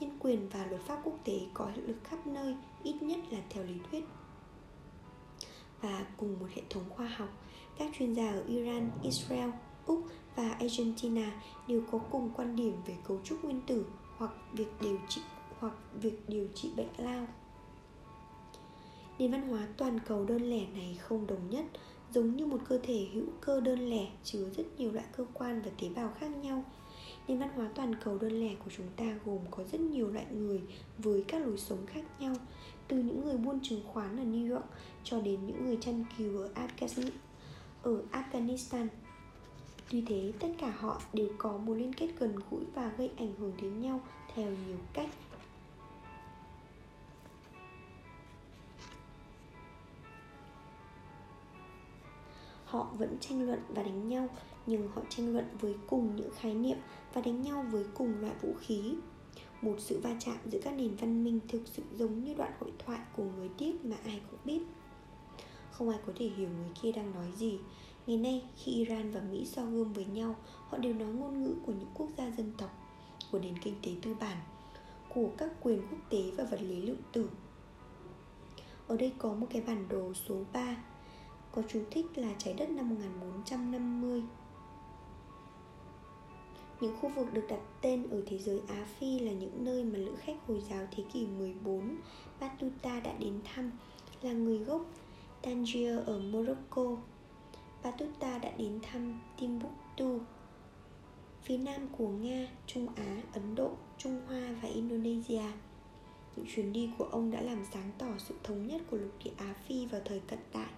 nhân 0.01 0.11
quyền 0.21 0.49
và 0.49 0.67
luật 0.67 0.81
pháp 0.81 1.01
quốc 1.05 1.19
tế 1.25 1.41
có 1.55 1.71
hiệu 1.75 1.85
lực 1.87 1.97
khắp 2.05 2.27
nơi, 2.27 2.55
ít 2.83 3.03
nhất 3.03 3.19
là 3.31 3.39
theo 3.51 3.65
lý 3.65 3.75
thuyết. 3.91 4.05
Và 5.81 6.07
cùng 6.17 6.37
một 6.41 6.47
hệ 6.55 6.63
thống 6.71 6.85
khoa 6.89 7.07
học, 7.07 7.29
các 7.79 7.91
chuyên 7.99 8.13
gia 8.13 8.31
ở 8.31 8.45
Iran, 8.49 8.91
Israel, 9.03 9.51
Úc 9.87 10.05
và 10.39 10.49
Argentina 10.49 11.33
đều 11.69 11.83
có 11.93 11.99
cùng 11.99 12.31
quan 12.37 12.57
điểm 12.57 12.73
về 12.87 12.95
cấu 13.05 13.21
trúc 13.25 13.45
nguyên 13.45 13.61
tử 13.67 13.87
hoặc 14.17 14.31
việc 14.53 14.69
điều 14.81 14.99
trị 15.09 15.21
hoặc 15.59 15.73
việc 15.95 16.29
điều 16.29 16.49
trị 16.55 16.71
bệnh 16.77 16.89
lao. 16.99 17.27
Nền 19.19 19.33
văn 19.33 19.49
hóa 19.49 19.69
toàn 19.77 19.99
cầu 20.07 20.25
đơn 20.25 20.51
lẻ 20.51 20.67
này 20.67 20.99
không 21.01 21.27
đồng 21.27 21.51
nhất 21.51 21.65
giống 22.15 22.37
như 22.37 22.47
một 22.47 22.59
cơ 22.69 22.79
thể 22.83 23.07
hữu 23.13 23.25
cơ 23.41 23.61
đơn 23.61 23.91
lẻ 23.91 24.07
chứa 24.25 24.51
rất 24.57 24.65
nhiều 24.79 24.93
loại 24.93 25.07
cơ 25.17 25.25
quan 25.35 25.63
và 25.65 25.71
tế 25.81 25.89
bào 25.97 26.13
khác 26.21 26.29
nhau 26.29 26.65
nền 27.29 27.39
văn 27.39 27.49
hóa 27.55 27.69
toàn 27.75 27.95
cầu 28.05 28.19
đơn 28.19 28.41
lẻ 28.41 28.55
của 28.65 28.71
chúng 28.77 28.89
ta 28.97 29.19
gồm 29.25 29.39
có 29.51 29.65
rất 29.73 29.81
nhiều 29.81 30.09
loại 30.09 30.27
người 30.33 30.61
với 30.99 31.25
các 31.29 31.47
lối 31.47 31.59
sống 31.59 31.87
khác 31.87 32.05
nhau 32.21 32.35
từ 32.89 32.97
những 32.97 33.25
người 33.25 33.37
buôn 33.37 33.59
chứng 33.63 33.81
khoán 33.87 34.17
ở 34.17 34.25
New 34.25 34.53
York 34.53 34.67
cho 35.05 35.21
đến 35.21 35.47
những 35.47 35.65
người 35.65 35.79
chăn 35.81 36.05
cừu 36.19 36.39
ở 36.39 36.51
Afghanistan, 36.55 37.11
ở 37.83 38.03
Afghanistan. 38.13 38.87
Tuy 39.91 40.03
thế, 40.07 40.33
tất 40.41 40.49
cả 40.59 40.71
họ 40.79 41.01
đều 41.13 41.29
có 41.39 41.59
mối 41.59 41.79
liên 41.79 41.93
kết 41.93 42.09
gần 42.19 42.37
gũi 42.51 42.65
và 42.75 42.93
gây 42.99 43.11
ảnh 43.17 43.35
hưởng 43.39 43.53
đến 43.63 43.81
nhau 43.81 44.01
theo 44.35 44.51
nhiều 44.67 44.77
cách. 44.93 45.09
Họ 52.65 52.89
vẫn 52.99 53.17
tranh 53.21 53.47
luận 53.47 53.61
và 53.69 53.83
đánh 53.83 54.09
nhau 54.09 54.29
nhưng 54.67 54.89
họ 54.89 55.03
tranh 55.09 55.33
luận 55.33 55.45
với 55.61 55.75
cùng 55.87 56.17
những 56.17 56.31
khái 56.37 56.55
niệm 56.55 56.77
và 57.15 57.21
đánh 57.21 57.43
nhau 57.43 57.65
với 57.71 57.85
cùng 57.95 58.21
loại 58.21 58.35
vũ 58.43 58.55
khí. 58.61 58.95
Một 59.63 59.75
sự 59.79 60.01
va 60.03 60.11
chạm 60.21 60.37
giữa 60.47 60.59
các 60.63 60.75
nền 60.75 60.97
văn 60.97 61.25
minh 61.25 61.41
thực 61.49 61.63
sự 61.65 61.83
giống 61.97 62.25
như 62.25 62.35
đoạn 62.35 62.53
hội 62.61 62.73
thoại 62.79 63.01
của 63.17 63.25
người 63.25 63.49
tiếc 63.59 63.85
mà 63.85 63.97
ai 64.05 64.21
cũng 64.31 64.41
biết. 64.45 64.63
Không 65.71 65.89
ai 65.89 65.99
có 66.07 66.13
thể 66.17 66.27
hiểu 66.27 66.49
người 66.49 66.71
kia 66.83 66.93
đang 66.93 67.15
nói 67.15 67.33
gì 67.37 67.59
ngày 68.09 68.17
nay, 68.17 68.43
khi 68.57 68.73
iran 68.73 69.11
và 69.11 69.21
mỹ 69.31 69.47
so 69.47 69.65
gươm 69.65 69.93
với 69.93 70.05
nhau, 70.05 70.37
họ 70.69 70.79
đều 70.79 70.95
nói 70.95 71.09
ngôn 71.09 71.43
ngữ 71.43 71.55
của 71.67 71.73
những 71.73 71.91
quốc 71.95 72.09
gia 72.19 72.31
dân 72.31 72.53
tộc, 72.59 72.71
của 73.33 73.39
nền 73.39 73.59
kinh 73.59 73.75
tế 73.83 73.93
tư 74.03 74.15
bản, 74.21 74.37
của 75.15 75.31
các 75.39 75.53
quyền 75.63 75.83
quốc 75.91 75.99
tế 76.11 76.23
và 76.37 76.45
vật 76.45 76.61
lý 76.61 76.83
lượng 76.83 77.03
tử 77.13 77.31
ở 78.89 78.97
đây 78.97 79.13
có 79.19 79.35
một 79.35 79.47
cái 79.51 79.63
bản 79.67 79.89
đồ 79.89 80.15
số 80.15 80.37
3 80.53 80.77
có 81.53 81.63
chú 81.69 81.83
thích 81.91 82.07
là 82.15 82.29
trái 82.39 82.55
đất 82.55 82.71
năm 82.71 82.89
1450 82.89 84.23
những 86.81 86.97
khu 87.01 87.09
vực 87.09 87.27
được 87.33 87.45
đặt 87.49 87.61
tên 87.81 88.11
ở 88.11 88.23
thế 88.27 88.39
giới 88.39 88.61
Á 88.69 88.87
Phi 88.99 89.19
là 89.19 89.33
những 89.33 89.65
nơi 89.65 89.85
mà 89.85 89.99
lữ 89.99 90.15
khách 90.17 90.47
Hồi 90.47 90.63
giáo 90.71 90.87
thế 90.97 91.05
kỷ 91.13 91.27
14 91.27 91.97
Batuta 92.41 93.01
đã 93.01 93.13
đến 93.13 93.41
thăm, 93.45 93.71
là 94.23 94.33
người 94.33 94.59
gốc 94.59 94.87
Tangier 95.43 95.99
ở 96.07 96.19
Morocco. 96.19 96.97
Batuta 97.83 98.39
đã 98.39 98.51
đến 98.59 98.79
thăm 98.83 99.21
Timbuktu, 99.41 100.21
phía 101.43 101.57
nam 101.59 101.89
của 101.99 102.09
Nga, 102.09 102.49
Trung 102.67 102.89
Á, 102.97 103.23
Ấn 103.33 103.55
Độ, 103.55 103.71
Trung 103.99 104.21
Hoa 104.27 104.55
và 104.63 104.69
Indonesia. 104.69 105.45
Những 106.37 106.47
chuyến 106.49 106.73
đi 106.73 106.91
của 106.99 107.05
ông 107.05 107.31
đã 107.31 107.41
làm 107.41 107.65
sáng 107.73 107.91
tỏ 107.99 108.07
sự 108.19 108.35
thống 108.45 108.67
nhất 108.67 108.83
của 108.91 108.97
lục 108.97 109.13
địa 109.25 109.33
Á 109.37 109.55
Phi 109.67 109.87
vào 109.87 110.01
thời 110.05 110.21
cận 110.21 110.39
đại. 110.55 110.71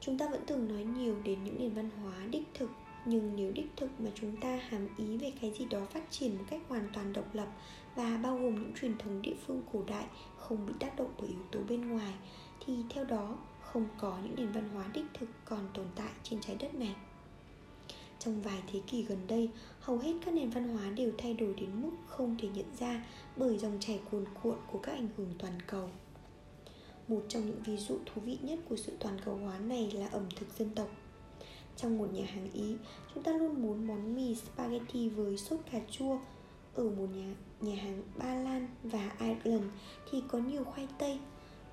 chúng 0.00 0.18
ta 0.18 0.28
vẫn 0.28 0.46
thường 0.46 0.68
nói 0.68 0.84
nhiều 0.84 1.16
đến 1.24 1.44
những 1.44 1.58
nền 1.58 1.74
văn 1.74 1.90
hóa 2.02 2.26
đích 2.30 2.48
thực 2.54 2.70
nhưng 3.04 3.36
nếu 3.36 3.52
đích 3.52 3.66
thực 3.76 4.00
mà 4.00 4.10
chúng 4.14 4.36
ta 4.40 4.60
hàm 4.68 4.88
ý 4.96 5.16
về 5.16 5.32
cái 5.40 5.52
gì 5.58 5.64
đó 5.64 5.86
phát 5.90 6.10
triển 6.10 6.38
một 6.38 6.44
cách 6.50 6.60
hoàn 6.68 6.88
toàn 6.92 7.12
độc 7.12 7.34
lập 7.34 7.48
và 7.94 8.20
bao 8.22 8.38
gồm 8.38 8.54
những 8.54 8.72
truyền 8.80 8.98
thống 8.98 9.22
địa 9.22 9.34
phương 9.46 9.62
cổ 9.72 9.82
đại 9.86 10.06
không 10.36 10.66
bị 10.66 10.72
tác 10.80 10.96
động 10.96 11.14
bởi 11.18 11.28
yếu 11.28 11.42
tố 11.50 11.60
bên 11.68 11.88
ngoài 11.88 12.14
thì 12.70 12.84
theo 12.90 13.04
đó 13.04 13.36
không 13.60 13.88
có 13.98 14.18
những 14.22 14.34
nền 14.36 14.52
văn 14.52 14.68
hóa 14.74 14.84
đích 14.94 15.04
thực 15.14 15.28
còn 15.44 15.68
tồn 15.74 15.86
tại 15.94 16.10
trên 16.22 16.40
trái 16.40 16.56
đất 16.60 16.74
này 16.74 16.94
trong 18.18 18.42
vài 18.42 18.62
thế 18.72 18.80
kỷ 18.86 19.02
gần 19.02 19.26
đây 19.26 19.50
hầu 19.80 19.98
hết 19.98 20.12
các 20.24 20.34
nền 20.34 20.50
văn 20.50 20.68
hóa 20.68 20.90
đều 20.90 21.12
thay 21.18 21.34
đổi 21.34 21.54
đến 21.54 21.82
mức 21.82 21.90
không 22.06 22.36
thể 22.38 22.48
nhận 22.48 22.76
ra 22.78 23.06
bởi 23.36 23.58
dòng 23.58 23.76
chảy 23.80 24.00
cuồn 24.10 24.24
cuộn 24.42 24.56
của 24.72 24.78
các 24.78 24.92
ảnh 24.92 25.08
hưởng 25.16 25.34
toàn 25.38 25.58
cầu 25.66 25.88
một 27.08 27.22
trong 27.28 27.46
những 27.46 27.62
ví 27.62 27.76
dụ 27.76 27.98
thú 28.06 28.20
vị 28.24 28.38
nhất 28.42 28.58
của 28.68 28.76
sự 28.76 28.92
toàn 29.00 29.18
cầu 29.24 29.36
hóa 29.36 29.58
này 29.58 29.90
là 29.90 30.08
ẩm 30.08 30.24
thực 30.36 30.58
dân 30.58 30.70
tộc 30.74 30.88
trong 31.76 31.98
một 31.98 32.12
nhà 32.12 32.24
hàng 32.26 32.52
Ý, 32.52 32.76
chúng 33.14 33.22
ta 33.22 33.32
luôn 33.32 33.62
muốn 33.62 33.86
món 33.86 34.14
mì 34.14 34.34
spaghetti 34.34 35.08
với 35.08 35.36
sốt 35.36 35.60
cà 35.72 35.80
chua. 35.90 36.18
Ở 36.74 36.84
một 36.84 37.06
nhà 37.14 37.34
nhà 37.60 37.82
hàng 37.82 38.02
Ba 38.16 38.34
Lan 38.34 38.68
và 38.82 39.10
Ireland 39.20 39.64
thì 40.10 40.22
có 40.28 40.38
nhiều 40.38 40.64
khoai 40.64 40.88
tây. 40.98 41.18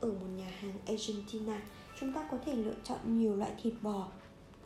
Ở 0.01 0.11
một 0.11 0.27
nhà 0.35 0.49
hàng 0.59 0.73
Argentina, 0.87 1.61
chúng 1.99 2.13
ta 2.13 2.27
có 2.31 2.37
thể 2.45 2.55
lựa 2.55 2.75
chọn 2.83 3.17
nhiều 3.17 3.35
loại 3.35 3.51
thịt 3.61 3.73
bò. 3.81 4.07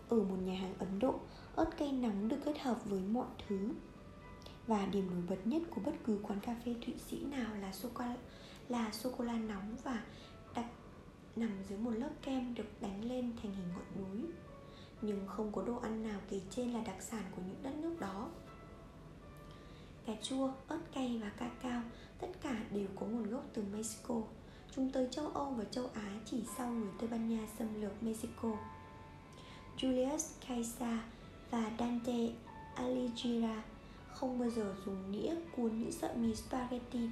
Ở 0.09 0.23
một 0.23 0.37
nhà 0.45 0.59
hàng 0.59 0.73
Ấn 0.79 0.99
Độ, 0.99 1.19
ớt 1.55 1.77
cay 1.77 1.91
nóng 1.91 2.27
được 2.27 2.37
kết 2.45 2.59
hợp 2.59 2.85
với 2.85 3.01
mọi 3.01 3.27
thứ. 3.47 3.69
Và 4.67 4.85
điểm 4.85 5.09
nổi 5.11 5.23
bật 5.29 5.47
nhất 5.47 5.61
của 5.69 5.81
bất 5.85 5.93
cứ 6.05 6.19
quán 6.23 6.39
cà 6.39 6.55
phê 6.65 6.75
Thụy 6.85 6.95
Sĩ 7.07 7.25
nào 7.25 7.55
là 7.55 7.71
sô 7.71 7.89
cô 7.93 8.05
là 8.69 8.91
sô-cô-la 8.91 9.33
nóng 9.33 9.75
và 9.83 10.03
đặt 10.55 10.65
nằm 11.35 11.49
dưới 11.69 11.79
một 11.79 11.91
lớp 11.91 12.09
kem 12.21 12.53
được 12.53 12.81
đánh 12.81 13.05
lên 13.05 13.33
thành 13.41 13.51
hình 13.55 13.67
ngọn 13.73 14.03
núi 14.03 14.31
nhưng 15.01 15.27
không 15.27 15.51
có 15.51 15.63
đồ 15.63 15.77
ăn 15.77 16.03
nào 16.03 16.19
kể 16.29 16.41
trên 16.49 16.71
là 16.71 16.81
đặc 16.81 17.01
sản 17.01 17.23
của 17.35 17.41
những 17.47 17.63
đất 17.63 17.75
nước 17.75 17.99
đó 17.99 18.29
cà 20.05 20.13
chua, 20.21 20.51
ớt 20.67 20.79
cay 20.93 21.19
và 21.23 21.29
cacao 21.29 21.81
tất 22.19 22.27
cả 22.41 22.63
đều 22.71 22.87
có 22.95 23.05
nguồn 23.05 23.29
gốc 23.29 23.45
từ 23.53 23.63
Mexico 23.73 24.21
chúng 24.75 24.89
tới 24.89 25.07
châu 25.11 25.27
Âu 25.27 25.53
và 25.57 25.63
châu 25.71 25.89
Á 25.93 26.11
chỉ 26.25 26.37
sau 26.57 26.71
người 26.71 26.91
Tây 26.99 27.09
Ban 27.09 27.29
Nha 27.29 27.47
xâm 27.59 27.81
lược 27.81 28.03
Mexico. 28.03 28.51
Julius 29.77 30.47
Caesar 30.47 30.99
và 31.51 31.71
Dante 31.79 32.29
Alighieri 32.75 33.47
không 34.13 34.39
bao 34.39 34.49
giờ 34.49 34.75
dùng 34.85 35.11
nĩa, 35.11 35.35
cuốn 35.55 35.79
những 35.79 35.91
sợi 35.91 36.15
mì 36.15 36.35
spaghetti 36.35 37.09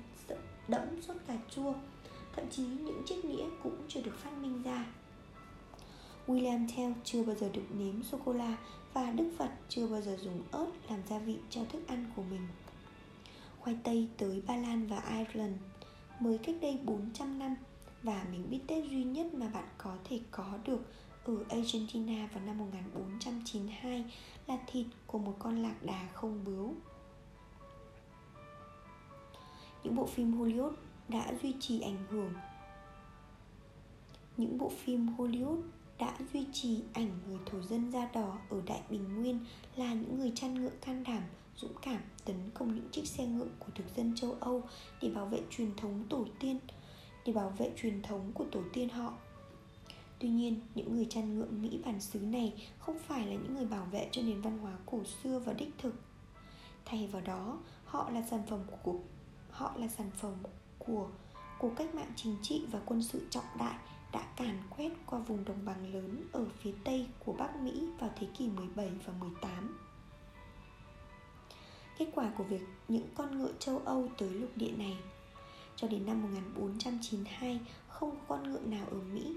đẫm 0.67 1.01
sốt 1.01 1.17
cà 1.27 1.37
chua, 1.49 1.73
thậm 2.35 2.45
chí 2.49 2.63
những 2.63 3.03
chiếc 3.05 3.25
nĩa 3.25 3.43
cũng 3.63 3.77
chưa 3.87 4.01
được 4.01 4.17
phát 4.17 4.37
minh 4.41 4.63
ra. 4.63 4.85
William 6.27 6.67
Tell 6.77 6.93
chưa 7.03 7.23
bao 7.23 7.35
giờ 7.35 7.49
được 7.53 7.65
nếm 7.77 8.03
sô-cô-la 8.03 8.57
và 8.93 9.11
Đức 9.11 9.31
Phật 9.37 9.49
chưa 9.69 9.87
bao 9.87 10.01
giờ 10.01 10.17
dùng 10.21 10.43
ớt 10.51 10.71
làm 10.89 10.99
gia 11.09 11.19
vị 11.19 11.37
cho 11.49 11.61
thức 11.71 11.87
ăn 11.87 12.05
của 12.15 12.23
mình. 12.23 12.47
Khoai 13.59 13.77
tây 13.83 14.07
tới 14.17 14.41
Ba 14.47 14.55
Lan 14.55 14.87
và 14.87 15.03
Ireland 15.17 15.55
mới 16.19 16.37
cách 16.37 16.55
đây 16.61 16.79
400 16.83 17.39
năm 17.39 17.55
và 18.03 18.25
miếng 18.31 18.49
bít 18.49 18.61
tết 18.67 18.85
duy 18.85 19.03
nhất 19.03 19.33
mà 19.33 19.47
bạn 19.47 19.67
có 19.77 19.97
thể 20.03 20.19
có 20.31 20.57
được 20.65 20.79
ở 21.23 21.35
Argentina 21.49 22.29
vào 22.33 22.43
năm 22.45 22.57
1492 22.57 24.05
là 24.47 24.57
thịt 24.67 24.85
của 25.07 25.19
một 25.19 25.35
con 25.39 25.61
lạc 25.63 25.75
đà 25.83 26.07
không 26.13 26.45
bướu. 26.45 26.73
Những 29.83 29.95
bộ 29.95 30.05
phim 30.05 30.39
Hollywood 30.39 30.73
đã 31.07 31.33
duy 31.41 31.55
trì 31.59 31.81
ảnh 31.81 32.05
hưởng 32.09 32.33
những 34.39 34.57
bộ 34.57 34.69
phim 34.69 35.07
Hollywood 35.17 35.61
đã 35.99 36.17
duy 36.33 36.45
trì 36.53 36.81
ảnh 36.93 37.09
người 37.27 37.37
thổ 37.45 37.61
dân 37.61 37.91
da 37.91 38.09
đỏ 38.13 38.37
ở 38.49 38.61
Đại 38.65 38.81
Bình 38.89 39.15
Nguyên 39.15 39.39
là 39.75 39.93
những 39.93 40.19
người 40.19 40.31
chăn 40.35 40.53
ngựa 40.53 40.71
can 40.81 41.03
đảm, 41.03 41.23
dũng 41.61 41.73
cảm 41.81 42.01
tấn 42.25 42.35
công 42.53 42.75
những 42.75 42.89
chiếc 42.91 43.07
xe 43.07 43.25
ngựa 43.25 43.47
của 43.59 43.71
thực 43.75 43.85
dân 43.95 44.15
châu 44.15 44.35
Âu 44.39 44.63
để 45.01 45.09
bảo 45.09 45.25
vệ 45.25 45.41
truyền 45.49 45.75
thống 45.75 46.05
tổ 46.09 46.25
tiên, 46.39 46.59
để 47.25 47.33
bảo 47.33 47.53
vệ 47.57 47.71
truyền 47.77 48.01
thống 48.01 48.31
của 48.33 48.45
tổ 48.51 48.61
tiên 48.73 48.89
họ. 48.89 49.13
Tuy 50.19 50.29
nhiên, 50.29 50.59
những 50.75 50.95
người 50.95 51.07
chăn 51.09 51.35
ngựa 51.35 51.47
Mỹ 51.49 51.81
bản 51.85 52.01
xứ 52.01 52.19
này 52.19 52.67
không 52.79 52.99
phải 52.99 53.27
là 53.27 53.33
những 53.33 53.55
người 53.55 53.65
bảo 53.65 53.85
vệ 53.85 54.09
cho 54.11 54.21
nền 54.21 54.41
văn 54.41 54.57
hóa 54.57 54.77
cổ 54.85 55.03
xưa 55.03 55.39
và 55.39 55.53
đích 55.53 55.73
thực. 55.77 55.93
Thay 56.85 57.07
vào 57.07 57.21
đó, 57.21 57.59
họ 57.85 58.09
là 58.09 58.21
sản 58.31 58.43
phẩm 58.49 58.59
của 58.83 58.95
họ 59.51 59.73
là 59.77 59.87
sản 59.87 60.11
phẩm 60.17 60.33
của 60.77 61.07
cuộc 61.59 61.71
cách 61.75 61.95
mạng 61.95 62.11
chính 62.15 62.35
trị 62.41 62.65
và 62.71 62.79
quân 62.85 63.03
sự 63.03 63.27
trọng 63.29 63.57
đại 63.59 63.77
đã 64.11 64.33
càn 64.35 64.57
quét 64.69 64.91
qua 65.05 65.19
vùng 65.19 65.45
đồng 65.45 65.65
bằng 65.65 65.93
lớn 65.93 66.23
ở 66.31 66.45
phía 66.59 66.73
tây 66.83 67.07
của 67.25 67.33
Bắc 67.33 67.55
Mỹ 67.55 67.83
vào 67.99 68.09
thế 68.19 68.27
kỷ 68.37 68.47
17 68.47 68.91
và 69.05 69.13
18. 69.19 69.88
Kết 71.99 72.07
quả 72.15 72.31
của 72.37 72.43
việc 72.43 72.61
những 72.87 73.07
con 73.15 73.39
ngựa 73.39 73.51
châu 73.59 73.81
Âu 73.85 74.09
tới 74.17 74.29
lục 74.29 74.49
địa 74.55 74.71
này 74.71 74.97
cho 75.75 75.87
đến 75.87 76.05
năm 76.05 76.21
1492 76.21 77.59
không 77.87 78.11
có 78.11 78.17
con 78.27 78.51
ngựa 78.51 78.59
nào 78.59 78.87
ở 78.91 78.97
Mỹ. 79.13 79.35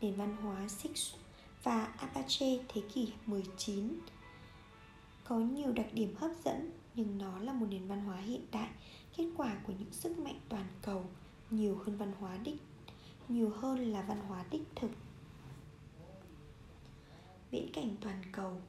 Nền 0.00 0.14
văn 0.14 0.36
hóa 0.36 0.68
Sikh 0.68 1.20
và 1.62 1.84
Apache 1.84 2.58
thế 2.68 2.82
kỷ 2.94 3.12
19 3.26 3.98
có 5.24 5.36
nhiều 5.36 5.72
đặc 5.72 5.86
điểm 5.92 6.14
hấp 6.16 6.30
dẫn 6.44 6.70
nhưng 6.94 7.18
nó 7.18 7.38
là 7.38 7.52
một 7.52 7.66
nền 7.70 7.88
văn 7.88 8.00
hóa 8.00 8.16
hiện 8.16 8.46
đại, 8.52 8.70
kết 9.16 9.30
quả 9.36 9.56
của 9.66 9.72
những 9.78 9.92
sức 9.92 10.18
mạnh 10.18 10.40
toàn 10.48 10.66
cầu 10.82 11.04
nhiều 11.50 11.78
hơn 11.84 11.96
văn 11.96 12.12
hóa 12.20 12.36
đích 12.36 12.62
nhiều 13.28 13.50
hơn 13.50 13.92
là 13.92 14.02
văn 14.02 14.20
hóa 14.28 14.44
đích 14.50 14.62
thực 14.76 14.90
viễn 17.50 17.72
cảnh 17.72 17.96
toàn 18.00 18.22
cầu 18.32 18.60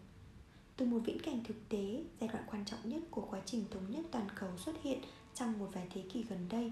từ 0.77 0.85
một 0.85 0.99
viễn 1.05 1.21
cảnh 1.21 1.43
thực 1.43 1.69
tế 1.69 2.03
giai 2.19 2.29
đoạn 2.33 2.43
quan 2.51 2.65
trọng 2.65 2.79
nhất 2.89 3.01
của 3.11 3.27
quá 3.29 3.39
trình 3.45 3.65
thống 3.71 3.91
nhất 3.91 4.05
toàn 4.11 4.27
cầu 4.39 4.49
xuất 4.57 4.75
hiện 4.83 4.99
trong 5.33 5.59
một 5.59 5.67
vài 5.73 5.87
thế 5.93 6.03
kỷ 6.13 6.23
gần 6.23 6.47
đây 6.49 6.71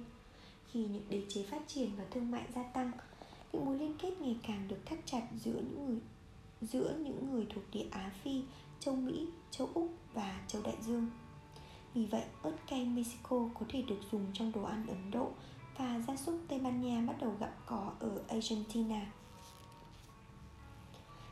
khi 0.71 0.85
những 0.85 1.05
đế 1.09 1.23
chế 1.29 1.43
phát 1.43 1.61
triển 1.67 1.89
và 1.97 2.03
thương 2.11 2.31
mại 2.31 2.43
gia 2.55 2.63
tăng 2.63 2.91
những 3.53 3.65
mối 3.65 3.79
liên 3.79 3.95
kết 3.97 4.21
ngày 4.21 4.37
càng 4.47 4.67
được 4.67 4.85
thắt 4.85 4.99
chặt 5.05 5.21
giữa 5.43 5.53
những 5.53 5.85
người 5.85 5.99
giữa 6.61 6.95
những 6.99 7.31
người 7.31 7.47
thuộc 7.53 7.63
địa 7.71 7.85
Á 7.91 8.11
Phi, 8.23 8.43
châu 8.79 8.95
Mỹ, 8.95 9.27
châu 9.51 9.69
Úc 9.73 9.93
và 10.13 10.41
châu 10.47 10.61
Đại 10.61 10.75
Dương. 10.81 11.09
Vì 11.93 12.05
vậy, 12.05 12.23
ớt 12.41 12.55
cay 12.67 12.85
Mexico 12.85 13.49
có 13.59 13.65
thể 13.69 13.81
được 13.81 13.99
dùng 14.11 14.25
trong 14.33 14.51
đồ 14.51 14.63
ăn 14.63 14.87
Ấn 14.87 15.11
Độ 15.11 15.31
và 15.77 15.99
gia 16.07 16.15
súc 16.15 16.35
Tây 16.47 16.59
Ban 16.59 16.81
Nha 16.81 17.03
bắt 17.07 17.15
đầu 17.21 17.35
gặp 17.39 17.55
có 17.65 17.91
ở 17.99 18.21
Argentina. 18.27 19.11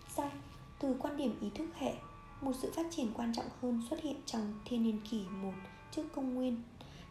Xong, 0.09 0.31
từ 0.79 0.95
quan 0.99 1.17
điểm 1.17 1.39
ý 1.41 1.49
thức 1.55 1.69
hệ, 1.75 1.95
một 2.45 2.53
sự 2.61 2.71
phát 2.75 2.85
triển 2.91 3.11
quan 3.13 3.33
trọng 3.33 3.45
hơn 3.61 3.81
xuất 3.89 4.01
hiện 4.01 4.15
trong 4.25 4.53
thiên 4.65 4.83
niên 4.83 4.99
kỷ 5.11 5.23
1 5.41 5.51
trước 5.91 6.03
công 6.15 6.35
nguyên 6.35 6.61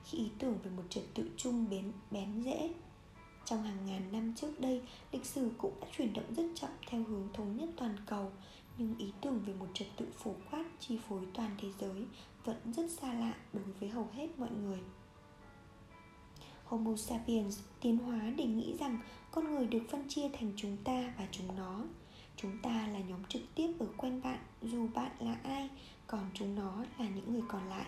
khi 0.05 0.19
ý 0.19 0.31
tưởng 0.39 0.59
về 0.65 0.71
một 0.71 0.83
trật 0.89 1.05
tự 1.15 1.31
chung 1.37 1.71
bén, 1.71 1.93
bén 2.11 2.43
rễ. 2.45 2.71
Trong 3.45 3.63
hàng 3.63 3.87
ngàn 3.87 4.13
năm 4.13 4.35
trước 4.37 4.61
đây, 4.61 4.83
lịch 5.13 5.27
sử 5.27 5.51
cũng 5.59 5.81
đã 5.81 5.87
chuyển 5.97 6.13
động 6.13 6.35
rất 6.37 6.45
chậm 6.55 6.71
theo 6.89 7.05
hướng 7.05 7.29
thống 7.33 7.57
nhất 7.57 7.69
toàn 7.77 7.97
cầu, 8.07 8.33
nhưng 8.79 8.99
ý 8.99 9.13
tưởng 9.21 9.41
về 9.47 9.55
một 9.55 9.67
trật 9.75 9.89
tự 9.97 10.07
phổ 10.15 10.35
quát 10.51 10.65
chi 10.81 10.99
phối 11.09 11.21
toàn 11.35 11.51
thế 11.61 11.69
giới 11.81 12.07
vẫn 12.45 12.73
rất 12.73 12.91
xa 12.91 13.15
lạ 13.15 13.35
đối 13.53 13.65
với 13.81 13.89
hầu 13.89 14.09
hết 14.13 14.39
mọi 14.39 14.51
người. 14.51 14.79
Homo 16.65 16.97
sapiens 16.97 17.61
tiến 17.81 17.99
hóa 17.99 18.33
để 18.37 18.45
nghĩ 18.45 18.77
rằng 18.81 18.99
con 19.31 19.55
người 19.55 19.67
được 19.67 19.83
phân 19.91 20.09
chia 20.09 20.29
thành 20.29 20.53
chúng 20.57 20.77
ta 20.85 21.15
và 21.19 21.27
chúng 21.31 21.57
nó. 21.57 21.85
Chúng 22.43 22.59
ta 22.63 22.87
là 22.93 22.99
nhóm 22.99 23.25
trực 23.29 23.43
tiếp 23.55 23.73
ở 23.79 23.87
quanh 23.97 24.23
bạn 24.23 24.39
dù 24.63 24.89
bạn 24.95 25.13
là 25.21 25.37
ai, 25.45 25.71
còn 26.07 26.31
chúng 26.35 26.55
nó 26.55 26.85
là 26.99 27.09
những 27.09 27.33
người 27.33 27.43
còn 27.49 27.69
lại. 27.69 27.87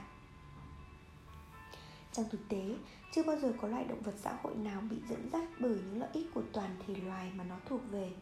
Trong 2.13 2.27
thực 2.31 2.49
tế, 2.49 2.77
chưa 3.13 3.23
bao 3.23 3.37
giờ 3.37 3.53
có 3.61 3.69
loại 3.69 3.85
động 3.85 4.03
vật 4.03 4.15
xã 4.17 4.39
hội 4.43 4.55
nào 4.55 4.81
bị 4.81 4.97
dẫn 5.09 5.31
dắt 5.33 5.45
bởi 5.61 5.71
những 5.71 6.01
lợi 6.01 6.11
ích 6.13 6.27
của 6.35 6.43
toàn 6.53 6.77
thể 6.87 6.95
loài 6.95 7.33
mà 7.35 7.45
nó 7.45 7.57
thuộc 7.67 7.81
về. 7.91 8.13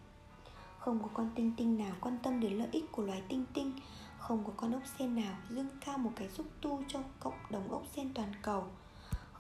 Không 0.79 1.03
có 1.03 1.09
con 1.15 1.31
tinh 1.35 1.53
tinh 1.57 1.79
nào 1.79 1.95
quan 2.01 2.19
tâm 2.23 2.41
đến 2.41 2.53
lợi 2.53 2.69
ích 2.73 2.93
của 2.93 3.03
loài 3.03 3.23
tinh 3.29 3.45
tinh, 3.55 3.73
không 4.19 4.45
có 4.45 4.53
con 4.57 4.73
ốc 4.73 4.83
sen 4.99 5.15
nào 5.15 5.35
dương 5.51 5.69
cao 5.85 5.99
một 5.99 6.13
cái 6.17 6.29
xúc 6.31 6.47
tu 6.61 6.83
cho 6.89 7.01
cộng 7.21 7.39
đồng 7.51 7.71
ốc 7.71 7.83
sen 7.95 8.15
toàn 8.15 8.33
cầu– 8.43 8.67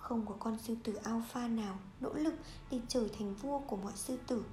không 0.02 0.26
có 0.26 0.34
con 0.38 0.58
sư 0.58 0.76
tử 0.84 0.94
alpha 0.94 1.48
nào 1.48 1.78
nỗ 2.00 2.12
lực 2.14 2.34
để 2.70 2.80
trở 2.88 3.08
thành 3.18 3.34
vua 3.34 3.58
của 3.58 3.76
mọi 3.76 3.92
sư 3.94 4.18
tử 4.26 4.44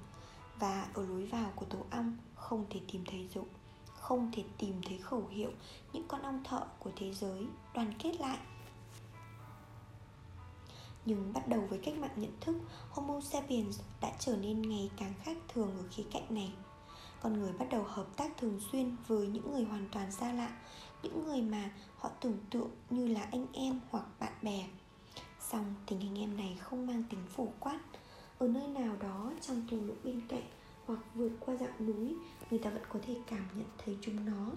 và 0.58 0.88
ở 0.94 1.06
lối 1.06 1.26
vào 1.26 1.52
của 1.56 1.66
tổ 1.66 1.78
ong 1.90 2.16
không 2.40 2.66
thể 2.70 2.80
tìm 2.92 3.04
thấy 3.06 3.28
dụng, 3.34 3.48
không 3.94 4.30
thể 4.32 4.44
tìm 4.58 4.80
thấy 4.88 4.98
khẩu 4.98 5.26
hiệu 5.30 5.50
những 5.92 6.04
con 6.08 6.22
ong 6.22 6.44
thợ 6.44 6.66
của 6.78 6.90
thế 6.96 7.12
giới. 7.14 7.46
Đoàn 7.74 7.92
kết 7.98 8.20
lại. 8.20 8.38
Nhưng 11.04 11.32
bắt 11.32 11.48
đầu 11.48 11.66
với 11.70 11.78
cách 11.78 11.94
mạng 11.98 12.14
nhận 12.16 12.32
thức, 12.40 12.56
Homo 12.90 13.20
sapiens 13.20 13.80
đã 14.00 14.12
trở 14.18 14.36
nên 14.36 14.62
ngày 14.62 14.90
càng 14.96 15.14
khác 15.22 15.36
thường 15.48 15.78
ở 15.78 15.84
khía 15.90 16.04
cạnh 16.12 16.34
này. 16.34 16.52
Con 17.20 17.40
người 17.40 17.52
bắt 17.52 17.68
đầu 17.70 17.82
hợp 17.82 18.06
tác 18.16 18.36
thường 18.36 18.60
xuyên 18.72 18.96
với 19.06 19.26
những 19.26 19.52
người 19.52 19.64
hoàn 19.64 19.88
toàn 19.92 20.12
xa 20.12 20.32
lạ, 20.32 20.56
những 21.02 21.24
người 21.24 21.42
mà 21.42 21.70
họ 21.96 22.10
tưởng 22.20 22.38
tượng 22.50 22.70
như 22.90 23.06
là 23.06 23.22
anh 23.32 23.46
em 23.52 23.80
hoặc 23.90 24.04
bạn 24.18 24.32
bè. 24.42 24.68
Song 25.40 25.74
tình 25.86 26.00
hình 26.00 26.18
em 26.18 26.36
này 26.36 26.56
không 26.60 26.86
mang 26.86 27.04
tính 27.10 27.20
phổ 27.28 27.48
quát. 27.60 27.80
Ở 28.38 28.48
nơi 28.48 28.68
nào 28.68 28.96
đó 28.96 29.32
trong 29.40 29.66
thung 29.70 29.86
lũng 29.86 29.98
bên 30.04 30.20
cạnh 30.28 30.44
hoặc 30.90 31.00
vượt 31.14 31.30
qua 31.40 31.56
dạng 31.56 31.86
núi 31.86 32.14
Người 32.50 32.58
ta 32.58 32.70
vẫn 32.70 32.82
có 32.88 33.00
thể 33.06 33.16
cảm 33.26 33.44
nhận 33.54 33.66
thấy 33.84 33.98
chúng 34.00 34.24
nó. 34.24 34.52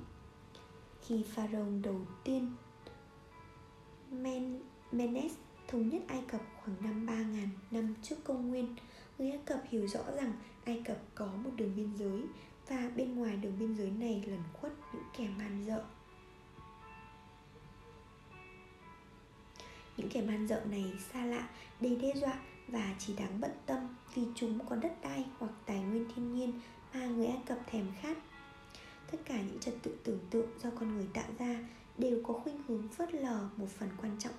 Khi 1.01 1.23
pharaoh 1.23 1.67
đầu 1.83 2.01
tiên 2.23 2.51
Men, 4.11 4.61
Menes 4.91 5.31
thống 5.67 5.89
nhất 5.89 6.01
Ai 6.07 6.23
Cập 6.27 6.41
khoảng 6.55 6.77
năm 6.83 7.05
3.000 7.05 7.47
năm 7.71 7.95
trước 8.03 8.15
công 8.23 8.49
nguyên 8.49 8.75
Người 9.17 9.29
Ai 9.29 9.39
Cập 9.45 9.63
hiểu 9.69 9.87
rõ 9.87 9.99
rằng 10.15 10.33
Ai 10.65 10.81
Cập 10.85 10.97
có 11.15 11.25
một 11.25 11.51
đường 11.55 11.75
biên 11.75 11.97
giới 11.97 12.23
Và 12.67 12.91
bên 12.95 13.15
ngoài 13.15 13.35
đường 13.35 13.59
biên 13.59 13.75
giới 13.75 13.91
này 13.91 14.23
lẩn 14.27 14.43
khuất 14.53 14.71
những 14.93 15.03
kẻ 15.17 15.27
man 15.37 15.63
dợ. 15.67 15.83
Những 19.97 20.09
kẻ 20.09 20.21
man 20.21 20.47
dợ 20.47 20.65
này 20.65 20.93
xa 21.13 21.25
lạ, 21.25 21.49
đầy 21.79 21.95
đe 21.95 22.13
dọa 22.15 22.39
và 22.67 22.95
chỉ 22.99 23.15
đáng 23.15 23.41
bận 23.41 23.51
tâm 23.65 23.95
vì 24.13 24.21
chúng 24.35 24.59
có 24.69 24.75
đất 24.75 25.01
đai 25.01 25.25
hoặc 25.39 25.51
tài 25.65 25.79
nguyên 25.81 26.05
thiên 26.15 26.33
nhiên 26.33 26.53
mà 26.93 27.07
người 27.07 27.27
Ai 27.27 27.39
Cập 27.45 27.59
thèm 27.67 27.85
khát. 28.01 28.17
Tất 29.11 29.17
cả 29.25 29.41
những 29.41 29.59
trật 29.59 29.73
tự 29.83 29.97
tưởng 30.03 30.19
tượng 30.29 30.49
do 30.63 30.69
con 30.79 30.95
người 30.95 31.07
tạo 31.13 31.29
ra 31.39 31.59
đều 31.97 32.21
có 32.23 32.33
khuynh 32.33 32.63
hướng 32.67 32.87
phớt 32.87 33.13
lờ 33.13 33.49
một 33.57 33.67
phần 33.77 33.89
quan 34.01 34.15
trọng, 34.19 34.35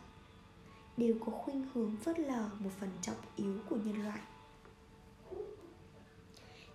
đều 0.97 1.15
có 1.27 1.33
khuynh 1.33 1.67
hướng 1.75 1.97
phớt 1.97 2.19
lờ 2.19 2.51
một 2.59 2.71
phần 2.81 2.91
trọng 3.03 3.17
yếu 3.37 3.59
của 3.69 3.77
nhân 3.77 4.03
loại 4.03 4.21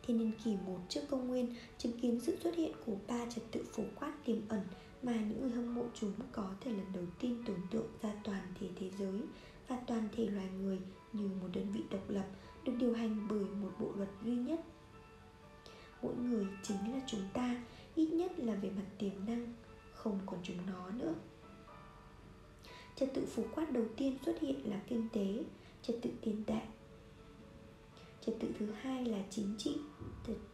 Thiên 0.09 0.17
niên 0.17 0.31
kỷ 0.43 0.57
một 0.65 0.79
trước 0.89 1.01
công 1.09 1.27
nguyên 1.27 1.55
chứng 1.77 1.99
kiến 1.99 2.19
sự 2.19 2.37
xuất 2.43 2.55
hiện 2.55 2.71
của 2.85 2.95
ba 3.07 3.25
trật 3.35 3.43
tự 3.51 3.65
phổ 3.71 3.83
quát 3.99 4.13
tiềm 4.25 4.47
ẩn 4.47 4.61
mà 5.03 5.13
những 5.13 5.41
người 5.41 5.51
hâm 5.51 5.75
mộ 5.75 5.83
chúng 5.93 6.13
có 6.31 6.49
thể 6.61 6.71
lần 6.71 6.85
đầu 6.93 7.03
tiên 7.19 7.43
tưởng 7.45 7.61
tượng 7.71 7.87
ra 8.01 8.09
toàn 8.23 8.41
thể 8.59 8.67
thế 8.79 8.91
giới 8.99 9.21
và 9.67 9.77
toàn 9.87 10.09
thể 10.15 10.27
loài 10.27 10.47
người 10.61 10.79
như 11.13 11.29
một 11.41 11.47
đơn 11.53 11.71
vị 11.71 11.83
độc 11.89 12.09
lập 12.09 12.25
được 12.63 12.73
điều 12.79 12.93
hành 12.93 13.27
bởi 13.29 13.39
một 13.39 13.71
bộ 13.79 13.91
luật 13.95 14.09
duy 14.23 14.35
nhất. 14.35 14.59
Mỗi 16.01 16.15
người 16.15 16.47
chính 16.63 16.93
là 16.93 17.01
chúng 17.07 17.23
ta, 17.33 17.63
ít 17.95 18.09
nhất 18.09 18.39
là 18.39 18.55
về 18.55 18.69
mặt 18.69 18.85
tiềm 18.97 19.25
năng, 19.27 19.53
không 19.93 20.19
còn 20.25 20.39
chúng 20.43 20.57
nó 20.67 20.89
nữa. 20.89 21.13
Trật 22.95 23.13
tự 23.13 23.25
phổ 23.25 23.43
quát 23.55 23.71
đầu 23.71 23.85
tiên 23.97 24.17
xuất 24.25 24.39
hiện 24.39 24.69
là 24.69 24.81
kinh 24.87 25.09
tế, 25.13 25.43
trật 25.81 25.95
tự 26.01 26.09
tiền 26.21 26.43
tệ. 26.47 26.61
Trật 28.25 28.35
tự 28.39 28.47
thứ 28.59 28.71
hai 28.71 29.05
là 29.05 29.23
chính 29.29 29.55
trị 29.57 29.77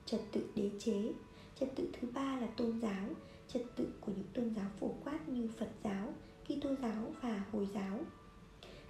trật 0.05 0.21
tự 0.31 0.49
đế 0.55 0.71
chế. 0.79 1.13
Trật 1.59 1.75
tự 1.75 1.89
thứ 1.93 2.07
ba 2.13 2.39
là 2.41 2.47
tôn 2.47 2.79
giáo, 2.79 3.09
trật 3.47 3.63
tự 3.75 3.87
của 4.01 4.11
những 4.15 4.27
tôn 4.33 4.55
giáo 4.55 4.69
phổ 4.79 4.95
quát 5.03 5.29
như 5.29 5.49
phật 5.59 5.69
giáo, 5.83 6.13
kitô 6.43 6.75
giáo 6.81 7.13
và 7.21 7.43
hồi 7.51 7.67
giáo 7.73 7.99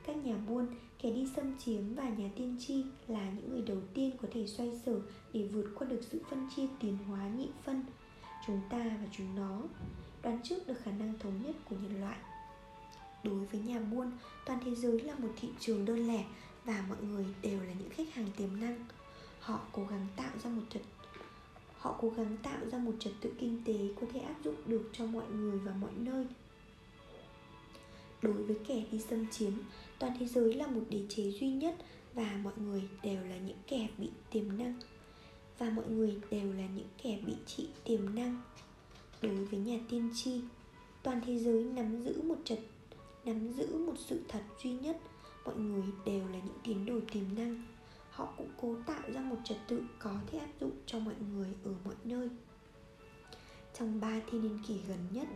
các 0.07 0.15
nhà 0.25 0.35
buôn, 0.47 0.67
kẻ 1.01 1.11
đi 1.11 1.27
xâm 1.35 1.57
chiếm 1.57 1.95
và 1.95 2.09
nhà 2.09 2.29
tiên 2.35 2.57
tri 2.59 2.83
là 3.07 3.29
những 3.29 3.49
người 3.49 3.61
đầu 3.61 3.81
tiên 3.93 4.11
có 4.21 4.27
thể 4.33 4.47
xoay 4.47 4.79
sở 4.85 4.99
để 5.33 5.47
vượt 5.53 5.65
qua 5.75 5.87
được 5.87 6.01
sự 6.11 6.21
phân 6.29 6.49
chia 6.55 6.67
tiến 6.79 6.97
hóa 7.07 7.29
nhị 7.29 7.47
phân. 7.63 7.83
Chúng 8.47 8.61
ta 8.69 8.77
và 8.77 9.07
chúng 9.11 9.35
nó 9.35 9.61
đoán 10.23 10.39
trước 10.43 10.67
được 10.67 10.79
khả 10.83 10.91
năng 10.91 11.19
thống 11.19 11.41
nhất 11.45 11.55
của 11.69 11.75
nhân 11.75 12.01
loại. 12.01 12.17
Đối 13.23 13.45
với 13.45 13.61
nhà 13.61 13.79
buôn, 13.79 14.11
toàn 14.45 14.59
thế 14.65 14.75
giới 14.75 15.01
là 15.01 15.15
một 15.15 15.29
thị 15.41 15.49
trường 15.59 15.85
đơn 15.85 16.07
lẻ 16.07 16.25
và 16.65 16.85
mọi 16.89 16.97
người 17.01 17.25
đều 17.41 17.59
là 17.59 17.73
những 17.79 17.89
khách 17.89 18.13
hàng 18.13 18.27
tiềm 18.37 18.61
năng. 18.61 18.85
Họ 19.39 19.59
cố 19.71 19.85
gắng 19.85 20.07
tạo 20.15 20.31
ra 20.43 20.49
một 20.49 20.61
trật, 20.69 20.81
họ 21.77 21.95
cố 22.01 22.09
gắng 22.09 22.37
tạo 22.43 22.69
ra 22.71 22.77
một 22.77 22.93
trật 22.99 23.13
tự 23.21 23.33
kinh 23.39 23.61
tế 23.65 23.89
có 24.01 24.07
thể 24.13 24.19
áp 24.19 24.35
dụng 24.43 24.55
được 24.65 24.89
cho 24.93 25.05
mọi 25.05 25.27
người 25.27 25.59
và 25.59 25.71
mọi 25.81 25.91
nơi. 25.95 26.25
Đối 28.21 28.33
với 28.33 28.57
kẻ 28.67 28.83
đi 28.91 28.99
xâm 28.99 29.25
chiếm 29.31 29.51
toàn 29.99 30.13
thế 30.19 30.25
giới 30.25 30.53
là 30.53 30.67
một 30.67 30.81
đế 30.89 31.01
chế 31.09 31.31
duy 31.31 31.49
nhất 31.49 31.75
và 32.13 32.39
mọi 32.43 32.53
người 32.57 32.83
đều 33.03 33.23
là 33.23 33.37
những 33.37 33.57
kẻ 33.67 33.87
bị 33.97 34.09
tiềm 34.31 34.57
năng. 34.57 34.79
Và 35.57 35.69
mọi 35.69 35.85
người 35.89 36.15
đều 36.31 36.53
là 36.53 36.67
những 36.75 36.87
kẻ 37.03 37.19
bị 37.25 37.33
trị 37.45 37.67
tiềm 37.83 38.15
năng. 38.15 38.41
Đối 39.21 39.45
với 39.45 39.59
nhà 39.59 39.79
tiên 39.89 40.09
tri, 40.15 40.41
toàn 41.03 41.21
thế 41.25 41.39
giới 41.39 41.63
nắm 41.63 42.03
giữ 42.03 42.21
một 42.21 42.37
trật, 42.45 42.59
nắm 43.25 43.53
giữ 43.53 43.77
một 43.77 43.93
sự 43.97 44.21
thật 44.27 44.41
duy 44.63 44.71
nhất. 44.71 44.97
Mọi 45.45 45.55
người 45.55 45.83
đều 46.05 46.27
là 46.27 46.39
những 46.45 46.59
tín 46.63 46.85
đồ 46.85 46.99
tiềm 47.13 47.23
năng. 47.35 47.63
Họ 48.09 48.33
cũng 48.37 48.49
cố 48.61 48.75
tạo 48.85 49.11
ra 49.13 49.21
một 49.21 49.37
trật 49.43 49.57
tự 49.67 49.81
có 49.99 50.11
thể 50.31 50.39
áp 50.39 50.49
dụng 50.59 50.71
cho 50.85 50.99
mọi 50.99 51.15
người 51.33 51.47
ở 51.63 51.73
mọi 51.85 51.95
nơi. 52.03 52.29
Trong 53.79 53.99
ba 53.99 54.21
thiên 54.31 54.41
niên 54.41 54.59
kỷ 54.67 54.79
gần 54.87 54.99
nhất, 55.11 55.27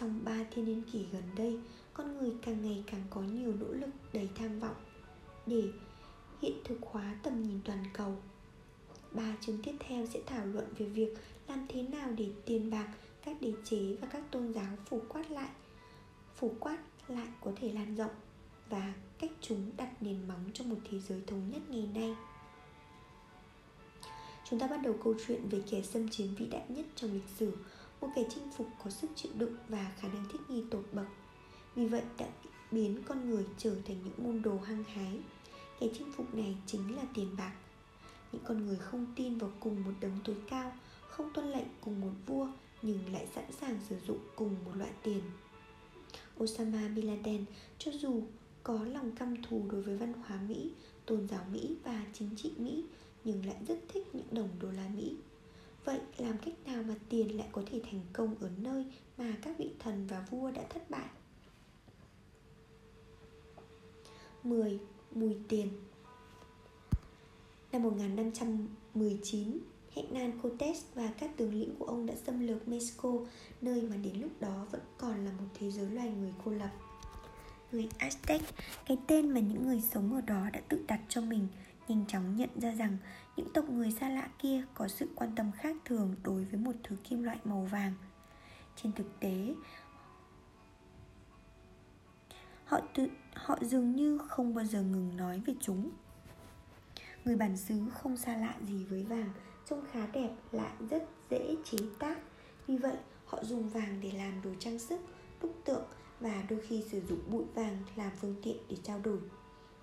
trong 0.00 0.24
ba 0.24 0.44
thiên 0.50 0.64
niên 0.64 0.82
kỷ 0.92 1.06
gần 1.12 1.22
đây 1.36 1.58
con 1.94 2.18
người 2.18 2.32
càng 2.42 2.62
ngày 2.62 2.84
càng 2.86 3.02
có 3.10 3.20
nhiều 3.20 3.54
nỗ 3.60 3.66
lực 3.66 3.90
đầy 4.12 4.28
tham 4.34 4.60
vọng 4.60 4.76
để 5.46 5.62
hiện 6.42 6.60
thực 6.64 6.78
hóa 6.82 7.16
tầm 7.22 7.42
nhìn 7.42 7.60
toàn 7.64 7.84
cầu. 7.92 8.16
Ba 9.12 9.36
chương 9.40 9.62
tiếp 9.62 9.76
theo 9.80 10.06
sẽ 10.06 10.20
thảo 10.26 10.46
luận 10.46 10.66
về 10.78 10.86
việc 10.86 11.14
làm 11.48 11.66
thế 11.68 11.82
nào 11.82 12.12
để 12.12 12.28
tiền 12.44 12.70
bạc 12.70 12.88
các 13.24 13.36
đế 13.40 13.52
chế 13.64 13.96
và 14.00 14.08
các 14.08 14.22
tôn 14.30 14.52
giáo 14.52 14.76
phủ 14.88 15.02
quát 15.08 15.30
lại, 15.30 15.50
phủ 16.34 16.54
quát 16.60 16.78
lại 17.08 17.28
có 17.40 17.52
thể 17.56 17.72
lan 17.72 17.94
rộng 17.96 18.14
và 18.68 18.94
cách 19.18 19.30
chúng 19.40 19.70
đặt 19.76 20.02
nền 20.02 20.28
móng 20.28 20.50
cho 20.54 20.64
một 20.64 20.76
thế 20.90 21.00
giới 21.00 21.22
thống 21.26 21.50
nhất 21.50 21.62
ngày 21.68 21.88
nay. 21.94 22.16
Chúng 24.50 24.58
ta 24.58 24.66
bắt 24.66 24.80
đầu 24.82 24.94
câu 25.04 25.14
chuyện 25.26 25.48
về 25.48 25.62
kẻ 25.70 25.82
xâm 25.82 26.08
chiếm 26.08 26.34
vĩ 26.34 26.46
đại 26.46 26.64
nhất 26.68 26.86
trong 26.94 27.12
lịch 27.12 27.28
sử, 27.36 27.56
một 28.00 28.08
kẻ 28.16 28.24
chinh 28.30 28.50
phục 28.56 28.66
có 28.84 28.90
sức 28.90 29.10
chịu 29.14 29.32
đựng 29.34 29.56
và 29.68 29.92
khả 29.96 30.08
năng 30.08 30.24
thích 30.32 30.40
nghi 30.48 30.64
tột 30.70 30.84
bậc 30.92 31.06
vì 31.74 31.86
vậy 31.86 32.02
đã 32.18 32.26
biến 32.70 33.02
con 33.06 33.30
người 33.30 33.44
trở 33.58 33.76
thành 33.86 33.96
những 34.04 34.26
môn 34.26 34.42
đồ 34.42 34.58
hăng 34.58 34.84
hái 34.84 35.18
kẻ 35.80 35.88
chinh 35.98 36.12
phục 36.16 36.34
này 36.34 36.56
chính 36.66 36.96
là 36.96 37.02
tiền 37.14 37.36
bạc 37.38 37.52
những 38.32 38.42
con 38.44 38.66
người 38.66 38.76
không 38.76 39.06
tin 39.16 39.38
vào 39.38 39.50
cùng 39.60 39.84
một 39.84 39.92
đấng 40.00 40.18
tối 40.24 40.36
cao 40.50 40.72
không 41.08 41.30
tuân 41.34 41.50
lệnh 41.50 41.66
cùng 41.80 42.00
một 42.00 42.12
vua 42.26 42.48
nhưng 42.82 43.12
lại 43.12 43.26
sẵn 43.34 43.44
sàng 43.60 43.78
sử 43.88 43.96
dụng 44.06 44.18
cùng 44.36 44.56
một 44.64 44.72
loại 44.74 44.90
tiền 45.02 45.20
Osama 46.42 46.88
Bin 46.88 47.06
Laden 47.06 47.44
cho 47.78 47.92
dù 47.92 48.22
có 48.62 48.84
lòng 48.84 49.10
căm 49.16 49.42
thù 49.42 49.66
đối 49.70 49.82
với 49.82 49.96
văn 49.96 50.12
hóa 50.12 50.40
Mỹ, 50.48 50.72
tôn 51.06 51.28
giáo 51.28 51.44
Mỹ 51.52 51.76
và 51.84 52.06
chính 52.12 52.28
trị 52.36 52.52
Mỹ 52.56 52.84
nhưng 53.24 53.46
lại 53.46 53.56
rất 53.68 53.78
thích 53.88 54.06
những 54.12 54.26
đồng 54.30 54.48
đô 54.60 54.70
la 54.70 54.88
Mỹ. 54.96 55.16
Vậy 55.84 56.00
làm 56.18 56.38
cách 56.38 56.54
nào 56.66 56.82
mà 56.82 56.94
tiền 57.08 57.38
lại 57.38 57.48
có 57.52 57.62
thể 57.66 57.80
thành 57.84 58.00
công 58.12 58.34
ở 58.40 58.50
nơi 58.58 58.84
mà 59.18 59.36
các 59.42 59.58
vị 59.58 59.70
thần 59.78 60.06
và 60.06 60.26
vua 60.30 60.50
đã 60.50 60.62
thất 60.70 60.90
bại? 60.90 61.08
10. 64.44 64.78
Mùi 65.14 65.36
tiền 65.48 65.68
Năm 67.72 67.82
1519, 67.82 69.58
Hernán 69.96 70.40
Cortés 70.40 70.84
và 70.94 71.10
các 71.18 71.30
tướng 71.36 71.54
lĩnh 71.54 71.74
của 71.78 71.84
ông 71.84 72.06
đã 72.06 72.14
xâm 72.26 72.46
lược 72.46 72.68
Mexico, 72.68 73.12
nơi 73.60 73.82
mà 73.82 73.96
đến 73.96 74.20
lúc 74.20 74.30
đó 74.40 74.66
vẫn 74.70 74.80
còn 74.98 75.24
là 75.24 75.30
một 75.32 75.46
thế 75.54 75.70
giới 75.70 75.90
loài 75.90 76.10
người 76.10 76.32
cô 76.44 76.50
lập. 76.50 76.70
Người 77.72 77.88
Aztec, 77.98 78.40
cái 78.86 78.98
tên 79.06 79.30
mà 79.30 79.40
những 79.40 79.66
người 79.66 79.80
sống 79.80 80.14
ở 80.14 80.20
đó 80.20 80.50
đã 80.52 80.60
tự 80.68 80.84
đặt 80.88 81.00
cho 81.08 81.20
mình, 81.20 81.48
nhanh 81.88 82.04
chóng 82.08 82.36
nhận 82.36 82.50
ra 82.60 82.74
rằng 82.74 82.96
những 83.36 83.52
tộc 83.54 83.70
người 83.70 83.92
xa 84.00 84.08
lạ 84.08 84.28
kia 84.38 84.64
có 84.74 84.88
sự 84.88 85.08
quan 85.14 85.34
tâm 85.36 85.52
khác 85.52 85.76
thường 85.84 86.14
đối 86.22 86.44
với 86.44 86.60
một 86.60 86.72
thứ 86.82 86.96
kim 87.04 87.22
loại 87.22 87.38
màu 87.44 87.68
vàng. 87.72 87.92
Trên 88.76 88.92
thực 88.92 89.20
tế, 89.20 89.54
họ 92.64 92.80
tự 92.94 93.08
họ 93.34 93.58
dường 93.60 93.96
như 93.96 94.18
không 94.18 94.54
bao 94.54 94.64
giờ 94.64 94.82
ngừng 94.82 95.16
nói 95.16 95.42
về 95.46 95.54
chúng. 95.60 95.90
Người 97.24 97.36
bản 97.36 97.56
xứ 97.56 97.74
không 97.92 98.16
xa 98.16 98.36
lạ 98.36 98.54
gì 98.62 98.84
với 98.84 99.02
vàng, 99.02 99.30
trông 99.68 99.84
khá 99.92 100.06
đẹp 100.06 100.30
lại 100.52 100.72
rất 100.90 101.04
dễ 101.30 101.56
chế 101.64 101.78
tác. 101.98 102.18
Vì 102.66 102.76
vậy, 102.76 102.96
họ 103.26 103.44
dùng 103.44 103.68
vàng 103.68 104.00
để 104.02 104.12
làm 104.12 104.42
đồ 104.42 104.50
trang 104.58 104.78
sức 104.78 105.00
đúc 105.42 105.54
tượng 105.64 105.84
và 106.20 106.44
đôi 106.50 106.60
khi 106.68 106.84
sử 106.90 107.00
dụng 107.08 107.20
bụi 107.30 107.44
vàng 107.54 107.78
làm 107.96 108.12
phương 108.20 108.36
tiện 108.42 108.56
để 108.68 108.76
trao 108.82 109.00
đổi. 109.00 109.18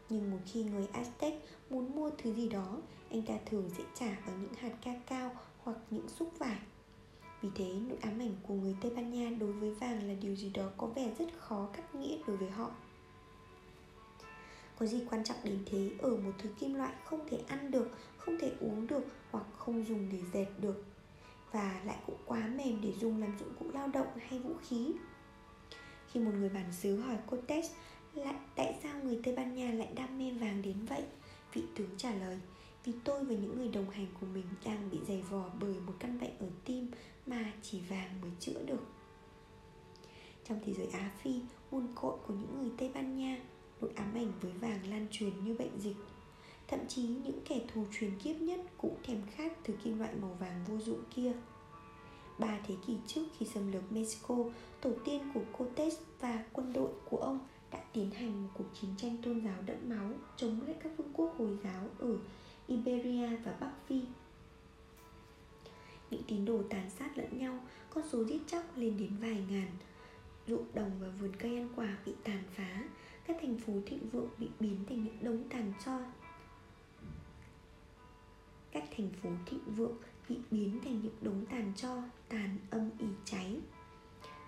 Nhưng 0.09 0.31
một 0.31 0.37
khi 0.45 0.63
người 0.63 0.87
Aztec 0.93 1.39
muốn 1.69 1.95
mua 1.95 2.09
thứ 2.17 2.33
gì 2.33 2.49
đó, 2.49 2.77
anh 3.09 3.21
ta 3.21 3.33
thường 3.45 3.69
sẽ 3.77 3.83
trả 3.95 4.17
bằng 4.27 4.41
những 4.41 4.53
hạt 4.53 4.73
ca 4.83 4.91
cao 5.07 5.31
hoặc 5.63 5.77
những 5.89 6.09
xúc 6.09 6.33
vải. 6.39 6.59
Vì 7.41 7.49
thế, 7.55 7.73
nỗi 7.87 7.97
ám 8.01 8.19
ảnh 8.19 8.35
của 8.47 8.53
người 8.53 8.75
Tây 8.81 8.91
Ban 8.95 9.11
Nha 9.11 9.37
đối 9.39 9.51
với 9.51 9.71
vàng 9.73 10.07
là 10.07 10.13
điều 10.21 10.35
gì 10.35 10.49
đó 10.49 10.69
có 10.77 10.87
vẻ 10.87 11.13
rất 11.19 11.29
khó 11.39 11.69
cắt 11.73 11.95
nghĩa 11.95 12.17
đối 12.27 12.37
với 12.37 12.49
họ 12.49 12.71
có 14.81 14.87
gì 14.87 15.01
quan 15.09 15.23
trọng 15.23 15.37
đến 15.43 15.59
thế? 15.65 15.91
Ở 15.99 16.15
một 16.15 16.31
thứ 16.37 16.49
kim 16.59 16.73
loại 16.73 16.93
không 17.05 17.27
thể 17.29 17.39
ăn 17.47 17.71
được 17.71 17.89
không 18.17 18.37
thể 18.39 18.51
uống 18.59 18.87
được 18.87 19.03
hoặc 19.31 19.43
không 19.57 19.85
dùng 19.85 20.09
để 20.11 20.19
dệt 20.33 20.47
được. 20.61 20.83
Và 21.51 21.81
lại 21.85 21.97
cũng 22.05 22.15
quá 22.25 22.47
mềm 22.57 22.81
để 22.81 22.93
dùng 22.99 23.21
làm 23.21 23.37
dụng 23.39 23.53
cụ 23.59 23.65
lao 23.73 23.87
động 23.87 24.07
hay 24.27 24.39
vũ 24.39 24.53
khí. 24.61 24.91
Khi 26.07 26.19
một 26.19 26.31
người 26.33 26.49
bản 26.49 26.73
xứ 26.73 26.95
hỏi 26.95 27.17
Cortés 27.27 27.71
lại 28.13 28.35
tại 28.55 28.75
sao 28.83 28.99
người 29.03 29.19
Tây 29.23 29.35
Ban 29.35 29.55
Nha 29.55 29.71
lại 29.71 29.87
đam 29.95 30.19
mê 30.19 30.31
vàng 30.31 30.61
đến 30.61 30.85
vậy? 30.89 31.03
Vị 31.53 31.63
tướng 31.75 31.89
trả 31.97 32.13
lời 32.13 32.39
vì 32.83 32.93
tôi 33.03 33.25
và 33.25 33.35
những 33.35 33.57
người 33.57 33.67
đồng 33.67 33.89
hành 33.89 34.07
của 34.19 34.27
mình 34.33 34.45
đang 34.65 34.89
bị 34.91 34.97
dày 35.07 35.21
vò 35.21 35.49
bởi 35.59 35.73
một 35.73 35.93
căn 35.99 36.19
bệnh 36.19 36.37
ở 36.39 36.47
tim 36.65 36.91
mà 37.25 37.53
chỉ 37.61 37.79
vàng 37.89 38.21
mới 38.21 38.31
chữa 38.39 38.63
được. 38.65 38.85
Trong 40.47 40.59
thế 40.65 40.73
giới 40.73 40.87
Á 40.87 41.11
Phi, 41.21 41.39
nguồn 41.71 41.87
cội 41.95 42.17
của 42.27 42.33
những 42.33 42.61
người 42.61 42.71
Tây 42.77 42.91
Ban 42.93 43.17
Nha 43.17 43.37
nỗi 43.81 43.91
ám 43.95 44.13
ảnh 44.15 44.31
với 44.41 44.51
vàng 44.51 44.89
lan 44.89 45.07
truyền 45.11 45.43
như 45.43 45.55
bệnh 45.59 45.79
dịch 45.79 45.95
Thậm 46.67 46.79
chí 46.87 47.01
những 47.01 47.39
kẻ 47.45 47.61
thù 47.73 47.85
truyền 47.91 48.19
kiếp 48.19 48.35
nhất 48.35 48.59
cũng 48.77 48.95
thèm 49.03 49.21
khát 49.35 49.51
thứ 49.63 49.73
kim 49.83 49.99
loại 49.99 50.13
màu 50.21 50.37
vàng 50.39 50.63
vô 50.67 50.77
dụng 50.77 51.03
kia 51.15 51.33
Ba 52.39 52.59
thế 52.67 52.75
kỷ 52.87 52.97
trước 53.07 53.21
khi 53.37 53.45
xâm 53.45 53.71
lược 53.71 53.91
Mexico, 53.91 54.35
tổ 54.81 54.91
tiên 55.05 55.21
của 55.33 55.41
cortes 55.57 55.95
và 56.19 56.43
quân 56.53 56.73
đội 56.73 56.89
của 57.09 57.17
ông 57.17 57.39
đã 57.71 57.79
tiến 57.93 58.11
hành 58.11 58.43
một 58.43 58.49
cuộc 58.53 58.65
chiến 58.81 58.89
tranh 58.97 59.17
tôn 59.23 59.41
giáo 59.45 59.61
đẫm 59.65 59.89
máu 59.89 60.09
chống 60.37 60.59
lại 60.67 60.75
các 60.83 60.91
vương 60.97 61.13
quốc 61.13 61.35
Hồi 61.37 61.57
giáo 61.63 61.87
ở 61.99 62.17
Iberia 62.67 63.27
và 63.35 63.57
Bắc 63.59 63.71
Phi. 63.87 64.01
Những 66.09 66.23
tín 66.27 66.45
đồ 66.45 66.63
tàn 66.69 66.89
sát 66.89 67.17
lẫn 67.17 67.37
nhau, 67.37 67.59
con 67.89 68.03
số 68.11 68.23
giết 68.23 68.39
chóc 68.47 68.77
lên 68.77 68.97
đến 68.97 69.11
vài 69.21 69.43
ngàn. 69.49 69.67
Ruộng 70.47 70.65
đồng 70.73 70.91
và 71.01 71.07
vườn 71.19 71.35
cây 71.39 71.55
ăn 71.55 71.69
quả 71.75 71.97
bị 72.05 72.13
tàn 72.23 72.43
phá, 72.55 72.83
các 73.27 73.37
thành 73.41 73.57
phố 73.57 73.73
thịnh 73.85 74.09
vượng 74.09 74.29
bị 74.37 74.47
biến 74.59 74.85
thành 74.89 75.03
những 75.03 75.17
đống 75.21 75.43
tàn 75.49 75.73
tro 75.85 75.99
các 78.71 78.83
thành 78.97 79.09
phố 79.23 79.29
thịnh 79.45 79.75
vượng 79.75 79.97
bị 80.29 80.37
biến 80.51 80.79
thành 80.83 81.01
những 81.01 81.15
đống 81.21 81.45
tàn 81.51 81.73
tro 81.75 82.03
tàn 82.29 82.57
âm 82.69 82.89
ỉ 82.99 83.07
cháy. 83.25 83.57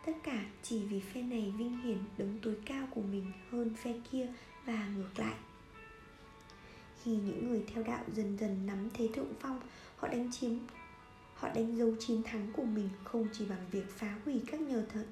Tất 0.05 0.13
cả 0.23 0.45
chỉ 0.63 0.83
vì 0.83 0.99
phe 0.99 1.21
này 1.21 1.53
vinh 1.57 1.81
hiển 1.81 1.97
đứng 2.17 2.39
tối 2.41 2.55
cao 2.65 2.87
của 2.91 3.01
mình 3.01 3.31
hơn 3.51 3.75
phe 3.75 3.93
kia 4.11 4.27
và 4.65 4.87
ngược 4.87 5.19
lại. 5.19 5.35
Khi 7.03 7.11
những 7.11 7.49
người 7.49 7.63
theo 7.73 7.83
đạo 7.83 8.03
dần 8.13 8.37
dần 8.37 8.65
nắm 8.65 8.89
thế 8.93 9.09
thượng 9.13 9.33
phong, 9.39 9.59
họ 9.95 10.07
đánh 10.07 10.31
chiếm, 10.31 10.51
họ 11.35 11.49
đánh 11.49 11.77
dấu 11.77 11.95
chiến 11.99 12.23
thắng 12.23 12.47
của 12.53 12.63
mình 12.63 12.89
không 13.03 13.27
chỉ 13.33 13.45
bằng 13.45 13.65
việc 13.71 13.89
phá 13.89 14.19
hủy 14.25 14.41
các 14.47 14.61
nhờ 14.61 14.85
thờ, 14.89 15.05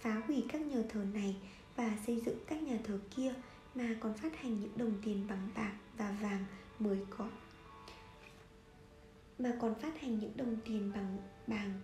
phá 0.00 0.22
hủy 0.26 0.44
các 0.48 0.60
nhờ 0.60 0.84
thờ 0.88 1.04
này 1.14 1.36
và 1.76 1.96
xây 2.06 2.20
dựng 2.20 2.38
các 2.46 2.62
nhà 2.62 2.78
thờ 2.84 2.98
kia 3.16 3.34
mà 3.74 3.96
còn 4.00 4.14
phát 4.14 4.36
hành 4.36 4.60
những 4.60 4.78
đồng 4.78 4.92
tiền 5.04 5.26
bằng 5.28 5.48
bạc 5.54 5.72
và 5.98 6.16
vàng 6.22 6.44
mới 6.78 6.98
có 7.10 7.28
mà 9.38 9.52
còn 9.60 9.74
phát 9.74 10.00
hành 10.00 10.18
những 10.18 10.36
đồng 10.36 10.56
tiền 10.64 10.92
bằng 10.94 11.16
bằng 11.46 11.80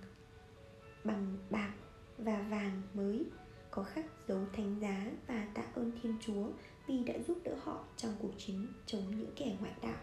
bằng 1.04 1.36
bạc 1.50 1.72
và 2.18 2.46
vàng 2.50 2.82
mới 2.94 3.26
có 3.70 3.82
khắc 3.82 4.04
dấu 4.28 4.40
thánh 4.52 4.80
giá 4.80 5.10
và 5.26 5.46
tạ 5.54 5.62
ơn 5.74 5.92
Thiên 6.02 6.14
Chúa 6.20 6.46
vì 6.86 7.04
đã 7.04 7.14
giúp 7.28 7.38
đỡ 7.44 7.56
họ 7.62 7.84
trong 7.96 8.12
cuộc 8.18 8.32
chiến 8.38 8.66
chống 8.86 9.02
những 9.10 9.32
kẻ 9.36 9.56
ngoại 9.60 9.72
đạo. 9.82 10.00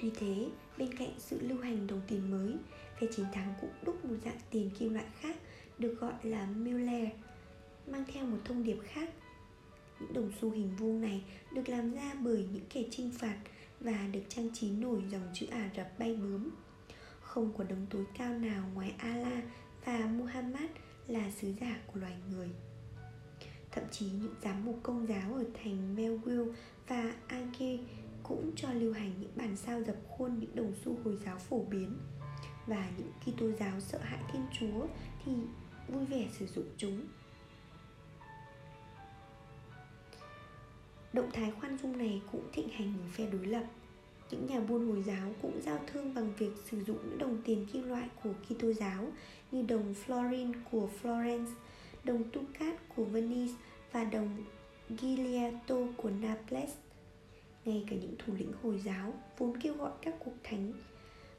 Tuy 0.00 0.10
thế, 0.16 0.48
bên 0.78 0.96
cạnh 0.98 1.14
sự 1.18 1.40
lưu 1.40 1.58
hành 1.58 1.86
đồng 1.86 2.00
tiền 2.06 2.30
mới, 2.30 2.56
phe 3.00 3.06
chiến 3.16 3.26
thắng 3.32 3.54
cũng 3.60 3.70
đúc 3.82 4.04
một 4.04 4.16
dạng 4.24 4.40
tiền 4.50 4.70
kim 4.78 4.94
loại 4.94 5.06
khác 5.20 5.36
được 5.78 5.94
gọi 6.00 6.12
là 6.22 6.46
Muller, 6.46 7.08
mang 7.90 8.04
theo 8.12 8.26
một 8.26 8.38
thông 8.44 8.64
điệp 8.64 8.78
khác. 8.84 9.10
Những 10.00 10.12
đồng 10.12 10.32
xu 10.40 10.50
hình 10.50 10.70
vuông 10.78 11.00
này 11.00 11.24
được 11.52 11.68
làm 11.68 11.94
ra 11.94 12.14
bởi 12.20 12.46
những 12.52 12.64
kẻ 12.70 12.84
trinh 12.90 13.10
phạt 13.18 13.38
và 13.80 14.08
được 14.12 14.22
trang 14.28 14.50
trí 14.54 14.70
nổi 14.70 15.02
dòng 15.10 15.28
chữ 15.34 15.46
Ả 15.46 15.70
Rập 15.76 15.98
bay 15.98 16.16
bướm. 16.16 16.50
Không 17.20 17.52
có 17.58 17.64
đấng 17.64 17.86
tối 17.90 18.04
cao 18.18 18.38
nào 18.38 18.64
ngoài 18.74 18.94
Allah 18.98 19.44
và 19.84 19.98
Muhammad 19.98 20.70
là 21.06 21.30
sứ 21.30 21.52
giả 21.60 21.76
của 21.86 22.00
loài 22.00 22.16
người. 22.30 22.50
Thậm 23.70 23.84
chí 23.90 24.06
những 24.06 24.34
giám 24.42 24.64
mục 24.64 24.80
công 24.82 25.06
giáo 25.06 25.34
ở 25.34 25.44
thành 25.62 25.96
Melville 25.96 26.52
và 26.88 27.14
Anke 27.26 27.78
cũng 28.22 28.52
cho 28.56 28.72
lưu 28.72 28.92
hành 28.92 29.12
những 29.20 29.30
bản 29.36 29.56
sao 29.56 29.82
dập 29.82 29.96
khuôn 30.08 30.38
những 30.38 30.56
đồng 30.56 30.72
xu 30.84 30.96
Hồi 31.04 31.18
giáo 31.24 31.38
phổ 31.38 31.64
biến 31.64 31.96
và 32.66 32.90
những 32.98 33.12
Kitô 33.24 33.50
giáo 33.52 33.80
sợ 33.80 33.98
hãi 33.98 34.18
Thiên 34.32 34.42
Chúa 34.60 34.86
thì 35.24 35.32
vui 35.88 36.04
vẻ 36.04 36.28
sử 36.38 36.46
dụng 36.46 36.68
chúng. 36.76 37.06
Động 41.12 41.30
thái 41.32 41.50
khoan 41.50 41.78
dung 41.78 41.98
này 41.98 42.22
cũng 42.32 42.48
thịnh 42.52 42.68
hành 42.68 42.94
ở 43.02 43.08
phe 43.12 43.26
đối 43.26 43.46
lập. 43.46 43.64
Những 44.30 44.46
nhà 44.46 44.60
buôn 44.60 44.88
Hồi 44.88 45.02
giáo 45.06 45.34
cũng 45.42 45.60
giao 45.62 45.78
thương 45.86 46.14
bằng 46.14 46.32
việc 46.38 46.50
sử 46.70 46.84
dụng 46.84 46.98
những 47.02 47.18
đồng 47.18 47.42
tiền 47.44 47.66
kim 47.72 47.88
loại 47.88 48.08
của 48.22 48.30
Kitô 48.48 48.72
giáo 48.72 49.08
như 49.52 49.62
đồng 49.62 49.94
florin 50.06 50.52
của 50.70 50.88
Florence, 51.02 51.52
đồng 52.04 52.22
ducat 52.34 52.74
của 52.96 53.04
Venice 53.04 53.54
và 53.92 54.04
đồng 54.04 54.44
Gigliato 54.88 55.76
của 55.96 56.10
Naples. 56.10 56.70
Ngay 57.64 57.84
cả 57.90 57.96
những 57.96 58.14
thủ 58.18 58.34
lĩnh 58.38 58.52
Hồi 58.62 58.80
giáo 58.84 59.14
vốn 59.38 59.60
kêu 59.60 59.74
gọi 59.74 59.90
các 60.02 60.14
cuộc 60.24 60.34
thánh 60.42 60.72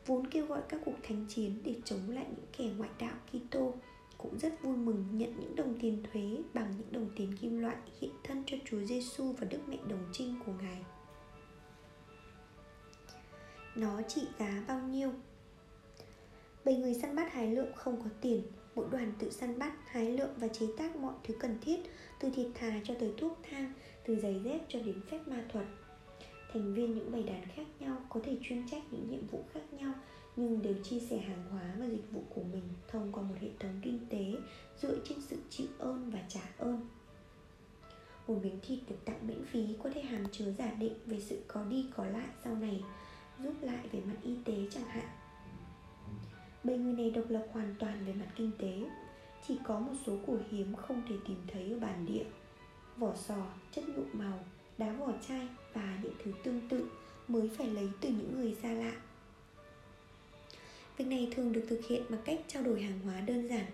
vốn 0.06 0.28
kêu 0.28 0.46
gọi 0.46 0.62
các 0.70 0.82
cuộc 0.86 0.96
thánh 1.04 1.26
chiến 1.30 1.52
để 1.64 1.76
chống 1.86 2.10
lại 2.10 2.26
những 2.30 2.46
kẻ 2.58 2.74
ngoại 2.78 2.90
đạo 3.00 3.16
Kitô 3.32 3.74
cũng 4.22 4.40
rất 4.40 4.64
vui 4.64 4.78
mừng 4.78 5.06
nhận 5.12 5.40
những 5.40 5.56
đồng 5.56 5.80
tiền 5.80 6.04
thuế 6.04 6.38
bằng 6.54 6.74
những 6.78 6.92
đồng 6.92 7.10
tiền 7.16 7.38
kim 7.42 7.60
loại 7.60 7.76
hiện 8.00 8.12
thân 8.24 8.44
cho 8.46 8.58
Chúa 8.66 8.80
Giêsu 8.80 9.32
và 9.32 9.48
Đức 9.48 9.60
Mẹ 9.68 9.78
Đồng 9.90 10.10
Trinh 10.14 10.40
của 10.46 10.52
Ngài. 10.62 10.84
Nó 13.76 14.02
trị 14.02 14.22
giá 14.40 14.64
bao 14.68 14.80
nhiêu? 14.80 15.12
Bảy 16.66 16.76
người 16.76 16.94
săn 16.94 17.16
bắt 17.16 17.34
hái 17.34 17.52
lượm 17.52 17.68
không 17.76 18.02
có 18.04 18.10
tiền 18.22 18.44
Mỗi 18.76 18.86
đoàn 18.92 19.14
tự 19.20 19.32
săn 19.32 19.60
bắt, 19.60 19.74
hái 19.86 20.12
lượm 20.12 20.30
và 20.38 20.48
chế 20.48 20.66
tác 20.78 20.96
mọi 20.96 21.14
thứ 21.24 21.34
cần 21.40 21.58
thiết 21.62 21.80
Từ 22.20 22.30
thịt 22.30 22.48
thà 22.54 22.80
cho 22.84 22.94
tới 23.00 23.14
thuốc 23.18 23.40
thang 23.50 23.74
Từ 24.06 24.16
giày 24.16 24.42
dép 24.44 24.60
cho 24.68 24.80
đến 24.80 25.02
phép 25.12 25.28
ma 25.28 25.44
thuật 25.50 25.66
Thành 26.54 26.74
viên 26.74 26.96
những 26.96 27.12
bầy 27.12 27.24
đàn 27.24 27.46
khác 27.56 27.68
nhau 27.80 27.98
có 28.10 28.20
thể 28.24 28.38
chuyên 28.42 28.68
trách 28.72 28.82
những 28.92 29.10
nhiệm 29.10 29.28
vụ 29.28 29.44
khác 29.54 29.74
nhau 29.74 29.94
nhưng 30.36 30.62
đều 30.62 30.74
chia 30.84 31.00
sẻ 31.00 31.18
hàng 31.18 31.44
hóa 31.52 31.76
và 31.80 31.86
dịch 31.86 32.12
vụ 32.12 32.24
của 32.30 32.44
mình 32.44 32.64
thông 32.88 33.12
qua 33.12 33.24
một 33.24 33.36
hệ 33.42 33.50
thống 33.60 33.80
kinh 33.82 34.00
tế, 34.10 34.36
dựa 34.82 35.00
trên 35.10 35.22
sự 35.22 35.38
chịu 35.50 35.68
ơn 35.80 36.10
và 36.10 36.20
trả 36.30 36.42
ơn. 36.58 36.88
Một 38.28 38.40
miếng 38.44 38.60
thịt 38.62 38.80
được 38.90 39.06
tặng 39.06 39.28
miễn 39.28 39.46
phí 39.46 39.76
có 39.84 39.90
thể 39.90 40.02
hàm 40.02 40.26
chứa 40.32 40.52
giả 40.52 40.72
định 40.72 40.94
về 41.06 41.20
sự 41.20 41.42
có 41.48 41.64
đi 41.64 41.86
có 41.96 42.06
lại 42.06 42.28
sau 42.44 42.56
này, 42.56 42.84
giúp 43.44 43.54
lại 43.62 43.88
về 43.92 44.02
mặt 44.06 44.18
y 44.24 44.36
tế 44.46 44.54
chẳng 44.72 44.84
hạn. 44.84 45.08
Bầy 46.64 46.78
người 46.78 46.94
này 46.94 47.12
độc 47.12 47.26
lập 47.30 47.48
hoàn 47.52 47.76
toàn 47.80 48.06
về 48.06 48.14
mặt 48.14 48.28
kinh 48.36 48.52
tế, 48.58 48.90
chỉ 49.48 49.58
có 49.64 49.80
một 49.80 49.94
số 50.06 50.18
của 50.26 50.38
hiếm 50.50 50.76
không 50.76 51.02
thể 51.10 51.16
tìm 51.28 51.38
thấy 51.48 51.72
ở 51.72 51.80
bản 51.80 52.06
địa. 52.06 52.26
Vỏ 52.98 53.16
sò, 53.16 53.46
chất 53.72 53.84
nhuộm 53.90 54.08
màu, 54.14 54.40
đá 54.78 54.94
vỏ 54.94 55.12
chai 55.28 55.48
và 55.74 56.00
những 56.04 56.14
thứ 56.24 56.32
tương 56.44 56.70
tự 56.70 56.90
mới 57.28 57.50
phải 57.58 57.68
lấy 57.68 57.90
từ 58.02 58.10
những 58.10 58.42
người 58.42 58.58
xa 58.62 58.72
lạ. 58.72 58.94
Việc 61.02 61.08
này 61.08 61.28
thường 61.36 61.52
được 61.52 61.64
thực 61.70 61.88
hiện 61.88 62.04
bằng 62.10 62.22
cách 62.26 62.40
trao 62.48 62.64
đổi 62.64 62.82
hàng 62.82 63.00
hóa 63.00 63.22
đơn 63.22 63.48
giản. 63.48 63.66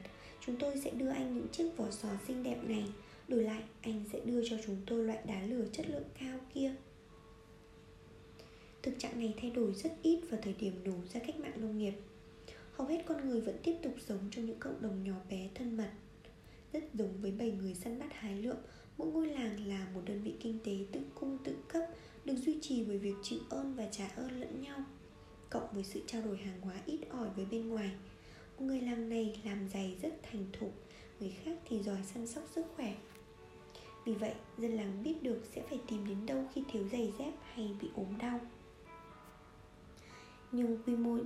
Chúng 0.45 0.55
tôi 0.55 0.77
sẽ 0.77 0.91
đưa 0.91 1.09
anh 1.09 1.33
những 1.33 1.47
chiếc 1.47 1.69
vỏ 1.77 1.91
sò 1.91 2.07
xinh 2.27 2.43
đẹp 2.43 2.57
này. 2.63 2.85
Đổi 3.27 3.43
lại, 3.43 3.63
anh 3.81 4.03
sẽ 4.13 4.19
đưa 4.25 4.49
cho 4.49 4.57
chúng 4.65 4.75
tôi 4.85 5.03
loại 5.03 5.19
đá 5.25 5.41
lửa 5.43 5.65
chất 5.71 5.89
lượng 5.89 6.03
cao 6.19 6.39
kia. 6.53 6.75
Thực 8.83 8.99
trạng 8.99 9.19
này 9.19 9.33
thay 9.41 9.51
đổi 9.51 9.73
rất 9.73 9.91
ít 10.01 10.19
vào 10.29 10.39
thời 10.43 10.53
điểm 10.59 10.73
nổ 10.83 10.93
ra 11.13 11.19
cách 11.19 11.39
mạng 11.39 11.61
nông 11.61 11.77
nghiệp. 11.77 11.93
Hầu 12.73 12.87
hết 12.87 13.03
con 13.05 13.29
người 13.29 13.41
vẫn 13.41 13.55
tiếp 13.63 13.75
tục 13.83 13.93
sống 14.07 14.19
trong 14.31 14.45
những 14.45 14.59
cộng 14.59 14.81
đồng 14.81 15.03
nhỏ 15.03 15.15
bé 15.29 15.49
thân 15.55 15.77
mật. 15.77 15.89
Rất 16.73 16.83
giống 16.93 17.21
với 17.21 17.31
bầy 17.31 17.51
người 17.51 17.73
săn 17.73 17.99
bắt 17.99 18.13
hái 18.13 18.35
lượm, 18.35 18.57
Mỗi 18.97 19.07
ngôi 19.07 19.27
làng 19.27 19.67
là 19.67 19.87
một 19.93 20.01
đơn 20.05 20.23
vị 20.23 20.33
kinh 20.39 20.59
tế 20.63 20.77
tự 20.91 20.99
cung 21.15 21.37
tự 21.43 21.55
cấp, 21.67 21.83
Được 22.25 22.35
duy 22.35 22.57
trì 22.61 22.83
bởi 22.83 22.97
việc 22.97 23.15
chịu 23.23 23.39
ơn 23.49 23.75
và 23.75 23.87
trả 23.91 24.07
ơn 24.07 24.39
lẫn 24.39 24.61
nhau 24.61 24.83
cộng 25.49 25.67
với 25.73 25.83
sự 25.83 26.01
trao 26.07 26.21
đổi 26.21 26.37
hàng 26.37 26.61
hóa 26.61 26.75
ít 26.85 26.99
ỏi 27.09 27.29
với 27.35 27.45
bên 27.45 27.69
ngoài. 27.69 27.91
Một 28.57 28.65
người 28.65 28.81
làng 28.81 29.09
này 29.09 29.41
làm 29.45 29.69
giày 29.69 29.97
rất 30.01 30.19
thành 30.23 30.45
thục, 30.59 30.73
người 31.19 31.35
khác 31.43 31.57
thì 31.65 31.83
giỏi 31.83 32.03
săn 32.03 32.27
sóc 32.27 32.43
sức 32.55 32.65
khỏe. 32.75 32.95
Vì 34.05 34.13
vậy, 34.13 34.33
dân 34.57 34.71
làng 34.71 35.03
biết 35.03 35.23
được 35.23 35.41
sẽ 35.55 35.61
phải 35.69 35.79
tìm 35.87 36.07
đến 36.07 36.25
đâu 36.25 36.45
khi 36.53 36.63
thiếu 36.71 36.87
giày 36.91 37.13
dép 37.19 37.33
hay 37.53 37.75
bị 37.81 37.89
ốm 37.95 38.17
đau. 38.17 38.39
Nhưng 40.51 40.83
quy 40.83 40.95
mô 40.95 41.17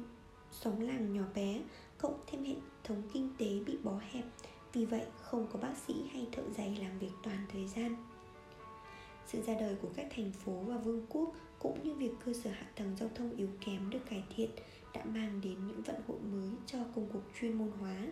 sống 0.51 0.81
làng 0.81 1.13
nhỏ 1.13 1.23
bé, 1.36 1.62
cộng 1.97 2.19
thêm 2.27 2.43
hệ 2.43 2.55
thống 2.84 3.03
kinh 3.13 3.29
tế 3.38 3.60
bị 3.65 3.77
bó 3.84 3.99
hẹp, 4.12 4.25
vì 4.73 4.86
vậy 4.86 5.05
không 5.21 5.47
có 5.53 5.60
bác 5.60 5.77
sĩ 5.88 5.93
hay 6.12 6.27
thợ 6.31 6.43
giày 6.57 6.77
làm 6.81 6.99
việc 6.99 7.12
toàn 7.23 7.45
thời 7.51 7.67
gian 7.67 7.95
sự 9.27 9.41
ra 9.41 9.53
đời 9.60 9.75
của 9.81 9.89
các 9.95 10.07
thành 10.15 10.31
phố 10.31 10.53
và 10.53 10.77
vương 10.77 11.05
quốc 11.10 11.36
cũng 11.60 11.84
như 11.84 11.93
việc 11.93 12.12
cơ 12.25 12.34
sở 12.34 12.49
hạ 12.49 12.67
tầng 12.75 12.95
giao 12.99 13.10
thông 13.15 13.36
yếu 13.36 13.49
kém 13.65 13.89
được 13.89 14.05
cải 14.10 14.23
thiện 14.36 14.49
đã 14.93 15.03
mang 15.05 15.41
đến 15.43 15.67
những 15.67 15.81
vận 15.81 15.95
hội 16.07 16.19
mới 16.19 16.49
cho 16.65 16.79
công 16.95 17.10
cuộc 17.13 17.21
chuyên 17.39 17.53
môn 17.53 17.71
hóa 17.79 18.07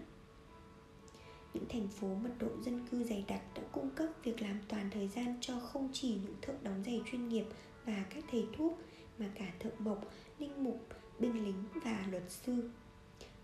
những 1.54 1.66
thành 1.70 1.88
phố 1.88 2.08
mật 2.08 2.30
độ 2.40 2.48
dân 2.62 2.88
cư 2.92 3.04
dày 3.04 3.26
đặc 3.28 3.42
đã 3.56 3.62
cung 3.72 3.90
cấp 3.90 4.08
việc 4.24 4.42
làm 4.42 4.60
toàn 4.68 4.90
thời 4.94 5.08
gian 5.08 5.38
cho 5.42 5.60
không 5.60 5.90
chỉ 5.94 6.10
những 6.10 6.36
thợ 6.42 6.54
đóng 6.64 6.84
giày 6.86 7.02
chuyên 7.12 7.30
nghiệp 7.30 7.46
và 7.86 8.06
các 8.10 8.24
thầy 8.32 8.48
thuốc 8.58 8.80
mà 9.18 9.26
cả 9.36 9.54
thợ 9.60 9.70
mộc, 9.80 10.12
linh 10.40 10.64
mục, 10.64 10.88
binh 11.20 11.46
lính 11.46 11.64
và 11.84 12.06
luật 12.12 12.24
sư. 12.32 12.70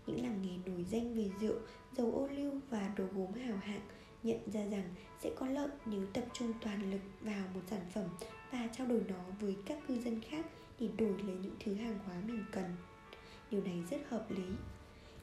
Những 0.06 0.22
làng 0.22 0.42
nghề 0.42 0.72
nổi 0.72 0.84
danh 0.90 1.14
về 1.14 1.30
rượu, 1.40 1.56
dầu 1.96 2.12
ô 2.12 2.26
liu 2.26 2.52
và 2.70 2.92
đồ 2.96 3.04
gốm 3.14 3.32
hào 3.32 3.56
hạng 3.56 3.80
nhận 4.26 4.50
ra 4.52 4.60
rằng 4.70 4.94
sẽ 5.22 5.30
có 5.36 5.46
lợi 5.46 5.68
nếu 5.86 6.06
tập 6.12 6.24
trung 6.32 6.52
toàn 6.60 6.90
lực 6.90 7.00
vào 7.20 7.44
một 7.54 7.60
sản 7.70 7.80
phẩm 7.94 8.04
và 8.52 8.68
trao 8.76 8.86
đổi 8.86 9.02
nó 9.08 9.24
với 9.40 9.56
các 9.66 9.78
cư 9.88 9.98
dân 9.98 10.20
khác 10.20 10.46
để 10.80 10.88
đổi 10.98 11.22
lấy 11.22 11.36
những 11.42 11.56
thứ 11.64 11.74
hàng 11.74 11.98
hóa 12.06 12.14
mình 12.26 12.44
cần. 12.52 12.64
Điều 13.50 13.62
này 13.64 13.82
rất 13.90 14.00
hợp 14.08 14.30
lý. 14.30 14.44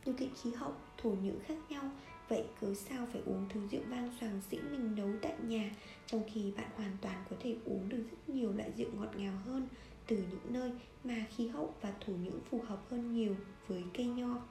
Điều 0.05 0.15
kiện 0.15 0.29
khí 0.41 0.51
hậu, 0.51 0.73
thổ 0.97 1.09
nhưỡng 1.09 1.39
khác 1.39 1.57
nhau, 1.69 1.91
vậy 2.29 2.45
cớ 2.61 2.73
sao 2.73 3.07
phải 3.11 3.21
uống 3.25 3.45
thứ 3.49 3.67
rượu 3.71 3.81
vang 3.87 4.15
xoàng 4.19 4.41
xĩnh 4.51 4.71
mình 4.71 4.95
nấu 4.95 5.09
tại 5.21 5.33
nhà 5.47 5.71
trong 6.05 6.23
khi 6.33 6.51
bạn 6.57 6.69
hoàn 6.75 6.97
toàn 7.01 7.23
có 7.29 7.35
thể 7.39 7.55
uống 7.65 7.89
được 7.89 8.03
rất 8.11 8.29
nhiều 8.29 8.53
loại 8.53 8.71
rượu 8.77 8.89
ngọt 8.93 9.09
ngào 9.17 9.37
hơn 9.45 9.67
từ 10.07 10.15
những 10.15 10.53
nơi 10.53 10.71
mà 11.03 11.25
khí 11.35 11.47
hậu 11.47 11.73
và 11.81 11.93
thổ 12.05 12.13
nhưỡng 12.13 12.39
phù 12.49 12.61
hợp 12.67 12.81
hơn 12.89 13.13
nhiều 13.13 13.35
với 13.67 13.83
cây 13.93 14.05
nho? 14.05 14.41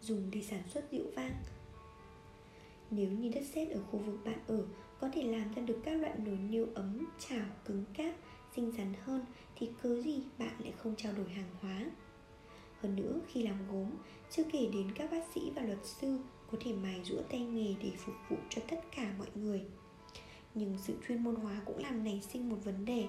Dùng 0.00 0.30
để 0.30 0.42
sản 0.42 0.62
xuất 0.68 0.92
rượu 0.92 1.04
vang 1.16 1.34
nếu 2.90 3.10
như 3.10 3.30
đất 3.34 3.44
sét 3.54 3.70
ở 3.70 3.80
khu 3.90 3.98
vực 3.98 4.18
bạn 4.24 4.38
ở 4.46 4.64
có 5.00 5.08
thể 5.12 5.22
làm 5.22 5.54
ra 5.54 5.62
được 5.62 5.80
các 5.84 6.00
loại 6.00 6.14
nồi 6.18 6.38
niêu 6.50 6.66
ấm, 6.74 7.06
chảo, 7.18 7.46
cứng 7.64 7.84
cáp, 7.94 8.14
xinh 8.56 8.72
xắn 8.76 8.92
hơn 9.04 9.24
thì 9.56 9.70
cớ 9.82 10.02
gì 10.02 10.22
bạn 10.38 10.54
lại 10.58 10.72
không 10.78 10.94
trao 10.96 11.12
đổi 11.12 11.28
hàng 11.28 11.50
hóa. 11.60 11.84
Hơn 12.80 12.96
nữa, 12.96 13.20
khi 13.28 13.42
làm 13.42 13.56
gốm, 13.72 13.90
chưa 14.30 14.44
kể 14.52 14.68
đến 14.72 14.92
các 14.94 15.10
bác 15.10 15.22
sĩ 15.34 15.40
và 15.54 15.62
luật 15.62 15.78
sư 15.84 16.18
có 16.52 16.58
thể 16.60 16.72
mài 16.72 17.00
rũa 17.04 17.22
tay 17.22 17.40
nghề 17.40 17.74
để 17.82 17.90
phục 17.96 18.14
vụ 18.28 18.36
cho 18.48 18.62
tất 18.68 18.80
cả 18.96 19.14
mọi 19.18 19.28
người. 19.34 19.62
Nhưng 20.54 20.78
sự 20.78 20.94
chuyên 21.08 21.24
môn 21.24 21.34
hóa 21.34 21.60
cũng 21.64 21.78
làm 21.78 22.04
nảy 22.04 22.20
sinh 22.32 22.48
một 22.48 22.56
vấn 22.64 22.84
đề. 22.84 23.06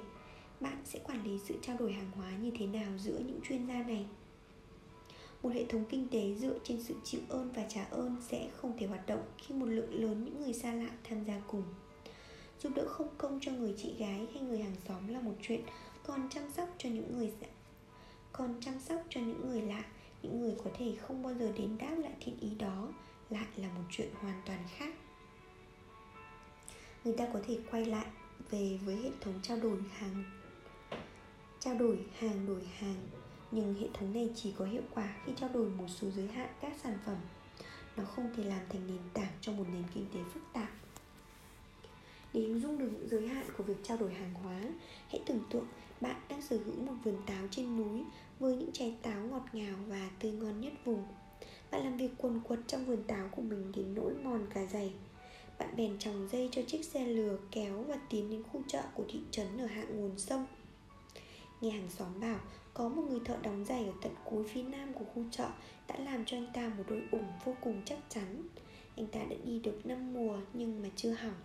Bạn 0.59 0.77
sẽ 0.85 0.99
quản 0.99 1.23
lý 1.23 1.39
sự 1.45 1.55
trao 1.61 1.77
đổi 1.77 1.93
hàng 1.93 2.11
hóa 2.11 2.31
như 2.41 2.51
thế 2.59 2.67
nào 2.67 2.97
giữa 2.97 3.19
những 3.19 3.39
chuyên 3.49 3.67
gia 3.67 3.83
này? 3.83 4.05
Một 5.43 5.49
hệ 5.53 5.65
thống 5.65 5.85
kinh 5.89 6.07
tế 6.07 6.35
dựa 6.39 6.59
trên 6.63 6.83
sự 6.83 6.95
chịu 7.03 7.21
ơn 7.29 7.51
và 7.51 7.65
trả 7.69 7.83
ơn 7.83 8.15
sẽ 8.29 8.49
không 8.55 8.77
thể 8.77 8.87
hoạt 8.87 9.07
động 9.07 9.23
khi 9.37 9.55
một 9.55 9.65
lượng 9.65 9.93
lớn 9.93 10.25
những 10.25 10.41
người 10.41 10.53
xa 10.53 10.73
lạ 10.73 10.89
tham 11.03 11.25
gia 11.25 11.41
cùng. 11.47 11.63
Giúp 12.59 12.71
đỡ 12.75 12.87
không 12.87 13.07
công 13.17 13.39
cho 13.41 13.51
người 13.51 13.73
chị 13.77 13.95
gái 13.97 14.27
hay 14.33 14.43
người 14.43 14.59
hàng 14.59 14.75
xóm 14.87 15.07
là 15.07 15.21
một 15.21 15.35
chuyện 15.41 15.61
còn 16.03 16.29
chăm 16.29 16.43
sóc 16.51 16.69
cho 16.77 16.89
những 16.89 17.17
người 17.17 17.31
còn 18.31 18.55
chăm 18.61 18.79
sóc 18.79 19.01
cho 19.09 19.21
những 19.21 19.49
người 19.49 19.61
lạ, 19.61 19.83
những 20.21 20.41
người 20.41 20.55
có 20.63 20.69
thể 20.77 20.95
không 21.01 21.23
bao 21.23 21.33
giờ 21.33 21.51
đến 21.57 21.77
đáp 21.77 21.95
lại 21.97 22.13
thiện 22.19 22.39
ý 22.39 22.55
đó 22.55 22.93
lại 23.29 23.47
là 23.55 23.67
một 23.67 23.83
chuyện 23.91 24.09
hoàn 24.13 24.41
toàn 24.45 24.59
khác. 24.77 24.93
Người 27.03 27.13
ta 27.17 27.27
có 27.33 27.39
thể 27.47 27.59
quay 27.71 27.85
lại 27.85 28.05
về 28.49 28.79
với 28.85 28.95
hệ 28.95 29.09
thống 29.21 29.39
trao 29.43 29.59
đổi 29.59 29.77
hàng, 29.91 30.23
trao 31.59 31.75
đổi 31.75 31.99
hàng 32.19 32.45
đổi 32.45 32.65
hàng 32.77 33.07
nhưng 33.51 33.75
hệ 33.75 33.87
thống 33.93 34.13
này 34.13 34.29
chỉ 34.35 34.53
có 34.57 34.65
hiệu 34.65 34.81
quả 34.93 35.15
khi 35.25 35.33
trao 35.35 35.49
đổi 35.53 35.69
một 35.69 35.87
số 35.87 36.07
giới 36.15 36.27
hạn 36.27 36.49
các 36.61 36.73
sản 36.83 36.97
phẩm. 37.05 37.17
Nó 37.97 38.03
không 38.05 38.29
thể 38.37 38.43
làm 38.43 38.61
thành 38.69 38.87
nền 38.87 38.99
tảng 39.13 39.31
cho 39.41 39.51
một 39.51 39.65
nền 39.73 39.83
kinh 39.93 40.05
tế 40.13 40.19
phức 40.33 40.43
tạp. 40.53 40.69
Để 42.33 42.41
hình 42.41 42.59
dung 42.59 42.77
được 42.77 42.89
những 42.93 43.09
giới 43.09 43.27
hạn 43.27 43.45
của 43.57 43.63
việc 43.63 43.77
trao 43.83 43.97
đổi 43.97 44.13
hàng 44.13 44.33
hóa, 44.33 44.61
hãy 45.09 45.21
tưởng 45.25 45.43
tượng 45.49 45.67
bạn 46.01 46.15
đang 46.29 46.41
sở 46.41 46.57
hữu 46.65 46.75
một 46.75 46.93
vườn 47.03 47.17
táo 47.25 47.47
trên 47.51 47.77
núi 47.77 48.03
với 48.39 48.55
những 48.55 48.71
trái 48.73 48.95
táo 49.01 49.21
ngọt 49.21 49.45
ngào 49.53 49.75
và 49.87 50.09
tươi 50.19 50.31
ngon 50.31 50.61
nhất 50.61 50.73
vùng. 50.85 51.03
Bạn 51.71 51.83
làm 51.83 51.97
việc 51.97 52.11
quần 52.17 52.39
quật 52.39 52.59
trong 52.67 52.85
vườn 52.85 53.03
táo 53.03 53.27
của 53.31 53.41
mình 53.41 53.71
đến 53.75 53.93
nỗi 53.95 54.13
mòn 54.23 54.47
cả 54.53 54.65
giày. 54.65 54.93
Bạn 55.59 55.75
bèn 55.77 55.99
tròng 55.99 56.29
dây 56.31 56.49
cho 56.51 56.61
chiếc 56.67 56.85
xe 56.85 57.05
lừa 57.05 57.37
kéo 57.51 57.83
và 57.83 57.97
tiến 58.09 58.29
đến 58.29 58.43
khu 58.43 58.61
chợ 58.67 58.83
của 58.93 59.03
thị 59.07 59.19
trấn 59.31 59.57
ở 59.57 59.65
hạ 59.65 59.83
nguồn 59.83 60.19
sông. 60.19 60.45
Nghe 61.61 61.69
hàng 61.69 61.89
xóm 61.89 62.19
bảo 62.19 62.39
có 62.73 62.89
một 62.89 63.03
người 63.09 63.19
thợ 63.25 63.37
đóng 63.43 63.65
giày 63.65 63.85
ở 63.85 63.93
tận 64.01 64.11
cuối 64.23 64.43
phía 64.43 64.63
nam 64.63 64.93
của 64.93 65.05
khu 65.05 65.23
chợ 65.31 65.49
đã 65.87 65.99
làm 65.99 66.25
cho 66.25 66.37
anh 66.37 66.47
ta 66.53 66.71
một 66.77 66.83
đôi 66.87 67.01
ủng 67.11 67.27
vô 67.45 67.55
cùng 67.61 67.81
chắc 67.85 67.99
chắn. 68.09 68.47
Anh 68.95 69.07
ta 69.07 69.19
đã 69.19 69.35
đi 69.45 69.59
được 69.59 69.85
năm 69.85 70.13
mùa 70.13 70.37
nhưng 70.53 70.81
mà 70.81 70.89
chưa 70.95 71.11
hỏng. 71.11 71.39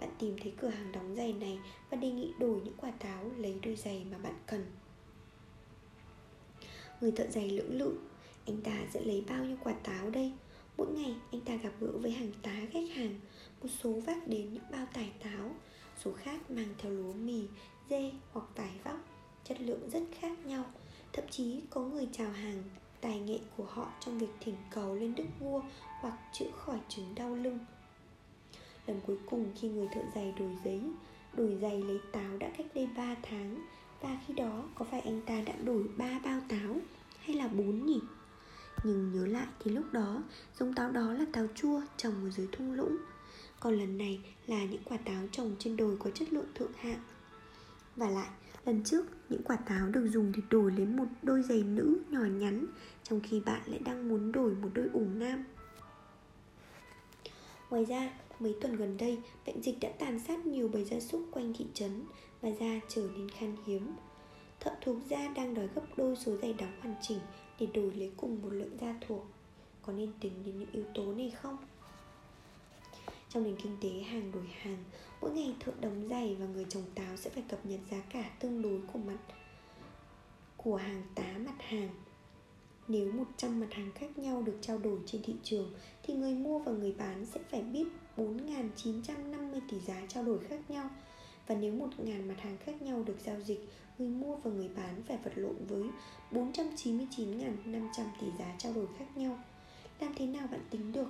Bạn 0.00 0.10
tìm 0.18 0.36
thấy 0.42 0.52
cửa 0.60 0.68
hàng 0.68 0.92
đóng 0.92 1.14
giày 1.16 1.32
này 1.32 1.58
và 1.90 1.96
đề 1.96 2.10
nghị 2.10 2.32
đổi 2.38 2.60
những 2.64 2.76
quả 2.76 2.90
táo 2.90 3.30
lấy 3.36 3.58
đôi 3.62 3.76
giày 3.76 4.06
mà 4.10 4.18
bạn 4.18 4.34
cần. 4.46 4.66
Người 7.00 7.12
thợ 7.12 7.26
giày 7.30 7.50
lưỡng 7.50 7.78
lự, 7.78 7.98
anh 8.46 8.60
ta 8.60 8.72
sẽ 8.92 9.00
lấy 9.00 9.24
bao 9.28 9.44
nhiêu 9.44 9.56
quả 9.64 9.72
táo 9.72 10.10
đây? 10.10 10.32
Mỗi 10.76 10.86
ngày 10.86 11.14
anh 11.32 11.40
ta 11.40 11.54
gặp 11.54 11.72
gỡ 11.80 11.92
với 11.92 12.10
hàng 12.10 12.32
tá 12.42 12.56
khách 12.72 12.88
hàng, 12.94 13.20
một 13.62 13.68
số 13.82 13.92
vác 13.92 14.28
đến 14.28 14.52
những 14.52 14.62
bao 14.70 14.86
tải 14.94 15.12
táo, 15.22 15.50
số 16.04 16.12
khác 16.12 16.50
mang 16.50 16.74
theo 16.78 16.92
lúa 16.92 17.12
mì, 17.12 17.42
dê 17.90 18.10
hoặc 18.32 18.46
vải 18.56 18.72
vóc 18.84 19.17
chất 19.48 19.60
lượng 19.60 19.90
rất 19.90 20.02
khác 20.20 20.46
nhau. 20.46 20.64
Thậm 21.12 21.24
chí 21.30 21.60
có 21.70 21.80
người 21.80 22.08
chào 22.12 22.30
hàng, 22.30 22.62
tài 23.00 23.20
nghệ 23.20 23.38
của 23.56 23.64
họ 23.64 23.92
trong 24.00 24.18
việc 24.18 24.30
thỉnh 24.40 24.56
cầu 24.70 24.94
lên 24.94 25.14
đức 25.14 25.24
vua 25.40 25.62
hoặc 26.00 26.18
chữa 26.32 26.50
khỏi 26.56 26.78
chứng 26.88 27.14
đau 27.14 27.34
lưng. 27.34 27.58
Lần 28.86 29.00
cuối 29.06 29.16
cùng 29.26 29.52
khi 29.56 29.68
người 29.68 29.88
thợ 29.94 30.00
giày 30.14 30.34
đổi 30.38 30.56
giấy, 30.64 30.80
đổi 31.36 31.58
giày 31.62 31.82
lấy 31.82 31.98
táo 32.12 32.36
đã 32.38 32.50
cách 32.58 32.66
đây 32.74 32.88
3 32.96 33.16
tháng, 33.22 33.64
và 34.00 34.18
khi 34.26 34.34
đó 34.34 34.64
có 34.74 34.84
phải 34.84 35.00
anh 35.00 35.20
ta 35.26 35.40
đã 35.40 35.52
đổi 35.64 35.84
ba 35.96 36.20
bao 36.24 36.40
táo 36.48 36.76
hay 37.18 37.36
là 37.36 37.48
bốn 37.48 37.86
nhỉ? 37.86 38.00
Nhưng 38.84 39.12
nhớ 39.12 39.26
lại 39.26 39.46
thì 39.64 39.70
lúc 39.70 39.92
đó, 39.92 40.22
giống 40.58 40.74
táo 40.74 40.90
đó 40.90 41.12
là 41.12 41.24
táo 41.32 41.46
chua 41.54 41.82
trồng 41.96 42.24
ở 42.24 42.30
dưới 42.30 42.48
thung 42.52 42.72
lũng. 42.72 42.96
Còn 43.60 43.78
lần 43.78 43.98
này 43.98 44.20
là 44.46 44.64
những 44.64 44.82
quả 44.84 44.96
táo 44.96 45.22
trồng 45.32 45.56
trên 45.58 45.76
đồi 45.76 45.96
có 45.96 46.10
chất 46.10 46.32
lượng 46.32 46.48
thượng 46.54 46.72
hạng. 46.72 47.00
Và 47.96 48.10
lại 48.10 48.28
lần 48.64 48.82
trước, 48.84 49.06
những 49.28 49.42
quả 49.42 49.56
táo 49.56 49.88
được 49.88 50.08
dùng 50.08 50.32
để 50.36 50.42
đổi 50.50 50.72
lấy 50.72 50.86
một 50.86 51.06
đôi 51.22 51.42
giày 51.42 51.62
nữ 51.62 51.98
nhỏ 52.10 52.24
nhắn, 52.24 52.66
trong 53.02 53.20
khi 53.20 53.40
bạn 53.40 53.60
lại 53.66 53.80
đang 53.84 54.08
muốn 54.08 54.32
đổi 54.32 54.54
một 54.54 54.68
đôi 54.74 54.88
ủng 54.92 55.18
nam. 55.18 55.44
Ngoài 57.70 57.84
ra, 57.84 58.10
mấy 58.38 58.54
tuần 58.60 58.76
gần 58.76 58.96
đây, 58.96 59.18
bệnh 59.46 59.62
dịch 59.62 59.76
đã 59.80 59.88
tàn 59.98 60.18
sát 60.18 60.46
nhiều 60.46 60.68
bầy 60.68 60.84
gia 60.84 61.00
súc 61.00 61.28
quanh 61.32 61.52
thị 61.58 61.66
trấn 61.74 62.02
và 62.40 62.48
da 62.48 62.80
trở 62.88 63.08
nên 63.16 63.30
khan 63.30 63.56
hiếm. 63.66 63.92
Thợ 64.60 64.70
thuộc 64.80 64.96
da 65.08 65.28
đang 65.36 65.54
đòi 65.54 65.68
gấp 65.74 65.82
đôi 65.96 66.16
số 66.16 66.36
giày 66.42 66.52
đóng 66.52 66.72
hoàn 66.80 66.94
chỉnh 67.02 67.18
để 67.60 67.66
đổi 67.74 67.92
lấy 67.94 68.12
cùng 68.16 68.42
một 68.42 68.52
lượng 68.52 68.76
da 68.80 68.94
thuộc. 69.06 69.26
Có 69.82 69.92
nên 69.92 70.12
tính 70.20 70.32
đến 70.44 70.58
những 70.58 70.70
yếu 70.72 70.84
tố 70.94 71.14
này 71.14 71.30
không? 71.42 71.56
Trong 73.28 73.42
nền 73.42 73.56
kinh 73.56 73.76
tế 73.80 73.88
hàng 73.88 74.32
đổi 74.32 74.46
hàng 74.60 74.84
mỗi 75.20 75.30
ngày 75.30 75.54
thợ 75.60 75.72
đóng 75.80 76.08
giày 76.10 76.36
và 76.40 76.46
người 76.46 76.66
trồng 76.68 76.84
táo 76.94 77.16
sẽ 77.16 77.30
phải 77.30 77.42
cập 77.48 77.66
nhật 77.66 77.80
giá 77.90 78.00
cả 78.00 78.30
tương 78.40 78.62
đối 78.62 78.80
của 78.92 78.98
mặt 78.98 79.18
của 80.56 80.76
hàng 80.76 81.02
tá 81.14 81.34
mặt 81.46 81.56
hàng 81.58 81.88
nếu 82.88 83.12
100 83.12 83.60
mặt 83.60 83.68
hàng 83.72 83.92
khác 83.94 84.18
nhau 84.18 84.42
được 84.42 84.58
trao 84.60 84.78
đổi 84.78 84.98
trên 85.06 85.22
thị 85.22 85.34
trường 85.42 85.74
thì 86.02 86.14
người 86.14 86.34
mua 86.34 86.58
và 86.58 86.72
người 86.72 86.92
bán 86.98 87.26
sẽ 87.26 87.40
phải 87.50 87.62
biết 87.62 87.86
4.950 88.16 89.60
tỷ 89.70 89.80
giá 89.80 90.06
trao 90.08 90.24
đổi 90.24 90.38
khác 90.48 90.70
nhau 90.70 90.90
và 91.48 91.54
nếu 91.54 91.74
1.000 91.74 92.28
mặt 92.28 92.40
hàng 92.40 92.56
khác 92.56 92.82
nhau 92.82 93.02
được 93.06 93.16
giao 93.24 93.40
dịch, 93.40 93.68
người 93.98 94.08
mua 94.08 94.36
và 94.36 94.50
người 94.50 94.68
bán 94.68 95.02
phải 95.08 95.16
vật 95.24 95.32
lộn 95.34 95.56
với 95.68 95.82
499.500 96.32 98.04
tỷ 98.20 98.26
giá 98.38 98.54
trao 98.58 98.72
đổi 98.72 98.86
khác 98.98 99.16
nhau. 99.16 99.38
Làm 100.00 100.14
thế 100.16 100.26
nào 100.26 100.46
bạn 100.50 100.60
tính 100.70 100.92
được? 100.92 101.08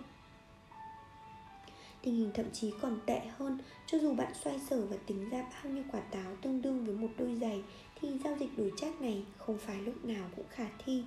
Tình 2.03 2.15
hình 2.15 2.31
thậm 2.35 2.47
chí 2.53 2.73
còn 2.81 2.99
tệ 3.07 3.21
hơn, 3.37 3.59
cho 3.87 3.99
dù 3.99 4.15
bạn 4.15 4.33
xoay 4.45 4.61
sở 4.71 4.87
và 4.87 4.97
tính 5.07 5.31
ra 5.31 5.43
bao 5.43 5.73
nhiêu 5.73 5.85
quả 5.93 6.01
táo 6.01 6.37
tương 6.43 6.63
đương 6.63 6.85
với 6.85 6.95
một 6.95 7.09
đôi 7.19 7.35
giày 7.41 7.63
thì 8.01 8.09
giao 8.25 8.37
dịch 8.41 8.59
đổi 8.59 8.73
trác 8.77 9.01
này 9.01 9.25
không 9.39 9.59
phải 9.59 9.81
lúc 9.81 10.05
nào 10.05 10.31
cũng 10.37 10.47
khả 10.51 10.69
thi. 10.85 11.03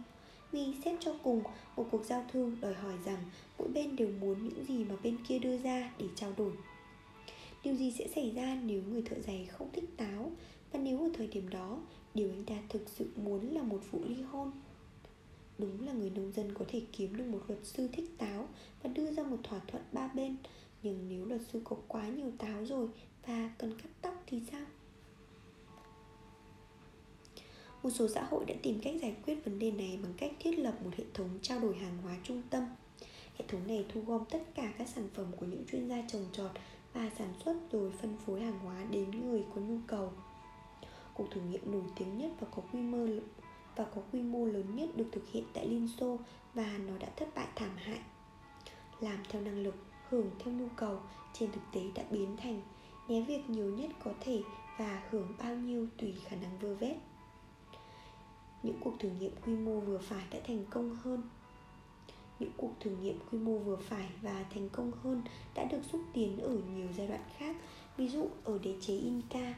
Vì 0.52 0.74
xét 0.86 0.96
cho 1.00 1.16
cùng, 1.24 1.44
một 1.76 1.88
cuộc 1.92 2.06
giao 2.06 2.26
thương 2.32 2.58
đòi 2.62 2.74
hỏi 2.74 2.94
rằng 3.06 3.20
mỗi 3.60 3.68
bên 3.68 3.96
đều 3.96 4.10
muốn 4.22 4.44
những 4.44 4.66
gì 4.66 4.84
mà 4.84 4.96
bên 5.04 5.18
kia 5.28 5.40
đưa 5.40 5.58
ra 5.58 5.92
để 5.98 6.06
trao 6.16 6.34
đổi. 6.38 6.52
Điều 7.64 7.76
gì 7.76 7.92
sẽ 7.92 8.08
xảy 8.16 8.32
ra 8.32 8.62
nếu 8.66 8.82
người 8.90 9.02
thợ 9.02 9.20
giày 9.20 9.46
không 9.52 9.70
thích 9.74 9.90
táo 9.98 10.32
Và 10.72 10.80
nếu 10.80 11.02
ở 11.02 11.10
thời 11.14 11.28
điểm 11.28 11.50
đó 11.50 11.80
Điều 12.14 12.30
anh 12.30 12.44
ta 12.46 12.56
thực 12.70 12.90
sự 12.90 13.10
muốn 13.16 13.54
là 13.54 13.64
một 13.64 13.80
vụ 13.92 14.00
ly 14.06 14.22
hôn 14.22 14.52
Đúng 15.58 15.86
là 15.88 15.94
người 15.94 16.10
nông 16.10 16.32
dân 16.32 16.54
có 16.54 16.66
thể 16.68 16.82
kiếm 16.92 17.18
được 17.18 17.26
một 17.26 17.42
luật 17.48 17.60
sư 17.64 17.90
thích 17.94 18.10
táo 18.18 18.48
Và 18.84 18.90
đưa 18.90 19.12
ra 19.12 19.24
một 19.24 19.38
thỏa 19.44 19.60
thuận 19.68 19.84
ba 19.92 20.08
bên 20.08 20.36
nhưng 20.84 21.08
nếu 21.10 21.26
luật 21.26 21.42
sư 21.54 21.62
có 21.64 21.76
quá 21.88 22.08
nhiều 22.08 22.32
táo 22.38 22.66
rồi 22.66 22.88
Và 23.28 23.52
cần 23.58 23.74
cắt 23.84 23.90
tóc 24.02 24.24
thì 24.28 24.42
sao? 24.52 24.66
Một 27.84 27.90
số 27.90 28.08
xã 28.08 28.24
hội 28.24 28.46
đã 28.46 28.56
tìm 28.64 28.80
cách 28.84 28.96
giải 29.02 29.16
quyết 29.26 29.46
vấn 29.46 29.60
đề 29.60 29.72
này 29.72 30.00
bằng 30.04 30.14
cách 30.18 30.32
thiết 30.40 30.60
lập 30.60 30.74
một 30.84 30.92
hệ 30.98 31.04
thống 31.14 31.30
trao 31.42 31.60
đổi 31.60 31.76
hàng 31.76 31.98
hóa 32.04 32.16
trung 32.24 32.42
tâm. 32.50 32.66
Hệ 33.40 33.46
thống 33.48 33.68
này 33.68 33.86
thu 33.90 34.02
gom 34.02 34.26
tất 34.30 34.44
cả 34.56 34.74
các 34.78 34.88
sản 34.88 35.08
phẩm 35.14 35.26
của 35.38 35.46
những 35.46 35.66
chuyên 35.72 35.90
gia 35.90 36.02
trồng 36.08 36.26
trọt 36.32 36.52
và 36.94 37.10
sản 37.18 37.34
xuất 37.46 37.56
rồi 37.72 37.92
phân 37.92 38.18
phối 38.26 38.42
hàng 38.42 38.60
hóa 38.60 38.84
đến 38.92 39.12
người 39.12 39.44
có 39.56 39.62
nhu 39.62 39.78
cầu. 39.88 40.12
Cuộc 41.14 41.32
thử 41.32 41.42
nghiệm 41.42 41.72
nổi 41.72 41.84
tiếng 41.96 42.18
nhất 42.18 42.32
và 42.40 42.48
có 42.56 42.62
quy 42.72 42.80
mô 42.80 43.08
và 43.76 43.84
có 43.96 44.02
quy 44.12 44.22
mô 44.22 44.46
lớn 44.46 44.76
nhất 44.76 44.90
được 44.96 45.08
thực 45.12 45.30
hiện 45.32 45.44
tại 45.54 45.68
Liên 45.68 45.88
Xô 46.00 46.20
và 46.54 46.78
nó 46.88 46.98
đã 46.98 47.10
thất 47.18 47.30
bại 47.36 47.48
thảm 47.56 47.78
hại. 47.78 48.00
Làm 49.00 49.24
theo 49.30 49.42
năng 49.42 49.64
lực, 49.64 49.76
hưởng 50.12 50.32
theo 50.40 50.54
nhu 50.54 50.68
cầu 50.76 51.00
trên 51.34 51.52
thực 51.52 51.62
tế 51.72 51.82
đã 51.96 52.04
biến 52.12 52.38
thành 52.38 52.62
né 53.08 53.22
việc 53.22 53.50
nhiều 53.50 53.66
nhất 53.66 53.90
có 54.04 54.12
thể 54.20 54.42
và 54.78 55.04
hưởng 55.10 55.34
bao 55.40 55.56
nhiêu 55.56 55.88
tùy 55.98 56.16
khả 56.26 56.36
năng 56.36 56.60
vơ 56.60 56.76
vét. 56.76 56.98
Những 58.64 58.80
cuộc 58.84 58.94
thử 59.00 59.10
nghiệm 59.10 59.32
quy 59.46 59.56
mô 59.56 59.80
vừa 59.80 59.98
phải 59.98 60.24
đã 60.32 60.40
thành 60.48 60.66
công 60.70 60.96
hơn 61.04 61.22
những 62.42 62.52
cuộc 62.58 62.72
thử 62.80 62.92
nghiệm 62.92 63.20
quy 63.32 63.38
mô 63.38 63.58
vừa 63.58 63.76
phải 63.76 64.10
và 64.22 64.46
thành 64.54 64.70
công 64.70 64.92
hơn 65.04 65.22
đã 65.56 65.64
được 65.64 65.82
xúc 65.92 66.02
tiến 66.14 66.40
ở 66.40 66.58
nhiều 66.76 66.88
giai 66.98 67.08
đoạn 67.08 67.24
khác, 67.38 67.56
ví 67.98 68.08
dụ 68.08 68.30
ở 68.44 68.60
đế 68.64 68.76
chế 68.82 68.94
Inca. 68.94 69.56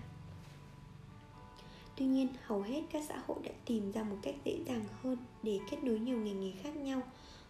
Tuy 1.96 2.06
nhiên, 2.06 2.28
hầu 2.46 2.62
hết 2.62 2.82
các 2.92 3.04
xã 3.08 3.22
hội 3.28 3.38
đã 3.44 3.52
tìm 3.66 3.92
ra 3.92 4.04
một 4.04 4.18
cách 4.22 4.36
dễ 4.46 4.60
dàng 4.66 4.86
hơn 5.02 5.18
để 5.44 5.60
kết 5.72 5.84
nối 5.84 6.00
nhiều 6.00 6.18
ngành 6.18 6.40
nghề 6.40 6.52
khác 6.52 6.76
nhau. 6.76 7.02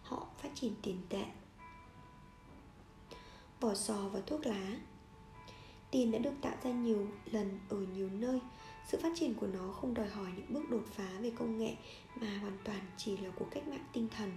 Họ 0.01 0.27
phát 0.37 0.49
triển 0.55 0.73
tiền 0.81 0.97
tệ. 1.09 1.25
Vỏ 3.63 3.73
sò 3.73 4.09
và 4.13 4.21
thuốc 4.21 4.45
lá. 4.45 4.77
Tiền 5.91 6.11
đã 6.11 6.19
được 6.19 6.33
tạo 6.41 6.55
ra 6.63 6.71
nhiều 6.71 7.07
lần 7.31 7.59
ở 7.69 7.77
nhiều 7.77 8.09
nơi. 8.13 8.39
Sự 8.87 8.99
phát 9.01 9.11
triển 9.15 9.33
của 9.33 9.47
nó 9.47 9.71
không 9.71 9.93
đòi 9.93 10.07
hỏi 10.07 10.27
những 10.35 10.53
bước 10.53 10.69
đột 10.69 10.83
phá 10.91 11.09
về 11.21 11.31
công 11.35 11.57
nghệ 11.57 11.75
Mà 12.15 12.37
hoàn 12.37 12.57
toàn 12.63 12.79
chỉ 12.97 13.17
là 13.17 13.29
cuộc 13.35 13.45
cách 13.51 13.67
mạng 13.67 13.85
tinh 13.93 14.07
thần. 14.17 14.31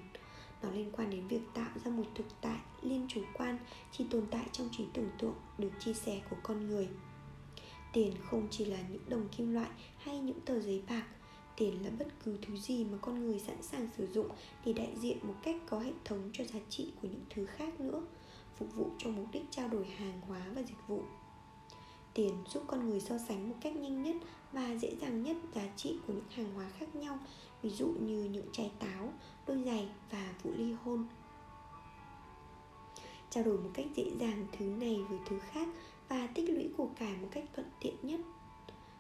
Nó 0.63 0.71
liên 0.71 0.91
quan 0.93 1.11
đến 1.11 1.29
việc 1.29 1.41
tạo 1.55 1.71
ra 1.85 1.91
một 1.91 2.05
thực 2.15 2.27
tại 2.41 2.59
liên 2.83 3.07
chủ 3.09 3.21
quan 3.35 3.59
chỉ 3.93 4.05
tồn 4.11 4.27
tại 4.31 4.47
trong 4.53 4.69
trí 4.77 4.85
tưởng 4.95 5.11
tượng 5.19 5.35
được 5.59 5.71
chia 5.81 5.95
sẻ 5.95 6.21
của 6.31 6.37
con 6.43 6.69
người. 6.69 6.89
Tiền 7.93 8.13
không 8.31 8.49
chỉ 8.51 8.65
là 8.65 8.79
những 8.91 9.09
đồng 9.09 9.29
kim 9.29 9.55
loại 9.55 9.71
hay 9.99 10.21
những 10.21 10.41
tờ 10.41 10.61
giấy 10.61 10.83
bạc. 10.89 11.07
Tiền 11.57 11.85
là 11.85 11.91
bất 11.99 12.09
cứ 12.25 12.39
thứ 12.47 12.57
gì 12.57 12.85
mà 12.85 12.99
con 13.01 13.27
người 13.27 13.39
sẵn 13.39 13.63
sàng 13.63 13.89
sử 13.97 14.07
dụng 14.07 14.29
để 14.65 14.73
đại 14.73 14.97
diện 15.01 15.19
một 15.23 15.35
cách 15.43 15.57
có 15.69 15.79
hệ 15.79 15.93
thống 16.05 16.31
cho 16.33 16.45
giá 16.45 16.59
trị 16.69 16.93
của 17.03 17.09
những 17.09 17.25
thứ 17.31 17.47
khác 17.47 17.81
nữa 17.81 18.03
phục 18.59 18.75
vụ 18.75 18.91
cho 18.99 19.11
mục 19.11 19.27
đích 19.33 19.45
trao 19.51 19.69
đổi 19.69 19.87
hàng 19.87 20.21
hóa 20.21 20.43
và 20.55 20.63
dịch 20.63 20.89
vụ. 20.89 21.03
Tiền 22.15 22.33
giúp 22.49 22.63
con 22.67 22.89
người 22.89 23.01
so 23.01 23.19
sánh 23.19 23.49
một 23.49 23.57
cách 23.61 23.77
nhanh 23.77 24.03
nhất 24.03 24.17
và 24.53 24.75
dễ 24.75 24.97
dàng 25.01 25.23
nhất 25.23 25.37
giá 25.55 25.69
trị 25.77 25.99
của 26.07 26.13
những 26.13 26.31
hàng 26.31 26.55
hóa 26.55 26.69
khác 26.79 26.95
nhau, 26.97 27.19
ví 27.63 27.71
dụ 27.71 27.87
như 27.87 28.25
những 28.25 28.47
trái 28.53 28.71
táo, 28.79 29.13
đôi 29.47 29.63
giày 29.63 29.89
và 30.11 30.35
vụ 30.43 30.51
ly 30.57 30.73
hôn. 30.85 31.07
Trao 33.31 33.45
đổi 33.45 33.59
một 33.59 33.71
cách 33.75 33.87
dễ 33.97 34.11
dàng 34.21 34.47
thứ 34.59 34.65
này 34.65 35.01
với 35.09 35.19
thứ 35.27 35.39
khác 35.39 35.69
và 36.09 36.27
tích 36.27 36.51
lũy 36.51 36.69
của 36.77 36.89
cải 36.97 37.17
một 37.17 37.29
cách 37.31 37.45
thuận 37.55 37.67
tiện 37.81 37.95
nhất. 38.03 38.21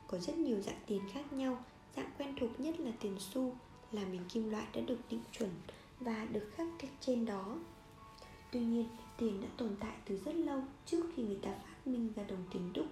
Có 0.06 0.18
rất 0.18 0.36
nhiều 0.36 0.60
dạng 0.60 0.80
tiền 0.86 1.00
khác 1.12 1.32
nhau, 1.32 1.64
dạng 1.96 2.10
quen 2.18 2.34
thuộc 2.40 2.60
nhất 2.60 2.80
là 2.80 2.92
tiền 3.00 3.16
xu, 3.18 3.52
là 3.92 4.04
miếng 4.04 4.24
kim 4.28 4.50
loại 4.50 4.66
đã 4.74 4.80
được 4.80 4.98
định 5.10 5.22
chuẩn 5.32 5.50
và 6.00 6.26
được 6.32 6.50
khắc 6.54 6.66
cách 6.78 6.90
trên 7.00 7.24
đó. 7.24 7.58
Tuy 8.52 8.60
nhiên 8.60 8.88
tiền 9.16 9.40
đã 9.40 9.48
tồn 9.56 9.76
tại 9.80 9.96
từ 10.04 10.18
rất 10.24 10.34
lâu 10.34 10.62
trước 10.86 11.02
khi 11.16 11.22
người 11.22 11.38
ta 11.42 11.50
phát 11.50 11.86
minh 11.86 12.12
ra 12.16 12.22
đồng 12.22 12.44
tiền 12.52 12.72
đúc 12.72 12.86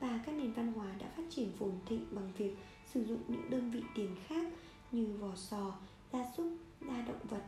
và 0.00 0.20
các 0.26 0.32
nền 0.34 0.52
văn 0.52 0.72
hóa 0.72 0.86
đã 1.00 1.06
phát 1.16 1.22
triển 1.30 1.52
phồn 1.58 1.72
thịnh 1.86 2.06
bằng 2.10 2.32
việc 2.38 2.56
sử 2.94 3.04
dụng 3.04 3.20
những 3.28 3.50
đơn 3.50 3.70
vị 3.70 3.82
tiền 3.94 4.16
khác 4.26 4.46
như 4.92 5.06
vỏ 5.20 5.34
sò, 5.36 5.74
gia 6.12 6.24
súc, 6.36 6.46
da 6.80 7.02
động 7.02 7.26
vật, 7.30 7.44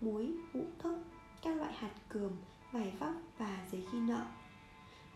muối, 0.00 0.32
ngũ 0.52 0.64
cốc, 0.82 0.98
các 1.42 1.56
loại 1.56 1.72
hạt 1.72 1.90
cườm, 2.08 2.30
vải 2.72 2.92
vóc 2.98 3.12
và 3.38 3.66
giấy 3.72 3.84
ghi 3.92 3.98
nợ. 3.98 4.24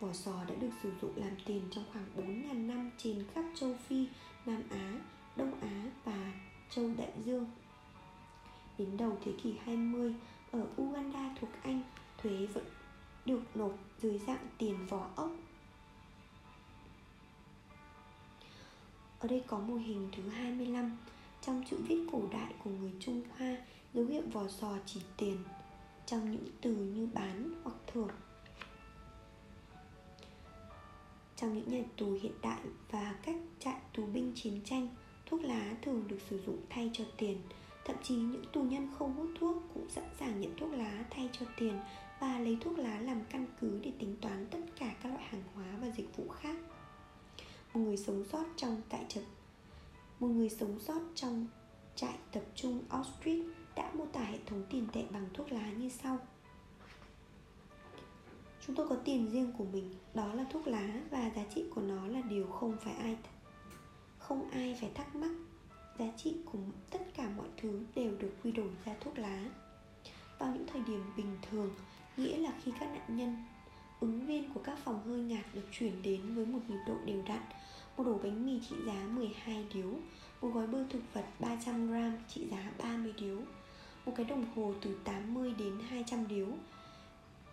Vỏ 0.01 0.13
sò 0.13 0.45
đã 0.49 0.55
được 0.55 0.71
sử 0.83 0.93
dụng 1.03 1.13
làm 1.17 1.33
tiền 1.45 1.63
trong 1.71 1.85
khoảng 1.93 2.07
4.000 2.17 2.67
năm 2.67 2.91
trên 2.99 3.25
khắp 3.35 3.45
châu 3.55 3.75
Phi, 3.89 4.07
Nam 4.47 4.63
Á, 4.71 5.01
Đông 5.37 5.61
Á 5.61 5.85
và 6.05 6.33
châu 6.71 6.91
Đại 6.99 7.13
Dương. 7.25 7.47
Đến 8.79 8.97
đầu 8.97 9.19
thế 9.25 9.33
kỷ 9.43 9.55
20, 9.65 10.15
ở 10.51 10.67
Uganda 10.83 11.35
thuộc 11.41 11.51
Anh, 11.63 11.83
thuế 12.25 12.47
vẫn 12.47 12.65
được 13.27 13.43
nộp 13.55 13.79
dưới 13.99 14.19
dạng 14.27 14.49
tiền 14.59 14.87
vỏ 14.87 15.11
ốc. 15.17 15.31
Ở 19.19 19.29
đây 19.29 19.43
có 19.47 19.59
mô 19.59 19.75
hình 19.75 20.09
thứ 20.17 20.29
25 20.29 20.97
Trong 21.43 21.65
chữ 21.71 21.77
viết 21.89 22.07
cổ 22.13 22.23
đại 22.33 22.55
của 22.65 22.71
người 22.71 22.93
Trung 23.01 23.23
Hoa, 23.39 23.57
Dấu 23.95 24.05
hiệu 24.05 24.23
vỏ 24.33 24.49
sò 24.49 24.77
chỉ 24.87 25.01
tiền, 25.17 25.39
Trong 26.07 26.31
những 26.31 26.47
từ 26.61 26.75
như 26.75 27.09
bán 27.15 27.53
hoặc 27.65 27.77
thưởng. 27.87 28.11
Trong 31.37 31.55
những 31.55 31.69
nhà 31.69 31.85
tù 31.97 32.19
hiện 32.23 32.35
đại 32.43 32.61
và 32.91 33.15
các 33.23 33.37
trại 33.59 33.81
tù 33.97 34.07
binh 34.07 34.33
chiến 34.35 34.61
tranh, 34.65 34.89
Thuốc 35.27 35.43
lá 35.43 35.75
thường 35.83 36.05
được 36.09 36.19
sử 36.31 36.43
dụng 36.47 36.59
thay 36.71 36.91
cho 36.93 37.05
tiền. 37.17 37.39
Thậm 37.85 37.97
chí 38.03 38.15
những 38.15 38.45
tù 38.53 38.63
nhân 38.63 38.89
không 38.99 39.15
hút 39.15 39.31
thuốc 39.41 39.63
cũng 39.75 39.89
sẵn 39.89 40.05
sàng 40.21 40.41
nhận 40.41 40.57
thuốc 40.57 40.73
lá 40.73 41.05
thay 41.11 41.29
cho 41.33 41.47
tiền 41.57 41.81
và 42.25 42.39
lấy 42.39 42.59
thuốc 42.61 42.79
lá 42.79 43.01
làm 43.01 43.21
căn 43.31 43.47
cứ 43.61 43.81
để 43.83 43.93
tính 43.99 44.17
toán 44.21 44.47
tất 44.51 44.59
cả 44.79 44.95
các 45.03 45.09
loại 45.09 45.25
hàng 45.25 45.43
hóa 45.55 45.65
và 45.81 45.91
dịch 45.97 46.17
vụ 46.17 46.29
khác. 46.29 46.57
Một 47.75 47.81
người 47.81 47.97
sống 47.97 48.25
sót 48.33 48.45
trong 48.57 48.83
tại 48.89 49.05
trại 49.09 49.25
một 50.21 50.29
người 50.29 50.49
sống 50.49 50.81
sót 50.81 51.01
trong 51.15 51.47
trại 51.97 52.19
tập 52.33 52.43
trung 52.55 52.83
Auschwitz 52.91 53.51
đã 53.77 53.91
mô 53.95 54.07
tả 54.07 54.21
hệ 54.21 54.39
thống 54.47 54.65
tiền 54.71 54.87
tệ 54.93 55.05
bằng 55.11 55.27
thuốc 55.35 55.53
lá 55.53 55.73
như 55.73 55.89
sau. 55.89 56.19
Chúng 58.67 58.77
tôi 58.77 58.89
có 58.89 58.97
tiền 59.05 59.31
riêng 59.31 59.53
của 59.59 59.65
mình, 59.65 59.95
đó 60.15 60.35
là 60.35 60.45
thuốc 60.51 60.67
lá 60.67 61.01
và 61.11 61.31
giá 61.37 61.45
trị 61.55 61.65
của 61.75 61.81
nó 61.81 62.07
là 62.07 62.21
điều 62.21 62.47
không 62.47 62.77
phải 62.85 62.95
ai 62.95 63.17
không 64.19 64.51
ai 64.51 64.77
phải 64.81 64.91
thắc 64.95 65.17
mắc 65.17 65.33
giá 65.99 66.07
trị 66.17 66.37
của 66.53 66.59
tất 66.91 67.01
cả 67.17 67.29
mọi 67.37 67.49
thứ 67.57 67.81
đều 67.95 68.17
được 68.19 68.33
quy 68.45 68.53
đổi 68.53 68.71
ra 68.85 68.97
thuốc 69.01 69.19
lá 69.19 69.45
vào 70.39 70.55
những 70.55 70.67
thời 70.67 70.83
điểm 70.83 71.03
bình 71.17 71.39
thường 71.51 71.71
nghĩa 72.17 72.39
là 72.39 72.53
khi 72.63 72.73
các 72.81 72.89
nạn 72.93 73.17
nhân 73.17 73.37
ứng 74.01 74.27
viên 74.27 74.53
của 74.55 74.61
các 74.65 74.79
phòng 74.79 75.03
hơi 75.07 75.21
ngạt 75.21 75.45
được 75.55 75.69
chuyển 75.73 76.03
đến 76.03 76.35
với 76.35 76.47
một 76.47 76.59
nhiệt 76.69 76.81
độ 76.87 76.95
đều 77.05 77.23
đặn 77.29 77.43
một 77.97 78.07
ổ 78.07 78.19
bánh 78.23 78.47
mì 78.47 78.61
trị 78.69 78.77
giá 78.87 79.07
12 79.13 79.67
điếu 79.75 79.89
một 80.41 80.49
gói 80.55 80.67
bơ 80.67 80.85
thực 80.91 81.03
vật 81.15 81.25
300g 81.41 82.13
trị 82.29 82.47
giá 82.51 82.73
30 82.79 83.15
điếu 83.21 83.39
một 84.07 84.13
cái 84.17 84.27
đồng 84.27 84.45
hồ 84.55 84.75
từ 84.81 84.99
80 85.05 85.55
đến 85.59 85.79
200 85.89 86.29
điếu 86.29 86.47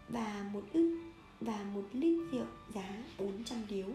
và 0.09 0.49
một 0.53 0.64
ức 0.74 0.99
và 1.39 1.64
một 1.74 1.84
lít 1.93 2.32
rượu 2.32 2.45
giá 2.74 3.03
400 3.18 3.59
điếu 3.70 3.88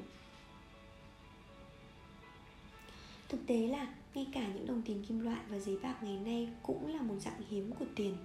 Thực 3.29 3.47
tế 3.47 3.67
là 3.67 3.87
ngay 4.15 4.27
cả 4.33 4.49
những 4.55 4.67
đồng 4.67 4.83
tiền 4.83 5.05
kim 5.09 5.21
loại 5.21 5.41
và 5.49 5.59
giấy 5.59 5.79
bạc 5.83 5.95
ngày 6.03 6.19
nay 6.25 6.49
cũng 6.63 6.95
là 6.95 7.03
một 7.03 7.15
dạng 7.21 7.43
hiếm 7.51 7.73
của 7.79 7.85
tiền. 7.97 8.17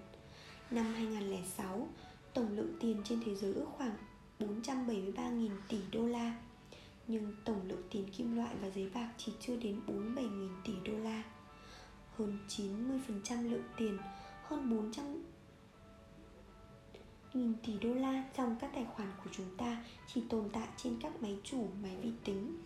Năm 0.72 0.94
2006, 0.94 1.88
tổng 2.34 2.56
lượng 2.56 2.78
tiền 2.80 3.02
trên 3.04 3.22
thế 3.26 3.36
giới 3.36 3.54
ước 3.54 3.68
khoảng 3.78 3.96
473.000 4.40 5.50
tỷ 5.68 5.78
đô 5.92 6.08
la. 6.08 6.36
Nhưng 7.08 7.36
tổng 7.46 7.62
lượng 7.68 7.84
tiền 7.92 8.06
kim 8.18 8.36
loại 8.36 8.56
và 8.62 8.70
giấy 8.70 8.90
bạc 8.94 9.10
chỉ 9.18 9.34
chưa 9.40 9.56
đến 9.56 9.80
47.000 9.88 10.50
tỷ 10.66 10.74
đô 10.86 10.98
la. 10.98 11.24
Hơn 12.18 12.38
90% 12.48 13.52
lượng 13.52 13.64
tiền, 13.78 13.98
hơn 14.44 14.70
400 14.70 15.24
nghìn 17.34 17.54
tỷ 17.66 17.80
đô 17.80 17.94
la 17.94 18.24
trong 18.38 18.56
các 18.60 18.72
tài 18.74 18.86
khoản 18.86 19.12
của 19.24 19.30
chúng 19.32 19.58
ta 19.58 19.86
chỉ 20.08 20.22
tồn 20.30 20.50
tại 20.54 20.68
trên 20.78 21.00
các 21.02 21.22
máy 21.22 21.38
chủ 21.44 21.68
máy 21.84 21.98
vi 22.02 22.12
tính. 22.24 22.58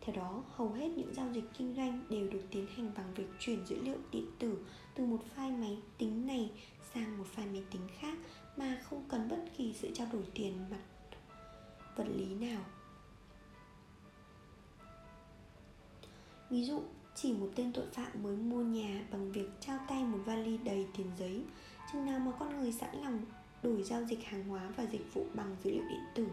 Theo 0.00 0.16
đó, 0.16 0.42
hầu 0.56 0.72
hết 0.72 0.88
những 0.88 1.14
giao 1.14 1.32
dịch 1.32 1.44
kinh 1.58 1.74
doanh 1.74 2.04
đều 2.08 2.28
được 2.28 2.42
tiến 2.50 2.66
hành 2.76 2.90
bằng 2.96 3.14
việc 3.14 3.26
chuyển 3.38 3.66
dữ 3.66 3.82
liệu 3.82 3.98
điện 4.10 4.26
tử 4.38 4.58
từ 4.94 5.04
một 5.04 5.18
file 5.36 5.60
máy 5.60 5.78
tính 5.98 6.26
này 6.26 6.50
sang 6.94 7.18
một 7.18 7.24
file 7.36 7.52
máy 7.52 7.62
tính 7.70 7.82
khác 7.98 8.18
mà 8.56 8.78
không 8.84 9.04
cần 9.08 9.28
bất 9.28 9.44
kỳ 9.56 9.72
sự 9.72 9.90
trao 9.94 10.08
đổi 10.12 10.22
tiền 10.34 10.70
mặt 10.70 10.82
vật 11.96 12.06
lý 12.14 12.34
nào. 12.34 12.60
Ví 16.50 16.64
dụ, 16.64 16.82
chỉ 17.14 17.32
một 17.32 17.48
tên 17.56 17.72
tội 17.72 17.86
phạm 17.92 18.22
mới 18.22 18.36
mua 18.36 18.62
nhà 18.62 19.06
bằng 19.10 19.32
việc 19.32 19.48
trao 19.60 19.78
tay 19.88 20.04
một 20.04 20.18
vali 20.24 20.58
đầy 20.58 20.86
tiền 20.96 21.06
giấy 21.18 21.44
chừng 21.92 22.06
nào 22.06 22.18
mà 22.18 22.32
con 22.38 22.60
người 22.60 22.72
sẵn 22.72 23.02
lòng 23.04 23.24
đổi 23.62 23.82
giao 23.82 24.04
dịch 24.04 24.24
hàng 24.24 24.48
hóa 24.48 24.70
và 24.76 24.84
dịch 24.86 25.14
vụ 25.14 25.26
bằng 25.34 25.56
dữ 25.64 25.70
liệu 25.70 25.82
điện 25.88 26.04
tử 26.14 26.26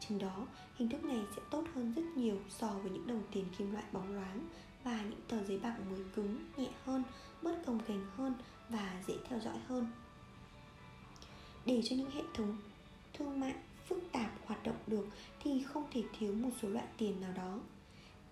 Chừng 0.00 0.18
đó, 0.18 0.46
hình 0.76 0.88
thức 0.88 1.04
này 1.04 1.20
sẽ 1.36 1.42
tốt 1.50 1.64
hơn 1.74 1.92
rất 1.96 2.02
nhiều 2.16 2.38
so 2.48 2.68
với 2.68 2.90
những 2.90 3.06
đồng 3.06 3.22
tiền 3.32 3.44
kim 3.58 3.72
loại 3.72 3.84
bóng 3.92 4.14
loáng 4.14 4.48
và 4.84 5.02
những 5.02 5.20
tờ 5.28 5.44
giấy 5.44 5.58
bạc 5.58 5.76
mới 5.90 6.00
cứng, 6.14 6.38
nhẹ 6.56 6.68
hơn, 6.84 7.02
bớt 7.42 7.66
cồng 7.66 7.80
kềnh 7.88 8.06
hơn 8.16 8.34
và 8.68 9.02
dễ 9.06 9.14
theo 9.28 9.40
dõi 9.40 9.58
hơn. 9.68 9.86
Để 11.66 11.82
cho 11.84 11.96
những 11.96 12.10
hệ 12.10 12.22
thống 12.34 12.56
thương 13.14 13.40
mại 13.40 13.54
phức 13.88 13.98
tạp 14.12 14.30
hoạt 14.44 14.62
động 14.62 14.76
được 14.86 15.06
thì 15.42 15.62
không 15.62 15.84
thể 15.92 16.02
thiếu 16.18 16.34
một 16.34 16.50
số 16.62 16.68
loại 16.68 16.86
tiền 16.98 17.20
nào 17.20 17.32
đó. 17.32 17.60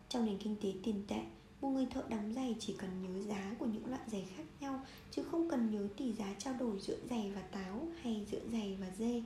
Trong 0.08 0.26
nền 0.26 0.38
kinh 0.38 0.56
tế 0.62 0.72
tiền 0.82 1.02
tệ, 1.08 1.20
một 1.60 1.68
người 1.68 1.86
thợ 1.86 2.02
đóng 2.08 2.32
giày 2.34 2.56
chỉ 2.60 2.74
cần 2.78 2.90
nhớ 3.02 3.22
giá 3.22 3.54
của 3.58 3.66
những 3.66 3.86
loại 3.86 4.02
giày 4.06 4.26
khác 4.36 4.42
nhau 4.60 4.80
chứ 5.10 5.22
không 5.30 5.50
cần 5.50 5.70
nhớ 5.70 5.88
tỷ 5.96 6.12
giá 6.12 6.34
trao 6.38 6.54
đổi 6.58 6.80
giữa 6.80 6.96
giày 7.10 7.32
và 7.34 7.42
táo 7.42 7.88
hay 8.02 8.26
giữa 8.30 8.40
giày 8.52 8.76
và 8.80 8.90
dê. 8.98 9.22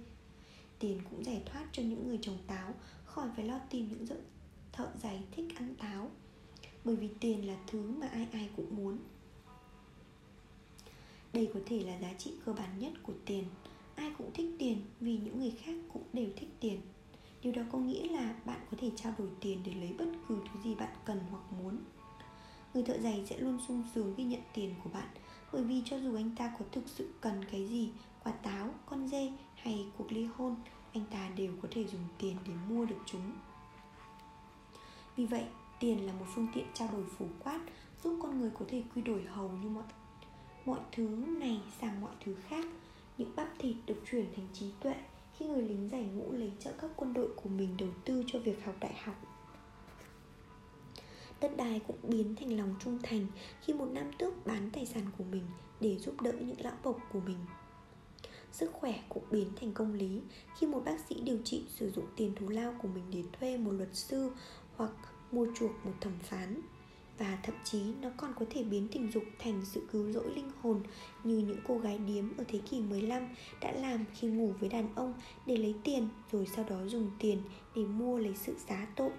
Tiền 0.79 1.01
cũng 1.11 1.25
giải 1.25 1.43
thoát 1.47 1.67
cho 1.73 1.83
những 1.83 2.09
người 2.09 2.19
trồng 2.23 2.39
táo 2.47 2.75
khỏi 3.05 3.29
phải 3.37 3.45
lo 3.45 3.61
tìm 3.71 3.89
những 3.89 4.07
thợ 4.73 4.89
giày 5.03 5.23
thích 5.37 5.49
ăn 5.57 5.75
táo 5.75 6.11
bởi 6.85 6.97
vì 6.97 7.09
tiền 7.21 7.49
là 7.49 7.57
thứ 7.67 7.83
mà 7.83 8.07
ai 8.07 8.27
ai 8.33 8.49
cũng 8.57 8.77
muốn. 8.77 8.99
Đây 11.33 11.51
có 11.55 11.61
thể 11.67 11.83
là 11.83 11.99
giá 11.99 12.13
trị 12.19 12.33
cơ 12.45 12.53
bản 12.53 12.79
nhất 12.79 12.93
của 13.03 13.13
tiền 13.25 13.45
ai 13.99 14.13
cũng 14.19 14.31
thích 14.35 14.47
tiền 14.59 14.83
vì 15.01 15.19
những 15.25 15.39
người 15.39 15.51
khác 15.51 15.75
cũng 15.93 16.03
đều 16.13 16.29
thích 16.37 16.49
tiền. 16.61 16.81
Điều 17.43 17.53
đó 17.53 17.63
có 17.73 17.79
nghĩa 17.79 18.09
là 18.09 18.35
bạn 18.45 18.61
có 18.71 18.77
thể 18.81 18.91
trao 18.97 19.13
đổi 19.19 19.29
tiền 19.41 19.63
để 19.65 19.73
lấy 19.75 19.95
bất 19.99 20.07
cứ 20.29 20.39
thứ 20.45 20.61
gì 20.65 20.75
bạn 20.75 20.93
cần 21.05 21.21
hoặc 21.31 21.43
muốn. 21.63 21.79
Người 22.75 22.83
thợ 22.83 22.99
giày 22.99 23.27
sẽ 23.27 23.39
luôn 23.39 23.59
sung 23.69 23.83
sướng 23.95 24.15
khi 24.17 24.25
nhận 24.25 24.41
tiền 24.55 24.75
của 24.85 24.91
bạn, 24.91 25.09
bởi 25.53 25.65
vì 25.65 25.83
cho 25.85 25.97
dù 25.97 26.17
anh 26.17 26.31
ta 26.37 26.53
có 26.59 26.65
thực 26.73 26.89
sự 26.89 27.13
cần 27.21 27.45
cái 27.53 27.69
gì, 27.69 27.91
quả 28.25 28.33
táo, 28.33 28.71
con 28.87 29.09
dê 29.09 29.33
hay 29.55 29.87
cuộc 29.99 30.13
ly 30.13 30.25
hôn, 30.37 30.57
anh 30.93 31.05
ta 31.11 31.31
đều 31.37 31.53
có 31.63 31.69
thể 31.71 31.87
dùng 31.87 32.05
tiền 32.19 32.37
để 32.47 32.53
mua 32.69 32.87
được 32.87 33.01
chúng. 33.07 33.33
Vì 35.17 35.27
vậy, 35.27 35.45
tiền 35.81 36.07
là 36.07 36.13
một 36.13 36.27
phương 36.35 36.49
tiện 36.55 36.67
trao 36.75 36.89
đổi 36.93 37.05
phổ 37.19 37.27
quát, 37.45 37.61
giúp 38.05 38.19
con 38.23 38.41
người 38.41 38.51
có 38.59 38.65
thể 38.69 38.83
quy 38.95 39.03
đổi 39.03 39.23
hầu 39.23 39.51
như 39.63 39.69
mọi 39.69 39.85
mọi 40.65 40.81
thứ 40.93 41.09
này 41.41 41.61
sang 41.81 42.01
mọi 42.01 42.13
thứ 42.25 42.35
khác 42.49 42.67
những 43.19 43.37
bắp 43.37 43.49
thịt 43.59 43.77
được 43.87 44.03
chuyển 44.11 44.27
thành 44.37 44.49
trí 44.53 44.67
tuệ 44.81 44.95
khi 45.39 45.47
người 45.47 45.63
lính 45.63 45.89
giải 45.93 46.05
ngũ 46.05 46.33
lấy 46.33 46.53
trợ 46.59 46.73
cấp 46.73 46.91
quân 46.97 47.13
đội 47.13 47.29
của 47.37 47.49
mình 47.49 47.77
đầu 47.79 47.89
tư 48.05 48.25
cho 48.27 48.39
việc 48.39 48.65
học 48.65 48.75
đại 48.81 48.95
học. 48.95 49.15
Đất 51.41 51.57
đai 51.57 51.81
cũng 51.87 51.97
biến 52.03 52.37
thành 52.37 52.57
lòng 52.57 52.75
trung 52.85 52.99
thành 53.03 53.27
khi 53.63 53.73
một 53.73 53.89
nam 53.93 54.11
tước 54.19 54.47
bán 54.47 54.71
tài 54.73 54.87
sản 54.87 55.05
của 55.19 55.25
mình 55.25 55.45
để 55.81 55.99
giúp 55.99 56.21
đỡ 56.21 56.33
những 56.33 56.61
lão 56.61 56.77
bộc 56.83 56.99
của 57.13 57.21
mình. 57.21 57.39
Sức 58.53 58.73
khỏe 58.73 58.95
cũng 59.09 59.23
biến 59.31 59.53
thành 59.61 59.73
công 59.73 59.93
lý 59.93 60.21
khi 60.59 60.67
một 60.67 60.83
bác 60.85 61.01
sĩ 61.09 61.21
điều 61.21 61.39
trị 61.45 61.65
sử 61.69 61.91
dụng 61.91 62.07
tiền 62.17 62.35
thù 62.35 62.49
lao 62.49 62.75
của 62.83 62.89
mình 62.89 63.05
để 63.11 63.23
thuê 63.33 63.57
một 63.57 63.71
luật 63.71 63.89
sư 63.93 64.31
hoặc 64.77 64.91
mua 65.33 65.47
chuộc 65.59 65.71
một 65.85 65.93
thẩm 66.01 66.19
phán 66.23 66.61
và 67.19 67.39
thậm 67.43 67.55
chí 67.65 67.83
nó 68.01 68.09
còn 68.17 68.33
có 68.39 68.47
thể 68.51 68.63
biến 68.63 68.89
tình 68.93 69.11
dục 69.13 69.23
thành 69.39 69.61
sự 69.65 69.83
cứu 69.93 70.13
rỗi 70.13 70.35
linh 70.35 70.51
hồn 70.63 70.83
như 71.25 71.39
những 71.39 71.59
cô 71.67 71.79
gái 71.79 71.99
điếm 71.99 72.37
ở 72.37 72.45
thế 72.49 72.59
kỷ 72.71 72.81
15 72.81 73.29
đã 73.61 73.73
làm 73.73 74.05
khi 74.15 74.29
ngủ 74.29 74.53
với 74.61 74.69
đàn 74.69 74.95
ông 74.95 75.15
để 75.47 75.57
lấy 75.57 75.75
tiền 75.85 76.09
rồi 76.33 76.47
sau 76.57 76.65
đó 76.65 76.87
dùng 76.87 77.11
tiền 77.19 77.43
để 77.77 77.83
mua 77.83 78.19
lấy 78.19 78.35
sự 78.35 78.55
giá 78.69 78.87
tội. 78.97 79.11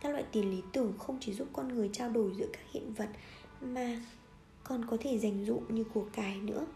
Các 0.00 0.08
loại 0.08 0.24
tiền 0.32 0.50
lý 0.50 0.62
tưởng 0.72 0.92
không 0.98 1.18
chỉ 1.20 1.32
giúp 1.32 1.48
con 1.52 1.68
người 1.68 1.90
trao 1.92 2.10
đổi 2.10 2.32
giữa 2.38 2.48
các 2.52 2.62
hiện 2.72 2.94
vật 2.94 3.08
mà 3.60 4.00
còn 4.64 4.84
có 4.84 4.96
thể 5.00 5.18
dành 5.18 5.44
dụng 5.44 5.74
như 5.74 5.84
của 5.84 6.04
cải 6.12 6.40
nữa 6.40 6.66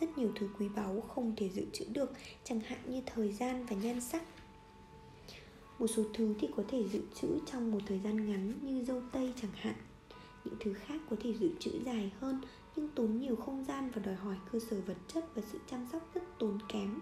rất 0.00 0.18
nhiều 0.18 0.32
thứ 0.34 0.48
quý 0.58 0.68
báu 0.68 1.00
không 1.00 1.34
thể 1.36 1.48
dự 1.48 1.66
trữ 1.72 1.84
được, 1.92 2.12
chẳng 2.44 2.60
hạn 2.60 2.78
như 2.86 3.02
thời 3.06 3.32
gian 3.32 3.66
và 3.66 3.76
nhan 3.76 4.00
sắc 4.00 4.22
một 5.82 5.88
số 5.88 6.02
thứ 6.14 6.34
thì 6.38 6.48
có 6.56 6.62
thể 6.68 6.88
dự 6.88 7.00
trữ 7.14 7.28
trong 7.52 7.70
một 7.70 7.78
thời 7.86 7.98
gian 7.98 8.30
ngắn 8.30 8.52
như 8.62 8.84
dâu 8.84 9.02
tây 9.12 9.32
chẳng 9.42 9.50
hạn. 9.54 9.74
Những 10.44 10.54
thứ 10.60 10.72
khác 10.72 11.00
có 11.10 11.16
thể 11.20 11.34
dự 11.34 11.50
trữ 11.58 11.70
dài 11.84 12.12
hơn 12.20 12.40
nhưng 12.76 12.88
tốn 12.88 13.18
nhiều 13.18 13.36
không 13.36 13.64
gian 13.64 13.90
và 13.94 14.02
đòi 14.02 14.14
hỏi 14.14 14.36
cơ 14.52 14.58
sở 14.70 14.80
vật 14.86 14.96
chất 15.08 15.24
và 15.34 15.42
sự 15.52 15.58
chăm 15.70 15.86
sóc 15.92 16.02
rất 16.14 16.22
tốn 16.38 16.58
kém. 16.68 17.00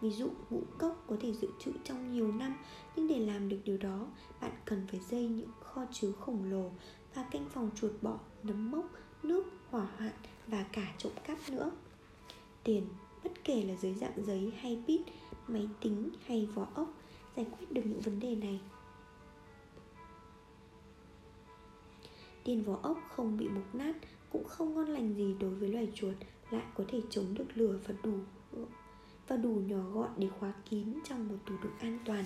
Ví 0.00 0.10
dụ 0.10 0.28
ngũ 0.50 0.62
cốc 0.78 1.04
có 1.06 1.16
thể 1.20 1.32
dự 1.32 1.48
trữ 1.64 1.72
trong 1.84 2.12
nhiều 2.12 2.32
năm 2.32 2.56
nhưng 2.96 3.08
để 3.08 3.18
làm 3.18 3.48
được 3.48 3.58
điều 3.64 3.78
đó 3.78 4.06
bạn 4.40 4.52
cần 4.64 4.86
phải 4.90 5.00
xây 5.00 5.28
những 5.28 5.50
kho 5.60 5.84
chứa 5.92 6.12
khổng 6.12 6.50
lồ 6.50 6.70
và 7.14 7.22
canh 7.30 7.48
phòng 7.54 7.70
chuột 7.74 7.92
bọ 8.02 8.18
nấm 8.42 8.70
mốc 8.70 8.90
nước 9.22 9.44
hỏa 9.70 9.86
hoạn 9.98 10.12
và 10.46 10.64
cả 10.72 10.94
trộm 10.98 11.12
cắp 11.24 11.38
nữa. 11.50 11.70
Tiền 12.64 12.86
bất 13.24 13.32
kể 13.44 13.62
là 13.62 13.74
dưới 13.74 13.94
dạng 13.94 14.24
giấy 14.26 14.52
hay 14.60 14.82
bít, 14.86 15.00
máy 15.48 15.68
tính 15.80 16.10
hay 16.26 16.46
vỏ 16.46 16.66
ốc 16.74 16.95
giải 17.36 17.46
quyết 17.50 17.72
được 17.72 17.82
những 17.84 18.00
vấn 18.00 18.20
đề 18.20 18.34
này. 18.34 18.60
Tiền 22.44 22.62
vỏ 22.62 22.78
ốc 22.82 22.98
không 23.16 23.36
bị 23.36 23.48
mục 23.48 23.74
nát, 23.74 23.96
cũng 24.30 24.44
không 24.44 24.74
ngon 24.74 24.88
lành 24.88 25.14
gì 25.14 25.34
đối 25.40 25.50
với 25.50 25.68
loài 25.68 25.88
chuột, 25.94 26.14
lại 26.50 26.62
có 26.74 26.84
thể 26.88 27.00
chống 27.10 27.34
được 27.34 27.46
lửa 27.54 27.78
và 27.86 27.94
đủ 28.02 28.18
và 29.28 29.36
đủ 29.36 29.62
nhỏ 29.66 29.80
gọn 29.92 30.10
để 30.16 30.28
khóa 30.40 30.52
kín 30.70 30.98
trong 31.04 31.28
một 31.28 31.36
tủ 31.46 31.54
đựng 31.62 31.78
an 31.80 31.98
toàn. 32.04 32.24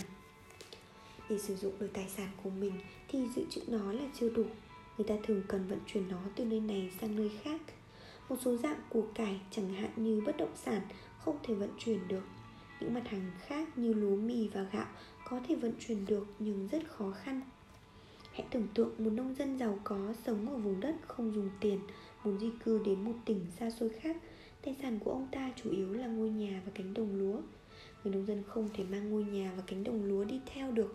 Để 1.29 1.39
sử 1.39 1.57
dụng 1.57 1.73
được 1.79 1.91
tài 1.93 2.09
sản 2.09 2.29
của 2.43 2.51
mình 2.51 2.73
thì 3.09 3.29
dự 3.37 3.45
trữ 3.51 3.61
nó 3.69 3.93
là 3.93 4.05
chưa 4.15 4.29
đủ. 4.29 4.45
Người 4.99 5.07
ta 5.07 5.15
thường 5.23 5.43
cần 5.49 5.67
vận 5.69 5.79
chuyển 5.87 6.09
nó 6.09 6.19
từ 6.37 6.45
nơi 6.45 6.61
này 6.61 6.91
sang 7.01 7.17
nơi 7.17 7.31
khác. 7.43 7.61
Một 8.29 8.37
số 8.41 8.57
dạng 8.57 8.81
của 8.89 9.03
cải 9.15 9.41
chẳng 9.51 9.73
hạn 9.73 9.91
như 9.97 10.23
bất 10.27 10.37
động 10.37 10.57
sản 10.57 10.83
không 11.19 11.39
thể 11.43 11.55
vận 11.55 11.71
chuyển 11.79 12.09
được 12.09 12.23
những 12.81 12.95
mặt 12.95 13.09
hàng 13.09 13.31
khác 13.47 13.79
như 13.79 13.93
lúa 13.93 14.17
mì 14.17 14.49
và 14.49 14.63
gạo 14.73 14.87
có 15.25 15.41
thể 15.49 15.55
vận 15.55 15.73
chuyển 15.79 16.07
được 16.07 16.27
nhưng 16.39 16.69
rất 16.73 16.83
khó 16.89 17.11
khăn. 17.11 17.41
Hãy 18.33 18.47
tưởng 18.51 18.67
tượng 18.75 18.93
một 18.99 19.11
nông 19.13 19.35
dân 19.35 19.59
giàu 19.59 19.79
có 19.85 20.15
sống 20.27 20.49
ở 20.49 20.57
vùng 20.57 20.81
đất 20.81 20.95
không 21.07 21.35
dùng 21.35 21.51
tiền, 21.61 21.81
muốn 22.25 22.39
di 22.39 22.51
cư 22.65 22.83
đến 22.85 23.05
một 23.05 23.15
tỉnh 23.25 23.47
xa 23.59 23.71
xôi 23.71 23.89
khác, 23.89 24.17
tài 24.63 24.77
sản 24.83 24.99
của 24.99 25.13
ông 25.13 25.29
ta 25.33 25.51
chủ 25.57 25.71
yếu 25.71 25.93
là 25.93 26.07
ngôi 26.07 26.31
nhà 26.31 26.63
và 26.67 26.73
cánh 26.75 26.95
đồng 26.95 27.15
lúa. 27.15 27.41
Người 28.05 28.15
nông 28.15 28.27
dân 28.27 28.43
không 28.47 28.69
thể 28.75 28.85
mang 28.85 29.11
ngôi 29.11 29.25
nhà 29.25 29.53
và 29.57 29.63
cánh 29.67 29.85
đồng 29.85 30.05
lúa 30.05 30.25
đi 30.25 30.41
theo 30.47 30.73
được. 30.73 30.95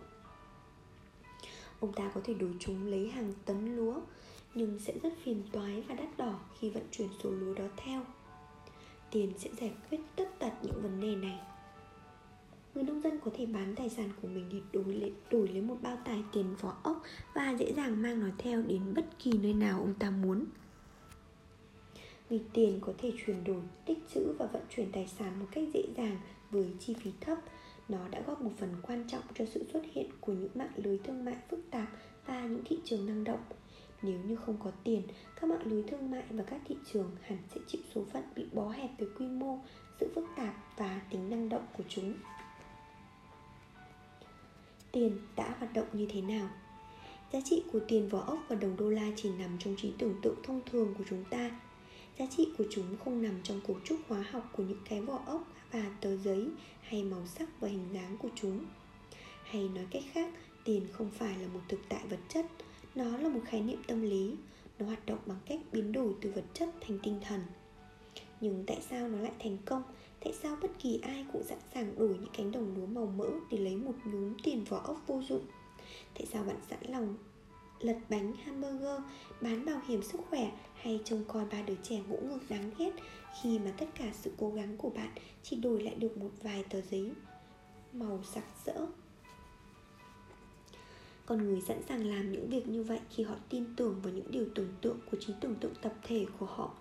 Ông 1.79 1.93
ta 1.93 2.11
có 2.13 2.21
thể 2.23 2.33
đổi 2.33 2.51
chúng 2.59 2.87
lấy 2.87 3.09
hàng 3.09 3.33
tấn 3.45 3.75
lúa, 3.75 4.01
nhưng 4.55 4.79
sẽ 4.79 4.93
rất 5.03 5.13
phiền 5.23 5.43
toái 5.51 5.81
và 5.81 5.95
đắt 5.95 6.17
đỏ 6.17 6.39
khi 6.59 6.69
vận 6.69 6.83
chuyển 6.91 7.09
số 7.23 7.29
lúa 7.29 7.53
đó 7.53 7.65
theo. 7.77 8.01
Tiền 9.11 9.33
sẽ 9.37 9.49
giải 9.59 9.73
quyết 9.89 9.99
tất 10.15 10.39
tật 10.39 10.51
những 10.63 10.81
vấn 10.81 11.01
đề 11.01 11.15
này 11.15 11.39
người 12.75 12.83
nông 12.83 13.01
dân 13.01 13.19
có 13.25 13.31
thể 13.37 13.45
bán 13.45 13.75
tài 13.75 13.89
sản 13.89 14.09
của 14.21 14.27
mình 14.27 14.49
để 14.51 14.59
đổi 14.73 14.95
lấy, 14.95 15.13
đổi 15.31 15.47
lấy 15.47 15.61
một 15.61 15.77
bao 15.81 15.97
tải 16.05 16.23
tiền 16.33 16.55
vỏ 16.61 16.77
ốc 16.83 17.03
và 17.33 17.55
dễ 17.59 17.73
dàng 17.73 18.01
mang 18.01 18.19
nó 18.19 18.27
theo 18.37 18.61
đến 18.61 18.93
bất 18.95 19.05
kỳ 19.19 19.31
nơi 19.31 19.53
nào 19.53 19.79
ông 19.79 19.93
ta 19.99 20.09
muốn. 20.09 20.45
Vì 22.29 22.39
tiền 22.53 22.79
có 22.81 22.93
thể 22.97 23.11
chuyển 23.25 23.43
đổi 23.43 23.61
tích 23.85 23.99
trữ 24.13 24.33
và 24.39 24.45
vận 24.45 24.61
chuyển 24.69 24.91
tài 24.91 25.07
sản 25.07 25.39
một 25.39 25.45
cách 25.51 25.63
dễ 25.73 25.83
dàng 25.97 26.17
với 26.51 26.73
chi 26.79 26.95
phí 27.03 27.11
thấp 27.21 27.37
nó 27.89 28.07
đã 28.07 28.21
góp 28.27 28.41
một 28.41 28.51
phần 28.57 28.69
quan 28.81 29.03
trọng 29.07 29.23
cho 29.33 29.45
sự 29.45 29.65
xuất 29.73 29.81
hiện 29.93 30.09
của 30.21 30.33
những 30.33 30.51
mạng 30.55 30.71
lưới 30.75 30.97
thương 30.97 31.25
mại 31.25 31.35
phức 31.49 31.59
tạp 31.71 31.87
và 32.25 32.45
những 32.45 32.63
thị 32.65 32.79
trường 32.85 33.05
năng 33.05 33.23
động. 33.23 33.43
Nếu 34.01 34.19
như 34.27 34.35
không 34.35 34.57
có 34.63 34.71
tiền 34.83 35.01
các 35.41 35.49
mạng 35.49 35.65
lưới 35.65 35.83
thương 35.83 36.11
mại 36.11 36.23
và 36.29 36.43
các 36.43 36.61
thị 36.65 36.75
trường 36.93 37.11
hẳn 37.21 37.37
sẽ 37.55 37.61
chịu 37.67 37.81
số 37.95 38.03
phận 38.13 38.23
bị 38.35 38.45
bó 38.53 38.69
hẹp 38.69 38.89
về 38.99 39.07
quy 39.19 39.27
mô 39.27 39.59
sự 39.99 40.11
phức 40.15 40.25
tạp 40.37 40.53
và 40.77 41.01
tính 41.11 41.29
năng 41.29 41.49
động 41.49 41.65
của 41.77 41.83
chúng 41.89 42.13
tiền 44.95 45.17
đã 45.35 45.55
hoạt 45.59 45.73
động 45.73 45.85
như 45.93 46.07
thế 46.13 46.21
nào. 46.21 46.49
Giá 47.33 47.39
trị 47.45 47.63
của 47.71 47.79
tiền 47.87 48.09
vỏ 48.09 48.19
ốc 48.19 48.39
và 48.47 48.55
đồng 48.55 48.77
đô 48.77 48.89
la 48.89 49.11
chỉ 49.15 49.29
nằm 49.29 49.57
trong 49.59 49.75
trí 49.77 49.91
tưởng 49.97 50.15
tượng 50.21 50.35
thông 50.43 50.61
thường 50.71 50.93
của 50.97 51.03
chúng 51.09 51.23
ta. 51.29 51.59
Giá 52.19 52.25
trị 52.37 52.47
của 52.57 52.63
chúng 52.71 52.97
không 53.05 53.21
nằm 53.21 53.39
trong 53.43 53.61
cấu 53.67 53.77
trúc 53.83 53.99
hóa 54.07 54.25
học 54.31 54.49
của 54.55 54.63
những 54.63 54.81
cái 54.89 55.01
vỏ 55.01 55.19
ốc 55.25 55.47
và 55.71 55.97
tờ 56.01 56.17
giấy 56.17 56.47
hay 56.81 57.03
màu 57.03 57.25
sắc 57.25 57.49
và 57.59 57.67
hình 57.67 57.85
dáng 57.93 58.17
của 58.17 58.29
chúng. 58.35 58.65
Hay 59.43 59.69
nói 59.75 59.85
cách 59.91 60.03
khác, 60.11 60.33
tiền 60.63 60.87
không 60.91 61.11
phải 61.11 61.37
là 61.37 61.47
một 61.47 61.61
thực 61.67 61.79
tại 61.89 62.01
vật 62.09 62.19
chất, 62.29 62.45
nó 62.95 63.17
là 63.17 63.29
một 63.29 63.41
khái 63.45 63.61
niệm 63.61 63.83
tâm 63.87 64.01
lý. 64.01 64.35
Nó 64.79 64.85
hoạt 64.85 65.05
động 65.05 65.19
bằng 65.25 65.39
cách 65.45 65.59
biến 65.71 65.91
đổi 65.91 66.13
từ 66.21 66.31
vật 66.31 66.45
chất 66.53 66.69
thành 66.81 66.99
tinh 67.03 67.19
thần. 67.27 67.41
Nhưng 68.41 68.63
tại 68.67 68.77
sao 68.89 69.07
nó 69.07 69.17
lại 69.17 69.33
thành 69.39 69.57
công? 69.65 69.83
Tại 70.25 70.33
sao 70.33 70.57
bất 70.61 70.71
kỳ 70.79 70.99
ai 71.03 71.25
cũng 71.33 71.43
sẵn 71.43 71.57
sàng 71.73 71.95
đổi 71.95 72.09
những 72.09 72.31
cánh 72.37 72.51
đồng 72.51 72.75
lúa 72.75 72.85
màu 72.85 73.05
mỡ 73.05 73.29
để 73.51 73.57
lấy 73.57 73.75
một 73.75 73.93
nhúm 74.05 74.33
tiền 74.43 74.63
vỏ 74.63 74.81
ốc 74.83 74.97
vô 75.07 75.21
dụng? 75.29 75.45
Tại 76.13 76.25
sao 76.25 76.43
bạn 76.43 76.55
sẵn 76.69 76.79
lòng 76.87 77.15
lật 77.79 77.97
bánh 78.09 78.33
hamburger 78.33 79.01
bán 79.41 79.65
bảo 79.65 79.81
hiểm 79.87 80.03
sức 80.03 80.21
khỏe 80.29 80.51
hay 80.75 81.01
trông 81.05 81.23
coi 81.27 81.45
ba 81.45 81.61
đứa 81.61 81.75
trẻ 81.83 82.01
ngỗ 82.07 82.17
ngược 82.17 82.39
đáng 82.49 82.71
ghét 82.77 82.91
khi 83.41 83.59
mà 83.59 83.71
tất 83.77 83.85
cả 83.99 84.11
sự 84.13 84.31
cố 84.37 84.49
gắng 84.49 84.77
của 84.77 84.89
bạn 84.89 85.09
chỉ 85.43 85.55
đổi 85.55 85.83
lại 85.83 85.95
được 85.95 86.17
một 86.17 86.31
vài 86.43 86.63
tờ 86.69 86.81
giấy 86.81 87.11
màu 87.93 88.19
sặc 88.23 88.43
sỡ? 88.65 88.87
Con 91.25 91.43
người 91.43 91.61
sẵn 91.61 91.81
sàng 91.89 92.05
làm 92.05 92.31
những 92.31 92.49
việc 92.49 92.67
như 92.67 92.83
vậy 92.83 92.99
khi 93.09 93.23
họ 93.23 93.35
tin 93.49 93.75
tưởng 93.75 94.01
vào 94.01 94.13
những 94.13 94.31
điều 94.31 94.45
tưởng 94.55 94.73
tượng 94.81 94.99
của 95.11 95.17
trí 95.19 95.33
tưởng 95.41 95.55
tượng 95.55 95.73
tập 95.81 95.93
thể 96.03 96.25
của 96.39 96.45
họ 96.45 96.75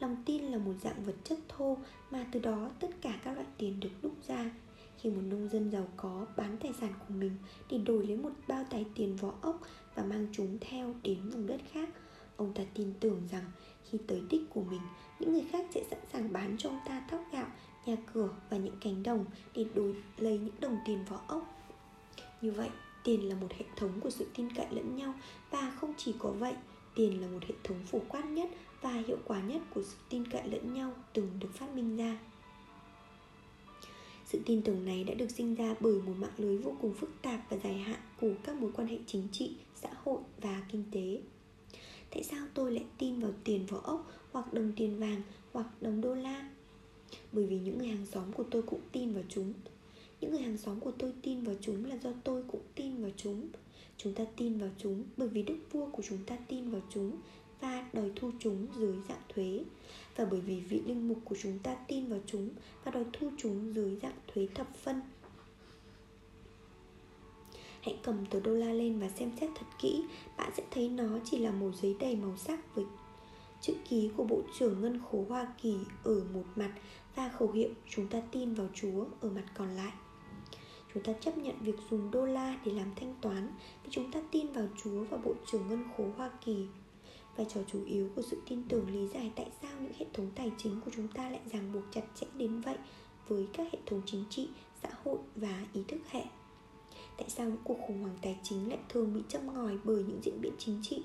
lòng 0.00 0.16
tin 0.26 0.42
là 0.42 0.58
một 0.58 0.72
dạng 0.82 1.04
vật 1.04 1.14
chất 1.24 1.38
thô 1.48 1.76
mà 2.10 2.26
từ 2.32 2.40
đó 2.40 2.70
tất 2.80 2.88
cả 3.00 3.20
các 3.24 3.32
loại 3.32 3.46
tiền 3.58 3.80
được 3.80 3.90
đúc 4.02 4.12
ra. 4.26 4.50
Khi 4.98 5.10
một 5.10 5.22
nông 5.24 5.48
dân 5.48 5.70
giàu 5.70 5.88
có 5.96 6.26
bán 6.36 6.56
tài 6.62 6.72
sản 6.80 6.92
của 6.98 7.14
mình 7.14 7.32
để 7.70 7.78
đổi 7.78 8.06
lấy 8.06 8.16
một 8.16 8.32
bao 8.48 8.64
tài 8.70 8.86
tiền 8.94 9.16
vỏ 9.16 9.32
ốc 9.40 9.60
và 9.94 10.04
mang 10.04 10.26
chúng 10.32 10.58
theo 10.60 10.94
đến 11.02 11.30
vùng 11.30 11.46
đất 11.46 11.60
khác, 11.72 11.88
ông 12.36 12.54
ta 12.54 12.62
tin 12.74 12.92
tưởng 13.00 13.22
rằng 13.30 13.44
khi 13.90 13.98
tới 14.06 14.22
đích 14.30 14.42
của 14.50 14.62
mình, 14.62 14.80
những 15.18 15.32
người 15.32 15.44
khác 15.50 15.66
sẽ 15.74 15.84
sẵn 15.90 15.98
sàng 16.12 16.32
bán 16.32 16.56
cho 16.58 16.68
ông 16.68 16.80
ta 16.86 17.06
thóc 17.10 17.20
gạo, 17.32 17.46
nhà 17.86 17.96
cửa 18.12 18.28
và 18.50 18.56
những 18.56 18.76
cánh 18.80 19.02
đồng 19.02 19.24
để 19.54 19.66
đổi 19.74 19.94
lấy 20.18 20.38
những 20.38 20.54
đồng 20.60 20.78
tiền 20.86 21.04
vỏ 21.08 21.20
ốc. 21.26 21.54
Như 22.42 22.50
vậy, 22.50 22.70
tiền 23.04 23.28
là 23.28 23.34
một 23.34 23.52
hệ 23.58 23.64
thống 23.76 24.00
của 24.00 24.10
sự 24.10 24.26
tin 24.36 24.48
cậy 24.56 24.66
lẫn 24.70 24.96
nhau 24.96 25.14
và 25.50 25.72
không 25.80 25.94
chỉ 25.96 26.14
có 26.18 26.30
vậy, 26.30 26.54
tiền 26.94 27.20
là 27.20 27.28
một 27.28 27.42
hệ 27.48 27.54
thống 27.64 27.78
phổ 27.86 27.98
quát 28.08 28.24
nhất 28.24 28.48
và 28.82 28.92
hiệu 28.92 29.18
quả 29.24 29.42
nhất 29.42 29.62
của 29.74 29.82
sự 29.82 29.96
tin 30.08 30.30
cậy 30.30 30.48
lẫn 30.48 30.74
nhau 30.74 30.92
từng 31.12 31.30
được 31.40 31.54
phát 31.54 31.74
minh 31.74 31.96
ra. 31.96 32.18
Sự 34.26 34.40
tin 34.46 34.62
tưởng 34.62 34.84
này 34.84 35.04
đã 35.04 35.14
được 35.14 35.30
sinh 35.30 35.54
ra 35.54 35.74
bởi 35.80 35.92
một 35.92 36.12
mạng 36.18 36.32
lưới 36.36 36.58
vô 36.58 36.76
cùng 36.80 36.94
phức 36.94 37.10
tạp 37.22 37.40
và 37.50 37.56
dài 37.56 37.78
hạn 37.78 38.00
của 38.20 38.32
các 38.44 38.56
mối 38.56 38.70
quan 38.74 38.88
hệ 38.88 38.98
chính 39.06 39.28
trị, 39.32 39.56
xã 39.74 39.88
hội 40.04 40.18
và 40.40 40.62
kinh 40.72 40.84
tế. 40.92 41.20
Tại 42.10 42.22
sao 42.22 42.46
tôi 42.54 42.72
lại 42.72 42.84
tin 42.98 43.20
vào 43.20 43.32
tiền 43.44 43.66
vỏ 43.66 43.80
ốc 43.84 44.10
hoặc 44.32 44.52
đồng 44.52 44.72
tiền 44.76 44.98
vàng 44.98 45.22
hoặc 45.52 45.66
đồng 45.80 46.00
đô 46.00 46.14
la? 46.14 46.50
Bởi 47.32 47.46
vì 47.46 47.58
những 47.58 47.78
người 47.78 47.88
hàng 47.88 48.06
xóm 48.06 48.32
của 48.32 48.44
tôi 48.50 48.62
cũng 48.62 48.80
tin 48.92 49.12
vào 49.12 49.24
chúng. 49.28 49.52
Những 50.20 50.30
người 50.30 50.40
hàng 50.40 50.58
xóm 50.58 50.80
của 50.80 50.90
tôi 50.90 51.12
tin 51.22 51.44
vào 51.44 51.54
chúng 51.60 51.84
là 51.84 51.96
do 51.96 52.10
tôi 52.24 52.42
cũng 52.48 52.62
tin 52.74 53.02
vào 53.02 53.10
chúng. 53.16 53.48
Chúng 53.96 54.14
ta 54.14 54.24
tin 54.36 54.58
vào 54.58 54.70
chúng 54.78 55.04
bởi 55.16 55.28
vì 55.28 55.42
đức 55.42 55.58
vua 55.72 55.86
của 55.90 56.02
chúng 56.08 56.24
ta 56.26 56.36
tin 56.48 56.70
vào 56.70 56.80
chúng 56.90 57.16
và 57.60 57.84
đòi 57.92 58.10
thu 58.16 58.30
chúng 58.38 58.66
dưới 58.78 58.96
dạng 59.08 59.22
thuế 59.28 59.64
và 60.16 60.24
bởi 60.30 60.40
vì 60.40 60.60
vị 60.60 60.82
linh 60.86 61.08
mục 61.08 61.18
của 61.24 61.36
chúng 61.42 61.58
ta 61.58 61.74
tin 61.74 62.06
vào 62.06 62.20
chúng 62.26 62.50
và 62.84 62.90
đòi 62.90 63.04
thu 63.12 63.30
chúng 63.36 63.74
dưới 63.74 63.96
dạng 64.02 64.18
thuế 64.34 64.48
thập 64.54 64.76
phân 64.76 65.00
Hãy 67.80 67.98
cầm 68.02 68.26
tờ 68.26 68.40
đô 68.40 68.54
la 68.54 68.72
lên 68.72 68.98
và 68.98 69.08
xem 69.08 69.30
xét 69.40 69.50
thật 69.54 69.66
kỹ, 69.80 70.04
Bạn 70.36 70.52
sẽ 70.56 70.62
thấy 70.70 70.88
nó 70.88 71.18
chỉ 71.24 71.38
là 71.38 71.50
một 71.50 71.70
giấy 71.82 71.96
đầy 72.00 72.16
màu 72.16 72.36
sắc 72.36 72.74
với 72.74 72.84
chữ 73.60 73.74
ký 73.88 74.10
của 74.16 74.24
Bộ 74.24 74.42
trưởng 74.58 74.80
Ngân 74.80 75.00
khố 75.10 75.24
Hoa 75.28 75.52
Kỳ 75.62 75.74
ở 76.04 76.24
một 76.34 76.44
mặt 76.56 76.72
và 77.14 77.28
khẩu 77.28 77.52
hiệu 77.52 77.68
chúng 77.88 78.06
ta 78.06 78.20
tin 78.32 78.54
vào 78.54 78.68
Chúa 78.74 79.04
ở 79.20 79.30
mặt 79.30 79.44
còn 79.54 79.70
lại. 79.70 79.92
Chúng 80.94 81.02
ta 81.02 81.12
chấp 81.12 81.38
nhận 81.38 81.54
việc 81.60 81.76
dùng 81.90 82.10
đô 82.10 82.26
la 82.26 82.58
để 82.64 82.72
làm 82.72 82.90
thanh 82.96 83.14
toán, 83.20 83.52
vì 83.84 83.90
chúng 83.90 84.12
ta 84.12 84.20
tin 84.30 84.52
vào 84.52 84.68
Chúa 84.84 85.04
và 85.04 85.16
Bộ 85.16 85.34
trưởng 85.52 85.68
Ngân 85.68 85.84
khố 85.96 86.04
Hoa 86.16 86.30
Kỳ. 86.44 86.66
Vai 87.38 87.46
trò 87.50 87.60
chủ 87.66 87.84
yếu 87.84 88.08
của 88.16 88.22
sự 88.22 88.42
tin 88.48 88.62
tưởng 88.68 88.90
lý 88.90 89.08
giải 89.08 89.32
tại 89.36 89.46
sao 89.62 89.70
những 89.80 89.92
hệ 89.98 90.06
thống 90.14 90.30
tài 90.34 90.52
chính 90.58 90.80
của 90.84 90.90
chúng 90.96 91.08
ta 91.08 91.30
lại 91.30 91.40
ràng 91.52 91.72
buộc 91.72 91.82
chặt 91.90 92.02
chẽ 92.14 92.26
đến 92.36 92.60
vậy 92.60 92.76
với 93.28 93.48
các 93.52 93.66
hệ 93.72 93.78
thống 93.86 94.02
chính 94.06 94.24
trị, 94.30 94.48
xã 94.82 94.88
hội 95.04 95.18
và 95.36 95.66
ý 95.72 95.82
thức 95.88 96.00
hệ? 96.10 96.24
Tại 97.16 97.28
sao 97.28 97.46
những 97.48 97.62
cuộc 97.64 97.78
khủng 97.86 98.02
hoảng 98.02 98.18
tài 98.22 98.38
chính 98.42 98.68
lại 98.68 98.78
thường 98.88 99.14
bị 99.14 99.20
châm 99.28 99.54
ngòi 99.54 99.78
bởi 99.84 100.04
những 100.08 100.20
diễn 100.22 100.40
biến 100.40 100.52
chính 100.58 100.80
trị? 100.82 101.02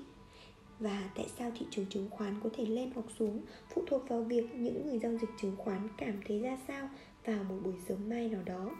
Và 0.78 1.10
tại 1.14 1.26
sao 1.38 1.52
thị 1.58 1.66
trường 1.70 1.86
chứng 1.86 2.10
khoán 2.10 2.40
có 2.44 2.50
thể 2.52 2.66
lên 2.66 2.90
hoặc 2.94 3.06
xuống 3.18 3.42
phụ 3.74 3.84
thuộc 3.86 4.08
vào 4.08 4.22
việc 4.22 4.54
những 4.54 4.86
người 4.86 4.98
giao 4.98 5.12
dịch 5.18 5.30
chứng 5.40 5.56
khoán 5.56 5.88
cảm 5.98 6.20
thấy 6.26 6.40
ra 6.40 6.58
sao 6.68 6.88
vào 7.24 7.44
một 7.44 7.56
buổi 7.64 7.74
sớm 7.88 8.08
mai 8.08 8.28
nào 8.28 8.42
đó? 8.42 8.70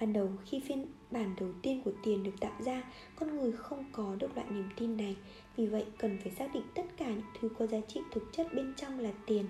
Ban 0.00 0.12
đầu 0.12 0.28
khi 0.44 0.60
phiên 0.60 0.86
bản 1.14 1.34
đầu 1.40 1.48
tiên 1.62 1.82
của 1.84 1.92
tiền 2.02 2.22
được 2.22 2.40
tạo 2.40 2.52
ra 2.58 2.82
con 3.16 3.36
người 3.36 3.52
không 3.52 3.84
có 3.92 4.14
được 4.18 4.36
loại 4.36 4.46
niềm 4.50 4.68
tin 4.76 4.96
này. 4.96 5.16
Vì 5.56 5.66
vậy 5.66 5.84
cần 5.98 6.18
phải 6.22 6.32
xác 6.32 6.54
định 6.54 6.62
tất 6.74 6.86
cả 6.96 7.08
những 7.08 7.26
thứ 7.40 7.48
có 7.58 7.66
giá 7.66 7.78
trị 7.88 8.00
thực 8.12 8.32
chất 8.32 8.54
bên 8.54 8.74
trong 8.76 8.98
là 8.98 9.10
tiền. 9.26 9.44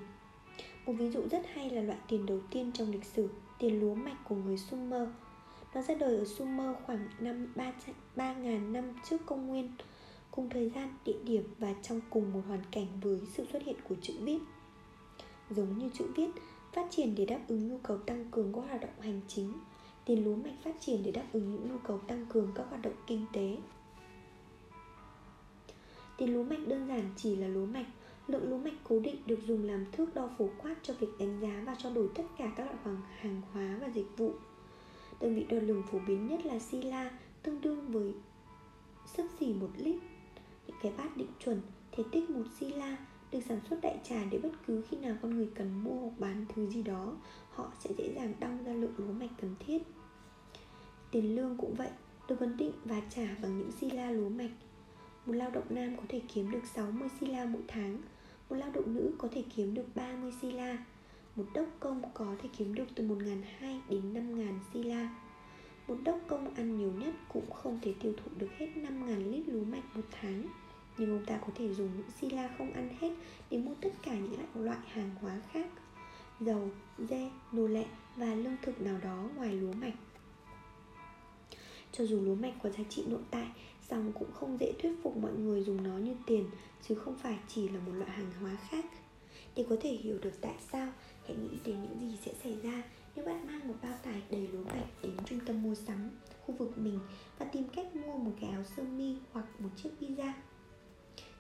Một 0.87 0.93
ví 0.93 1.11
dụ 1.11 1.29
rất 1.31 1.43
hay 1.55 1.71
là 1.71 1.83
loại 1.83 1.99
tiền 2.09 2.27
đầu 2.27 2.41
tiên 2.51 2.71
trong 2.75 2.91
lịch 2.91 3.05
sử 3.05 3.29
tiền 3.59 3.81
lúa 3.81 3.95
mạch 3.95 4.25
của 4.29 4.37
người 4.37 4.59
Sumer. 4.59 5.09
Nó 5.75 5.83
ra 5.83 5.95
đời 5.95 6.17
ở 6.17 6.25
Sumer 6.25 6.77
khoảng 6.87 7.09
năm 7.21 7.47
3.000 8.17 8.73
năm 8.73 8.85
trước 9.11 9.27
công 9.27 9.47
nguyên 9.47 9.69
cùng 10.31 10.49
thời 10.49 10.71
gian, 10.71 10.89
địa 11.05 11.19
điểm 11.25 11.43
và 11.59 11.75
trong 11.83 12.01
cùng 12.11 12.33
một 12.33 12.41
hoàn 12.49 12.63
cảnh 12.71 12.87
với 13.03 13.21
sự 13.33 13.47
xuất 13.53 13.63
hiện 13.63 13.77
của 13.89 13.95
chữ 14.03 14.15
viết. 14.21 14.39
Giống 15.51 15.79
như 15.79 15.91
chữ 15.99 16.05
viết, 16.17 16.31
phát 16.73 16.87
triển 16.91 17.15
để 17.15 17.27
đáp 17.27 17.41
ứng 17.49 17.69
nhu 17.69 17.79
cầu 17.79 17.99
tăng 17.99 18.25
cường 18.31 18.53
của 18.53 18.61
hoạt 18.61 18.81
động 18.81 19.01
hành 19.01 19.21
chính, 19.29 19.53
tiền 20.05 20.25
lúa 20.25 20.37
mạch 20.37 20.55
phát 20.65 20.81
triển 20.81 21.03
để 21.03 21.11
đáp 21.11 21.25
ứng 21.33 21.51
những 21.51 21.69
nhu 21.69 21.79
cầu 21.79 21.99
tăng 21.99 22.27
cường 22.29 22.53
các 22.55 22.67
hoạt 22.69 22.83
động 22.83 22.97
kinh 23.07 23.27
tế. 23.33 23.57
Tiền 26.17 26.35
lúa 26.35 26.45
mạch 26.45 26.67
đơn 26.67 26.89
giản 26.89 27.11
chỉ 27.17 27.37
là 27.37 27.49
lúa 27.49 27.67
mạch 27.67 27.87
Lượng 28.27 28.51
lúa 28.51 28.59
mạch 28.59 28.75
cố 28.85 29.01
định 29.01 29.17
được 29.27 29.39
dùng 29.47 29.65
làm 29.65 29.87
thước 29.93 30.15
đo 30.15 30.29
phổ 30.39 30.49
quát 30.59 30.75
cho 30.83 30.95
việc 30.95 31.09
đánh 31.19 31.41
giá 31.41 31.63
và 31.67 31.75
trao 31.75 31.93
đổi 31.93 32.09
tất 32.15 32.23
cả 32.39 32.53
các 32.57 32.65
loại 32.65 32.77
hàng, 32.85 33.01
hàng 33.19 33.43
hóa 33.53 33.77
và 33.81 33.87
dịch 33.87 34.07
vụ. 34.17 34.33
Đơn 35.21 35.35
vị 35.35 35.47
đo 35.49 35.57
lường 35.57 35.83
phổ 35.83 35.99
biến 36.07 36.27
nhất 36.27 36.47
là 36.47 36.59
sila, 36.59 37.11
tương 37.43 37.61
đương 37.61 37.93
với 37.93 38.13
sấp 39.17 39.27
xỉ 39.41 39.53
một 39.53 39.71
lít. 39.77 39.97
Những 40.67 40.77
cái 40.83 40.93
bát 40.97 41.17
định 41.17 41.31
chuẩn, 41.45 41.61
thể 41.93 42.05
tích 42.13 42.31
một 42.31 42.45
sila 42.59 42.97
được 43.33 43.41
sản 43.49 43.61
xuất 43.71 43.79
đại 43.83 43.99
trà 44.05 44.25
để 44.31 44.39
bất 44.39 44.53
cứ 44.67 44.83
khi 44.89 44.97
nào 44.97 45.17
con 45.23 45.37
người 45.37 45.49
cần 45.55 45.85
mua 45.85 46.01
hoặc 46.01 46.19
bán 46.19 46.47
thứ 46.55 46.67
gì 46.67 46.83
đó, 46.83 47.17
họ 47.55 47.73
sẽ 47.81 47.91
dễ 47.99 48.15
dàng 48.15 48.33
đong 48.41 48.65
ra 48.65 48.73
lượng 48.73 48.95
lúa 48.97 49.13
mạch 49.13 49.31
cần 49.41 49.55
thiết. 49.59 49.83
Tiền 51.11 51.37
lương 51.37 51.57
cũng 51.57 51.75
vậy, 51.75 51.91
được 52.29 52.41
ấn 52.41 52.57
định 52.57 52.73
và 52.85 53.03
trả 53.11 53.27
bằng 53.43 53.59
những 53.59 53.73
sila 53.73 54.11
lúa 54.11 54.29
mạch. 54.29 54.53
Một 55.27 55.33
lao 55.33 55.51
động 55.51 55.67
nam 55.69 55.97
có 55.97 56.03
thể 56.09 56.21
kiếm 56.35 56.51
được 56.51 56.67
60 56.75 57.09
sila 57.21 57.45
mỗi 57.45 57.63
tháng, 57.69 58.03
một 58.51 58.57
lao 58.57 58.71
động 58.71 58.95
nữ 58.95 59.13
có 59.19 59.29
thể 59.33 59.45
kiếm 59.57 59.75
được 59.75 59.87
30 59.95 60.33
sila 60.41 60.79
Một 61.37 61.45
đốc 61.55 61.67
công 61.81 62.03
có 62.15 62.37
thể 62.43 62.49
kiếm 62.59 62.75
được 62.75 62.85
từ 62.95 63.09
1.200 63.09 63.81
đến 63.89 64.15
5.000 64.15 64.59
sila 64.73 65.09
Một 65.89 65.97
đốc 66.05 66.21
công 66.27 66.55
ăn 66.55 66.79
nhiều 66.79 66.93
nhất 66.93 67.15
cũng 67.33 67.51
không 67.51 67.79
thể 67.83 67.95
tiêu 68.01 68.13
thụ 68.17 68.31
được 68.37 68.51
hết 68.59 68.69
5.000 68.77 69.31
lít 69.31 69.49
lúa 69.49 69.65
mạch 69.65 69.97
một 69.97 70.03
tháng 70.21 70.43
Nhưng 70.99 71.11
ông 71.11 71.27
ta 71.27 71.39
có 71.39 71.49
thể 71.55 71.75
dùng 71.75 71.89
những 71.97 72.11
sila 72.21 72.51
không 72.59 72.73
ăn 72.73 72.89
hết 73.01 73.11
để 73.51 73.59
mua 73.59 73.75
tất 73.81 73.93
cả 74.03 74.19
những 74.19 74.65
loại 74.65 74.79
hàng 74.87 75.11
hóa 75.21 75.41
khác 75.53 75.67
Dầu, 76.41 76.71
dê, 76.99 77.31
nô 77.53 77.67
lệ 77.67 77.85
và 78.17 78.35
lương 78.35 78.57
thực 78.63 78.81
nào 78.81 78.99
đó 79.03 79.29
ngoài 79.37 79.53
lúa 79.53 79.73
mạch. 79.73 79.95
Cho 81.93 82.05
dù 82.05 82.21
lúa 82.21 82.35
mạch 82.35 82.55
có 82.63 82.71
giá 82.71 82.85
trị 82.89 83.05
nội 83.09 83.23
tại 83.31 83.49
song 83.89 84.13
cũng 84.19 84.33
không 84.33 84.59
dễ 84.61 84.73
thuyết 84.83 84.93
phục 85.03 85.17
mọi 85.17 85.33
người 85.33 85.63
dùng 85.63 85.83
nó 85.83 85.99
như 85.99 86.15
tiền 86.27 86.51
chứ 86.89 86.95
không 86.95 87.17
phải 87.17 87.39
chỉ 87.49 87.69
là 87.69 87.81
một 87.81 87.93
loại 87.93 88.11
hàng 88.11 88.33
hóa 88.41 88.57
khác. 88.69 88.85
Để 89.57 89.67
có 89.71 89.77
thể 89.81 89.91
hiểu 89.91 90.19
được 90.23 90.41
tại 90.41 90.55
sao 90.73 90.93
hãy 91.27 91.37
nghĩ 91.37 91.59
đến 91.65 91.83
những 91.83 92.11
gì 92.11 92.19
sẽ 92.25 92.33
xảy 92.43 92.57
ra 92.63 92.83
nếu 93.17 93.25
bạn 93.25 93.47
mang 93.47 93.69
một 93.69 93.75
bao 93.83 93.95
tải 94.03 94.23
đầy 94.31 94.49
lúa 94.53 94.65
mạch 94.65 94.87
đến 95.03 95.13
trung 95.25 95.41
tâm 95.47 95.63
mua 95.63 95.75
sắm 95.75 96.11
khu 96.47 96.55
vực 96.55 96.79
mình 96.79 96.99
và 97.39 97.47
tìm 97.47 97.65
cách 97.77 97.97
mua 97.97 98.17
một 98.17 98.33
cái 98.41 98.51
áo 98.51 98.65
sơ 98.77 98.83
mi 98.83 99.17
hoặc 99.33 99.61
một 99.61 99.69
chiếc 99.77 99.91
pizza 100.01 100.33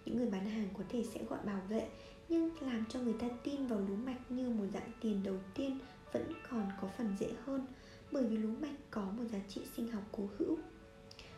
những 0.04 0.16
người 0.16 0.30
bán 0.30 0.46
hàng 0.46 0.68
có 0.78 0.84
thể 0.88 1.04
sẽ 1.14 1.20
gọi 1.28 1.38
bảo 1.44 1.60
vệ 1.68 1.88
nhưng 2.28 2.62
làm 2.62 2.84
cho 2.88 3.00
người 3.00 3.14
ta 3.18 3.26
tin 3.44 3.66
vào 3.66 3.80
lúa 3.80 3.96
mạch 3.96 4.30
như 4.30 4.48
một 4.48 4.64
dạng 4.74 4.90
tiền 5.00 5.22
đầu 5.22 5.36
tiên 5.54 5.78
vẫn 6.12 6.32
còn 6.50 6.68
có 6.80 6.88
phần 6.98 7.16
dễ 7.20 7.32
hơn, 7.44 7.66
bởi 8.12 8.24
vì 8.24 8.36
lúa 8.36 8.54
mạch 8.60 8.76
có 8.90 9.04
một 9.04 9.24
giá 9.32 9.38
trị 9.48 9.60
sinh 9.76 9.88
học 9.88 10.02
cố 10.12 10.28
hữu. 10.38 10.58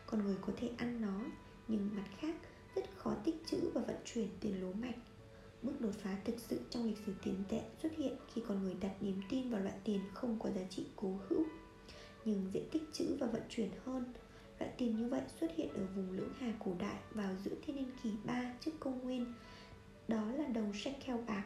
Con 0.05 0.23
người 0.23 0.35
có 0.41 0.53
thể 0.57 0.69
ăn 0.77 1.01
nó, 1.01 1.21
nhưng 1.67 1.89
mặt 1.95 2.05
khác, 2.17 2.35
rất 2.75 2.85
khó 2.97 3.13
tích 3.23 3.35
trữ 3.45 3.69
và 3.73 3.81
vận 3.81 3.95
chuyển 4.05 4.27
tiền 4.39 4.61
lúa 4.61 4.73
mạch. 4.73 4.95
Bước 5.63 5.81
đột 5.81 5.93
phá 6.03 6.17
thực 6.25 6.35
sự 6.39 6.59
trong 6.69 6.85
lịch 6.85 6.97
sử 7.05 7.13
tiền 7.23 7.43
tệ 7.49 7.61
xuất 7.81 7.97
hiện 7.97 8.15
khi 8.33 8.41
con 8.47 8.63
người 8.63 8.75
đặt 8.81 8.95
niềm 9.01 9.21
tin 9.29 9.49
vào 9.49 9.61
loại 9.61 9.75
tiền 9.83 9.99
không 10.13 10.39
có 10.39 10.51
giá 10.51 10.61
trị 10.69 10.85
cố 10.95 11.19
hữu, 11.29 11.45
nhưng 12.25 12.49
dễ 12.53 12.63
tích 12.71 12.83
trữ 12.93 13.15
và 13.19 13.27
vận 13.27 13.41
chuyển 13.49 13.69
hơn. 13.85 14.03
Loại 14.59 14.71
tiền 14.77 14.97
như 14.97 15.07
vậy 15.07 15.21
xuất 15.39 15.51
hiện 15.55 15.69
ở 15.73 15.85
vùng 15.95 16.11
lưỡng 16.11 16.33
hà 16.39 16.53
cổ 16.65 16.73
đại 16.79 16.99
vào 17.11 17.35
giữa 17.45 17.55
thiên 17.65 17.75
niên 17.75 17.91
kỷ 18.03 18.11
3 18.25 18.53
trước 18.61 18.71
công 18.79 19.01
nguyên 19.01 19.33
đó 20.07 20.31
là 20.37 20.47
đồng 20.47 20.73
shekel 20.73 21.17
bạc. 21.27 21.43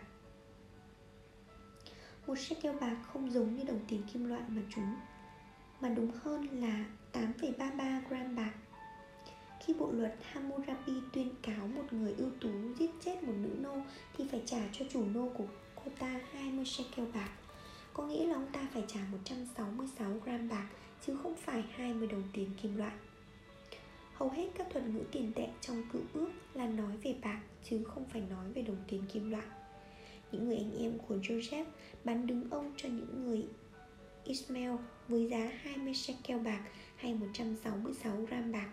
Một 2.28 2.39
shekel 2.39 2.76
bạc 2.82 2.95
không 3.03 3.32
giống 3.32 3.55
như 3.55 3.64
đồng 3.64 3.80
tiền 3.88 4.03
kim 4.14 4.26
loại 4.26 4.41
mà 4.47 4.62
chúng 4.76 4.95
Mà 5.82 5.89
đúng 5.89 6.12
hơn 6.24 6.47
là 6.62 6.86
8,33 7.14 8.01
gram 8.09 8.36
bạc. 8.36 8.53
Khi 9.59 9.74
bộ 9.74 9.91
luật 9.91 10.16
Hammurabi 10.22 10.93
tuyên 11.14 11.30
cáo 11.41 11.68
một 11.68 11.93
người 11.93 12.14
ưu 12.18 12.30
tú 12.41 12.49
giết 12.80 12.91
chết 13.05 13.24
một 13.24 13.34
nữ 13.41 13.49
nô 13.62 13.78
thì 14.18 14.28
phải 14.32 14.43
trả 14.45 14.59
cho 14.72 14.86
chủ 14.89 15.05
nô 15.14 15.30
của 15.34 15.45
cô 15.76 15.91
ta 15.99 16.20
20 16.32 16.66
shekel 16.66 17.05
bạc. 17.14 17.30
Có 17.93 18.03
nghĩa 18.03 18.26
là 18.26 18.34
ông 18.36 18.47
ta 18.53 18.68
phải 18.74 18.84
trả 18.88 18.99
166 19.12 20.14
gram 20.26 20.49
bạc 20.49 20.68
chứ 21.05 21.18
không 21.24 21.36
phải 21.36 21.64
20 21.76 22.07
đồng 22.07 22.24
tiền 22.34 22.49
kim 22.62 22.78
loại. 22.78 22.93
Hầu 24.22 24.30
hết 24.30 24.47
các 24.55 24.67
thuật 24.69 24.84
ngữ 24.88 25.03
tiền 25.11 25.32
tệ 25.36 25.47
trong 25.61 25.84
cựu 25.93 26.01
ước 26.13 26.30
là 26.53 26.67
nói 26.67 26.97
về 27.03 27.15
bạc, 27.24 27.41
chứ 27.63 27.84
không 27.84 28.05
phải 28.05 28.22
nói 28.22 28.51
về 28.53 28.61
đồng 28.61 28.78
tiền 28.88 29.03
kim 29.13 29.32
loại. 29.32 29.45
Những 30.32 30.47
người 30.47 30.57
anh 30.57 30.78
em 30.78 30.97
của 31.07 31.15
Joseph 31.15 31.65
bán 32.03 32.28
đứng 32.28 32.49
ông 32.49 32.74
cho 32.78 32.89
những 32.89 33.26
người 33.26 33.47
Ismail 34.24 34.72
với 35.07 35.28
giá 35.28 35.51
20 35.61 35.93
shekel 35.93 36.39
bạc 36.39 36.61
hay 36.95 37.13
166 37.13 38.22
gram 38.22 38.51
bạc. 38.51 38.69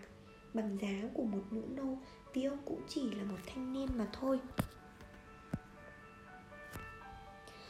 Bằng 0.53 0.77
giá 0.81 1.09
của 1.13 1.23
một 1.23 1.43
nữ 1.51 1.63
nô 1.75 1.97
vì 2.33 2.43
ông 2.43 2.59
cũng 2.65 2.81
chỉ 2.87 3.11
là 3.11 3.23
một 3.23 3.39
thanh 3.47 3.73
niên 3.73 3.87
mà 3.95 4.07
thôi. 4.13 4.39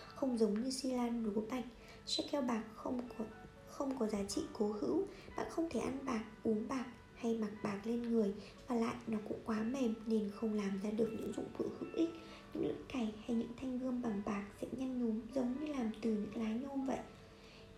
Không 0.07 0.37
giống 0.37 0.63
như 0.63 0.71
xi 0.71 0.91
lan 0.91 1.23
lúa 1.23 1.41
bạch 1.51 1.65
shekel 2.05 2.45
bạc 2.45 2.63
không 2.75 3.09
có 3.17 3.25
không 3.67 3.99
có 3.99 4.07
giá 4.07 4.19
trị 4.27 4.41
cố 4.53 4.71
hữu. 4.81 5.07
Bạn 5.37 5.47
không 5.49 5.69
thể 5.69 5.79
ăn 5.79 6.05
bạc, 6.05 6.23
uống 6.43 6.67
bạc 6.67 6.85
hay 7.19 7.37
mặc 7.37 7.51
bạc 7.63 7.79
lên 7.85 8.01
người. 8.01 8.33
Và 8.67 8.75
lại 8.75 8.95
nó 9.07 9.17
cũng 9.27 9.39
quá 9.45 9.63
mềm 9.63 9.93
nên 10.05 10.31
không 10.35 10.53
làm 10.53 10.79
ra 10.83 10.91
được 10.91 11.09
những 11.11 11.33
dụng 11.33 11.49
cụ 11.57 11.65
hữu 11.79 11.89
ích. 11.95 12.09
Những 12.53 12.63
lưỡi 12.63 12.75
cày 12.93 13.13
hay 13.25 13.35
những 13.35 13.51
thanh 13.61 13.79
gươm 13.79 14.01
bằng 14.01 14.21
bạc 14.25 14.45
sẽ 14.61 14.67
nhăn 14.71 14.99
nhúm 14.99 15.21
giống 15.35 15.55
như 15.59 15.73
làm 15.73 15.91
từ 16.01 16.09
những 16.09 16.43
lá 16.43 16.53
nhôm 16.53 16.85
vậy. 16.85 16.99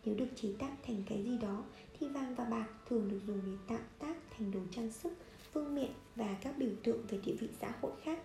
Nếu 0.06 0.16
được 0.16 0.28
chế 0.36 0.50
tác 0.60 0.72
thành 0.88 1.04
cái 1.10 1.24
gì 1.24 1.38
đó 1.38 1.64
thì 2.00 2.08
vàng 2.08 2.36
và 2.36 2.46
bạc 2.46 2.68
thường 2.90 3.10
được 3.10 3.20
dùng 3.28 3.42
để 3.46 3.52
tạo 3.68 3.86
tác 4.00 4.16
thành 4.38 4.52
đồ 4.52 4.60
trang 4.72 4.92
sức, 4.92 5.14
phương 5.54 5.76
miện 5.76 5.92
và 6.16 6.38
các 6.42 6.58
biểu 6.58 6.72
tượng 6.84 7.06
về 7.10 7.20
địa 7.26 7.36
vị 7.40 7.50
xã 7.62 7.74
hội 7.82 7.92
khác. 8.04 8.20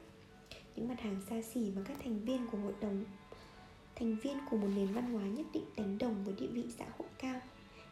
Những 0.77 0.89
mặt 0.89 1.01
hàng 1.01 1.21
xa 1.31 1.43
xỉ 1.43 1.73
mà 1.77 1.83
các 1.89 1.97
thành 2.05 2.21
viên 2.21 2.47
của 2.53 2.59
hội 2.59 2.75
đồng 2.81 3.05
thành 3.97 4.17
viên 4.17 4.37
của 4.51 4.57
một 4.57 4.69
nền 4.77 4.93
văn 4.93 5.13
hóa 5.13 5.23
nhất 5.23 5.47
định 5.53 5.65
đánh 5.77 5.99
đồng 5.99 6.25
với 6.25 6.35
địa 6.41 6.47
vị 6.47 6.65
xã 6.79 6.85
hội 6.99 7.09
cao. 7.19 7.41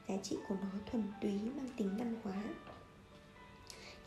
Giá 0.08 0.16
trị 0.22 0.36
của 0.48 0.56
nó 0.62 0.78
thuần 0.86 1.04
túy 1.20 1.32
mang 1.56 1.68
tính 1.76 1.90
văn 1.98 2.14
hóa 2.22 2.42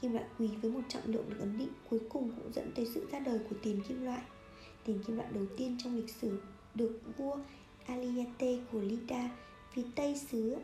kim 0.02 0.14
loại 0.14 0.26
quý 0.40 0.50
với 0.62 0.72
một 0.72 0.82
trọng 0.90 1.04
lượng 1.06 1.30
được 1.30 1.40
ấn 1.40 1.58
định 1.58 1.70
cuối 1.90 2.00
cùng 2.10 2.32
cũng 2.36 2.54
dẫn 2.54 2.72
tới 2.76 2.86
sự 2.94 3.08
ra 3.12 3.20
đời 3.20 3.40
của 3.50 3.56
tiền 3.64 3.82
kim 3.88 4.06
loại. 4.06 4.22
Tiền 4.86 5.00
kim 5.08 5.16
loại 5.16 5.30
đầu 5.34 5.46
tiên 5.58 5.78
trong 5.84 5.96
lịch 5.96 6.10
sử 6.10 6.40
được 6.76 7.02
vua 7.18 7.38
Aliate 7.86 8.60
của 8.72 8.82
Lida 8.82 9.30
phía 9.74 9.84
tây 9.96 10.16
xứ 10.16 10.56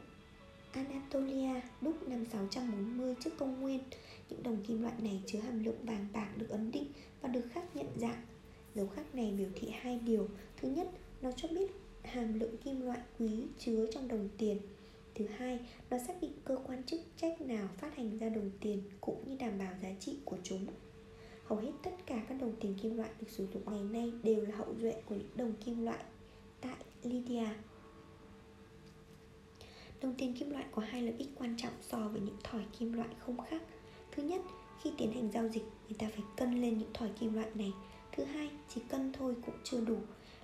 Anatolia 0.74 1.62
đúc 1.82 2.10
năm 2.10 2.26
640 2.26 3.16
trước 3.24 3.38
công 3.38 3.62
nguyên. 3.62 3.80
Những 4.30 4.44
đồng 4.44 4.64
kim 4.68 4.82
loại 4.82 4.94
này 5.00 5.22
chứa 5.26 5.40
hàm 5.40 5.64
lượng 5.64 5.86
vàng 5.86 6.08
bạc 6.14 6.30
được 6.38 6.50
ấn 6.50 6.72
định 6.72 6.88
và 7.22 7.30
được 7.30 7.46
khắc 7.54 7.76
nhận 7.76 7.88
dạng. 7.96 8.22
Dấu 8.76 8.88
khắc 8.88 9.16
này 9.16 9.34
biểu 9.38 9.48
thị 9.56 9.70
hai 9.82 10.00
điều. 10.00 10.28
Thứ 10.58 10.70
nhất, 10.70 10.88
nó 11.22 11.32
cho 11.32 11.48
biết 11.48 11.72
hàm 12.04 12.40
lượng 12.40 12.58
kim 12.58 12.82
loại 12.82 13.00
quý 13.20 13.30
chứa 13.60 13.86
trong 13.94 14.08
đồng 14.08 14.30
tiền. 14.38 14.58
Thứ 15.16 15.26
hai, 15.38 15.60
nó 15.90 15.98
xác 15.98 16.22
định 16.22 16.32
cơ 16.46 16.58
quan 16.68 16.84
chức 16.84 17.00
trách 17.18 17.42
nào 17.42 17.68
phát 17.78 17.96
hành 17.96 18.18
ra 18.18 18.30
đồng 18.30 18.52
tiền 18.60 18.82
cũng 19.02 19.24
như 19.28 19.36
đảm 19.40 19.60
bảo 19.60 19.74
giá 19.82 19.90
trị 20.00 20.18
của 20.26 20.38
chúng. 20.44 20.66
Hầu 21.46 21.60
hết 21.60 21.72
tất 21.84 21.92
cả 22.06 22.26
các 22.30 22.42
đồng 22.42 22.54
tiền 22.60 22.76
kim 22.82 22.98
loại 22.98 23.10
được 23.20 23.30
sử 23.30 23.48
dụng 23.54 23.64
ngày 23.66 23.84
nay 23.84 24.14
đều 24.24 24.46
là 24.46 24.56
hậu 24.56 24.76
duệ 24.82 25.02
của 25.06 25.16
những 25.16 25.38
đồng 25.38 25.54
kim 25.66 25.86
loại 25.86 26.04
tại 26.62 26.76
Lydia. 27.04 27.48
Đồng 30.02 30.16
tiền 30.18 30.34
kim 30.34 30.50
loại 30.50 30.66
có 30.72 30.82
hai 30.82 31.02
lợi 31.02 31.16
ích 31.18 31.30
quan 31.36 31.56
trọng 31.58 31.74
so 31.82 31.98
với 31.98 32.22
những 32.22 32.38
thỏi 32.44 32.66
kim 32.80 32.94
loại 32.94 33.10
không 33.20 33.38
khác. 33.50 33.62
Thứ 34.12 34.24
nhất, 34.24 34.42
khi 34.82 34.92
tiến 34.98 35.12
hành 35.12 35.32
giao 35.32 35.48
dịch, 35.48 35.64
người 35.88 35.98
ta 35.98 36.08
phải 36.10 36.24
cân 36.38 36.62
lên 36.62 36.78
những 36.78 36.94
thỏi 36.94 37.10
kim 37.20 37.34
loại 37.34 37.48
này. 37.56 37.74
Thứ 38.12 38.24
hai, 38.24 38.50
chỉ 38.70 38.82
cân 38.90 39.14
thôi 39.14 39.36
cũng 39.46 39.56
chưa 39.64 39.82
đủ. 39.82 39.98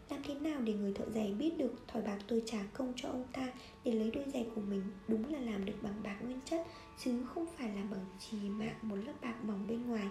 Làm 0.10 0.22
thế 0.24 0.34
nào 0.36 0.62
để 0.62 0.74
người 0.74 0.93
thợ 0.93 1.05
giày 1.10 1.34
biết 1.34 1.57
được 1.57 1.74
thỏi 1.88 2.01
bạc 2.01 2.18
tôi 2.28 2.43
trả 2.45 2.64
công 2.74 2.93
cho 2.95 3.10
ông 3.10 3.26
ta 3.34 3.53
Để 3.84 3.91
lấy 3.91 4.12
đôi 4.12 4.24
giày 4.34 4.47
của 4.55 4.62
mình? 4.62 4.84
Đúng 5.07 5.34
là 5.34 5.39
làm 5.39 5.66
được 5.66 5.74
bằng 5.82 6.03
bạc 6.03 6.18
nguyên 6.22 6.39
chất 6.45 6.68
Chứ 7.03 7.26
không 7.26 7.45
phải 7.57 7.70
là 7.76 7.84
bằng 7.91 8.05
trì 8.20 8.38
mạng 8.38 8.76
một 8.82 8.95
lớp 8.95 9.14
bạc 9.22 9.36
mỏng 9.43 9.68
bên 9.68 9.86
ngoài. 9.86 10.07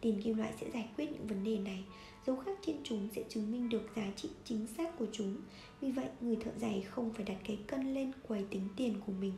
Tiền 0.00 0.20
kim 0.22 0.38
loại 0.38 0.52
sẽ 0.60 0.70
giải 0.70 0.88
quyết 0.96 1.12
những 1.12 1.26
vấn 1.26 1.44
đề 1.44 1.58
này. 1.58 1.84
Dấu 2.26 2.36
khắc 2.36 2.58
trên 2.66 2.76
chúng 2.84 3.08
sẽ 3.16 3.24
chứng 3.28 3.52
minh 3.52 3.68
được 3.68 3.82
giá 3.96 4.10
trị 4.16 4.28
chính 4.44 4.66
xác 4.66 4.98
của 4.98 5.06
chúng. 5.12 5.36
Vì 5.80 5.90
vậy 5.90 6.06
người 6.20 6.36
thợ 6.36 6.50
giày 6.60 6.80
không 6.90 7.12
phải 7.12 7.24
đặt 7.24 7.36
cái 7.46 7.58
cân 7.66 7.94
lên 7.94 8.12
quầy 8.28 8.44
tính 8.50 8.68
tiền 8.76 8.94
của 9.06 9.12
mình. 9.12 9.32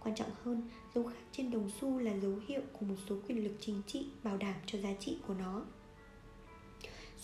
Quan 0.00 0.14
trọng 0.14 0.30
hơn, 0.42 0.62
dấu 0.94 1.04
khắc 1.04 1.22
trên 1.32 1.50
đồng 1.50 1.70
xu 1.80 1.98
là 1.98 2.18
dấu 2.18 2.34
hiệu 2.48 2.60
của 2.72 2.86
một 2.86 2.96
số 3.08 3.16
quyền 3.28 3.44
lực 3.44 3.52
chính 3.60 3.82
trị 3.86 4.06
bảo 4.22 4.36
đảm 4.36 4.54
cho 4.66 4.78
giá 4.78 4.92
trị 5.00 5.16
của 5.26 5.34
nó. 5.34 5.64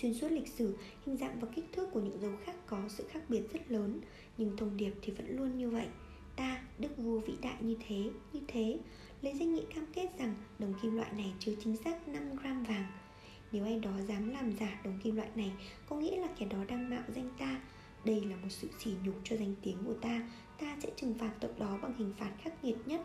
Xuyên 0.00 0.14
suốt 0.14 0.28
lịch 0.28 0.48
sử, 0.48 0.76
hình 1.06 1.16
dạng 1.16 1.40
và 1.40 1.48
kích 1.54 1.64
thước 1.72 1.88
của 1.92 2.00
những 2.00 2.20
dấu 2.20 2.32
khác 2.44 2.56
có 2.66 2.78
sự 2.88 3.04
khác 3.08 3.20
biệt 3.28 3.52
rất 3.52 3.70
lớn. 3.70 4.00
Nhưng 4.36 4.56
thông 4.56 4.76
điệp 4.76 4.92
thì 5.02 5.12
vẫn 5.12 5.36
luôn 5.36 5.58
như 5.58 5.70
vậy. 5.70 5.86
Ta 6.36 6.62
đức 6.78 6.96
vua 6.96 7.18
vĩ 7.20 7.32
đại 7.42 7.56
như 7.60 7.76
thế, 7.88 8.10
như 8.32 8.40
thế. 8.48 8.78
Lấy 9.22 9.34
danh 9.34 9.54
nghĩa 9.54 9.64
cam 9.74 9.86
kết 9.86 10.08
rằng 10.18 10.34
đồng 10.58 10.74
kim 10.82 10.96
loại 10.96 11.12
này 11.12 11.32
chứa 11.38 11.52
chính 11.64 11.76
xác 11.76 12.08
5 12.08 12.36
gram 12.42 12.64
vàng. 12.64 12.86
Nếu 13.52 13.64
ai 13.64 13.78
đó 13.78 13.90
dám 14.08 14.30
làm 14.30 14.52
giả 14.60 14.80
đồng 14.84 14.98
kim 15.02 15.16
loại 15.16 15.28
này 15.34 15.52
Có 15.88 15.96
nghĩa 15.96 16.16
là 16.16 16.28
kẻ 16.38 16.46
đó 16.46 16.58
đang 16.68 16.90
mạo 16.90 17.02
danh 17.14 17.30
ta. 17.38 17.60
Đây 18.04 18.20
là 18.20 18.36
một 18.36 18.48
sự 18.50 18.68
sỉ 18.78 18.90
nhục 19.04 19.14
cho 19.24 19.36
danh 19.36 19.54
tiếng 19.62 19.78
của 19.84 19.94
ta. 19.94 20.30
Ta 20.60 20.76
sẽ 20.82 20.90
trừng 20.96 21.14
phạt 21.14 21.32
tội 21.40 21.50
đó 21.58 21.78
bằng 21.82 21.94
hình 21.98 22.12
phạt 22.18 22.30
khắc 22.42 22.64
nghiệt 22.64 22.76
nhất. 22.86 23.00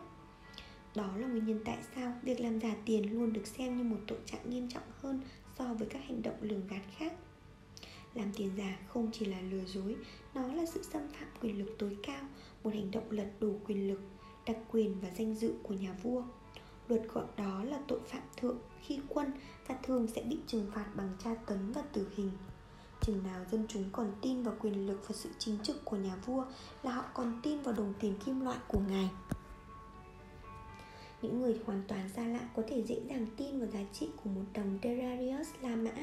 Đó 0.94 1.16
là 1.16 1.26
nguyên 1.26 1.46
nhân 1.46 1.60
tại 1.64 1.78
sao 1.94 2.12
việc 2.22 2.40
làm 2.40 2.60
giả 2.60 2.74
tiền 2.84 3.12
luôn 3.12 3.32
được 3.32 3.46
xem 3.46 3.78
như 3.78 3.84
một 3.84 3.98
tội 4.06 4.18
trạng 4.26 4.50
nghiêm 4.50 4.68
trọng 4.68 4.82
hơn 5.00 5.20
so 5.58 5.64
với 5.74 5.88
các 5.90 6.02
hành 6.04 6.22
động 6.22 6.36
lường 6.40 6.66
gạt 6.66 6.82
khác. 6.96 7.12
Làm 8.14 8.32
tiền 8.36 8.50
giả 8.58 8.78
không 8.88 9.10
chỉ 9.12 9.24
là 9.24 9.40
lừa 9.40 9.64
dối, 9.64 9.96
nó 10.34 10.46
là 10.46 10.66
sự 10.66 10.82
xâm 10.82 11.02
phạm 11.08 11.28
quyền 11.40 11.58
lực 11.58 11.76
tối 11.78 11.96
cao, 12.02 12.22
một 12.64 12.74
hành 12.74 12.90
động 12.90 13.10
lật 13.10 13.30
đổ 13.40 13.52
quyền 13.66 13.88
lực, 13.88 14.00
đặc 14.46 14.56
quyền 14.72 15.00
và 15.00 15.10
danh 15.18 15.34
dự 15.34 15.54
của 15.62 15.74
nhà 15.74 15.96
vua. 16.02 16.22
Luật 16.88 17.02
gọi 17.12 17.24
đó 17.36 17.64
là 17.64 17.78
tội 17.88 18.00
phạm 18.06 18.22
thượng 18.36 18.58
khi 18.82 19.00
quân 19.08 19.32
và 19.66 19.76
thường 19.82 20.06
sẽ 20.06 20.22
bị 20.22 20.38
trừng 20.46 20.66
phạt 20.74 20.86
bằng 20.94 21.12
tra 21.24 21.34
tấn 21.34 21.72
và 21.72 21.82
tử 21.92 22.06
hình. 22.16 22.30
Chừng 23.00 23.22
nào 23.22 23.44
dân 23.50 23.64
chúng 23.68 23.84
còn 23.92 24.12
tin 24.22 24.42
vào 24.42 24.54
quyền 24.60 24.86
lực 24.86 25.08
và 25.08 25.14
sự 25.14 25.30
chính 25.38 25.58
trực 25.62 25.84
của 25.84 25.96
nhà 25.96 26.16
vua 26.26 26.44
là 26.82 26.92
họ 26.92 27.04
còn 27.14 27.40
tin 27.42 27.62
vào 27.62 27.74
đồng 27.74 27.94
tiền 28.00 28.14
kim 28.24 28.40
loại 28.40 28.58
của 28.68 28.80
ngài 28.88 29.10
những 31.24 31.42
người 31.42 31.58
hoàn 31.64 31.82
toàn 31.88 32.08
xa 32.08 32.26
lạ 32.26 32.48
có 32.56 32.62
thể 32.68 32.82
dễ 32.82 33.00
dàng 33.08 33.26
tin 33.36 33.58
vào 33.58 33.68
giá 33.68 33.80
trị 33.92 34.08
của 34.24 34.30
một 34.30 34.44
đồng 34.54 34.78
Terrarius 34.82 35.48
La 35.62 35.76
Mã 35.76 35.94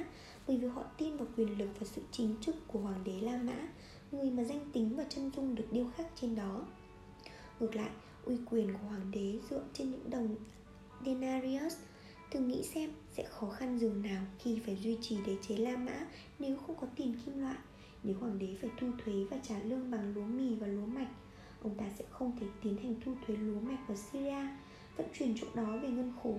bởi 0.47 0.57
vì 0.57 0.67
họ 0.67 0.84
tin 0.97 1.17
vào 1.17 1.28
quyền 1.38 1.57
lực 1.57 1.69
và 1.80 1.88
sự 1.88 2.01
chính 2.11 2.36
trực 2.41 2.55
của 2.67 2.80
hoàng 2.80 3.03
đế 3.03 3.19
La 3.22 3.38
Mã, 3.38 3.67
người 4.11 4.32
mà 4.32 4.43
danh 4.43 4.69
tính 4.74 4.95
và 4.95 5.03
chân 5.09 5.32
dung 5.36 5.55
được 5.55 5.65
điêu 5.72 5.86
khắc 5.97 6.05
trên 6.22 6.36
đó. 6.36 6.65
Ngược 7.59 7.76
lại, 7.76 7.89
uy 8.26 8.36
quyền 8.49 8.74
của 8.74 8.88
hoàng 8.88 9.11
đế 9.11 9.39
dựa 9.49 9.63
trên 9.74 9.91
những 9.91 10.09
đồng 10.09 10.36
denarius 11.05 11.76
thử 12.32 12.39
nghĩ 12.39 12.63
xem 12.63 12.91
sẽ 13.11 13.24
khó 13.30 13.49
khăn 13.49 13.80
dường 13.80 14.01
nào 14.01 14.24
khi 14.39 14.59
phải 14.65 14.76
duy 14.76 14.97
trì 15.01 15.17
đế 15.26 15.36
chế 15.47 15.57
La 15.57 15.78
Mã 15.78 16.07
nếu 16.39 16.57
không 16.57 16.76
có 16.76 16.88
tiền 16.95 17.15
kim 17.26 17.41
loại 17.41 17.57
nếu 18.03 18.15
hoàng 18.19 18.39
đế 18.39 18.55
phải 18.61 18.69
thu 18.80 18.88
thuế 19.03 19.13
và 19.32 19.38
trả 19.43 19.59
lương 19.59 19.91
bằng 19.91 20.13
lúa 20.13 20.26
mì 20.26 20.55
và 20.55 20.67
lúa 20.67 20.86
mạch 20.86 21.09
ông 21.63 21.76
ta 21.78 21.86
sẽ 21.99 22.05
không 22.09 22.38
thể 22.39 22.47
tiến 22.63 22.78
hành 22.78 22.95
thu 23.05 23.13
thuế 23.28 23.36
lúa 23.36 23.59
mạch 23.59 23.88
ở 23.88 23.95
Syria 23.95 24.47
vận 25.02 25.10
chuyển 25.14 25.36
chỗ 25.41 25.47
đó 25.54 25.78
về 25.82 25.89
ngân 25.89 26.14
khố. 26.24 26.36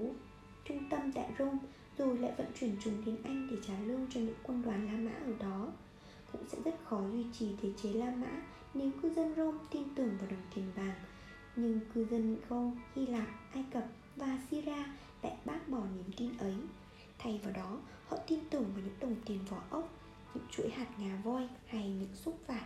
Trung 0.65 0.89
tâm 0.91 1.13
tại 1.13 1.31
Rome 1.39 1.59
rồi 1.99 2.19
lại 2.19 2.33
vận 2.37 2.47
chuyển 2.61 2.77
chúng 2.85 3.05
đến 3.05 3.17
Anh 3.25 3.49
để 3.51 3.57
trả 3.67 3.75
lương 3.87 4.07
cho 4.11 4.21
những 4.21 4.35
quân 4.43 4.63
đoàn 4.63 4.87
La 4.87 5.11
Mã 5.11 5.17
ở 5.27 5.33
đó. 5.41 5.73
Cũng 6.33 6.49
sẽ 6.49 6.59
rất 6.65 6.75
khó 6.85 7.01
duy 7.13 7.25
trì 7.33 7.57
thể 7.63 7.69
chế 7.83 7.93
La 7.93 8.11
Mã 8.11 8.43
nếu 8.75 8.91
cư 9.03 9.11
dân 9.11 9.35
Rome 9.37 9.59
tin 9.71 9.83
tưởng 9.95 10.17
vào 10.19 10.31
đồng 10.31 10.43
tiền 10.55 10.65
vàng. 10.77 10.95
Nhưng 11.57 11.81
cư 11.95 12.05
dân 12.05 12.37
Gaul, 12.49 12.73
Hy 12.95 13.07
Lạp, 13.07 13.27
Ai 13.53 13.65
Cập 13.71 13.85
và 14.17 14.39
Syria 14.51 14.85
lại 15.23 15.37
bác 15.45 15.69
bỏ 15.69 15.81
niềm 15.97 16.13
tin 16.17 16.39
ấy. 16.39 16.57
Thay 17.19 17.41
vào 17.45 17.53
đó 17.53 17.79
họ 18.09 18.17
tin 18.17 18.41
tưởng 18.51 18.65
vào 18.65 18.83
những 18.85 18.97
đồng 19.01 19.15
tiền 19.27 19.39
vỏ 19.51 19.63
ốc 19.71 19.89
những 20.35 20.45
chuỗi 20.51 20.71
hạt 20.71 20.87
ngà 20.99 21.21
voi 21.25 21.49
hay 21.67 21.89
những 21.89 22.15
xúc 22.15 22.39
vải 22.47 22.65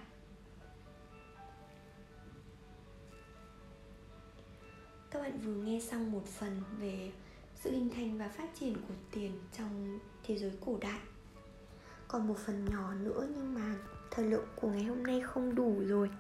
các 5.11 5.23
bạn 5.23 5.41
vừa 5.41 5.55
nghe 5.55 5.81
xong 5.81 6.13
một 6.13 6.27
phần 6.27 6.63
về 6.79 7.13
sự 7.55 7.71
hình 7.71 7.91
thành 7.91 8.19
và 8.19 8.29
phát 8.29 8.49
triển 8.61 8.75
của 8.89 8.95
tiền 9.11 9.41
trong 9.59 9.99
thế 10.25 10.39
giới 10.39 10.53
cổ 10.67 10.79
đại. 10.81 11.01
Còn 12.09 12.29
một 12.29 12.39
phần 12.47 12.65
nhỏ 12.65 12.95
nữa 12.95 13.29
nhưng 13.35 13.55
mà 13.55 13.77
thời 14.11 14.27
lượng 14.27 14.47
của 14.57 14.69
ngày 14.69 14.85
hôm 14.85 15.03
nay 15.03 15.21
không 15.21 15.55
đủ 15.55 15.83
rồi. 15.87 16.11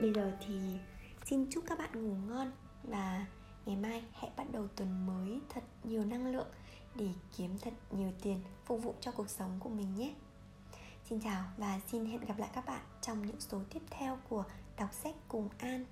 Bây 0.00 0.12
giờ 0.12 0.32
thì 0.46 0.54
xin 1.26 1.50
chúc 1.50 1.64
các 1.66 1.78
bạn 1.78 2.02
ngủ 2.02 2.14
ngon 2.28 2.52
và 2.82 3.26
ngày 3.66 3.76
mai 3.76 4.04
hãy 4.12 4.30
bắt 4.36 4.46
đầu 4.52 4.68
tuần 4.76 5.06
mới 5.06 5.40
thật 5.48 5.62
nhiều 5.84 6.04
năng 6.04 6.32
lượng 6.32 6.48
để 6.94 7.08
kiếm 7.36 7.58
thật 7.58 7.72
nhiều 7.90 8.12
tiền 8.22 8.40
phục 8.64 8.82
vụ 8.82 8.94
cho 9.00 9.10
cuộc 9.10 9.30
sống 9.30 9.56
của 9.60 9.68
mình 9.68 9.94
nhé. 9.94 10.14
Xin 11.08 11.20
chào 11.20 11.44
và 11.56 11.80
xin 11.92 12.06
hẹn 12.06 12.20
gặp 12.20 12.38
lại 12.38 12.50
các 12.54 12.66
bạn 12.66 12.82
trong 13.02 13.26
những 13.26 13.40
số 13.40 13.60
tiếp 13.70 13.82
theo 13.90 14.18
của 14.28 14.44
đọc 14.76 14.94
sách 14.94 15.14
cùng 15.28 15.48
an. 15.58 15.84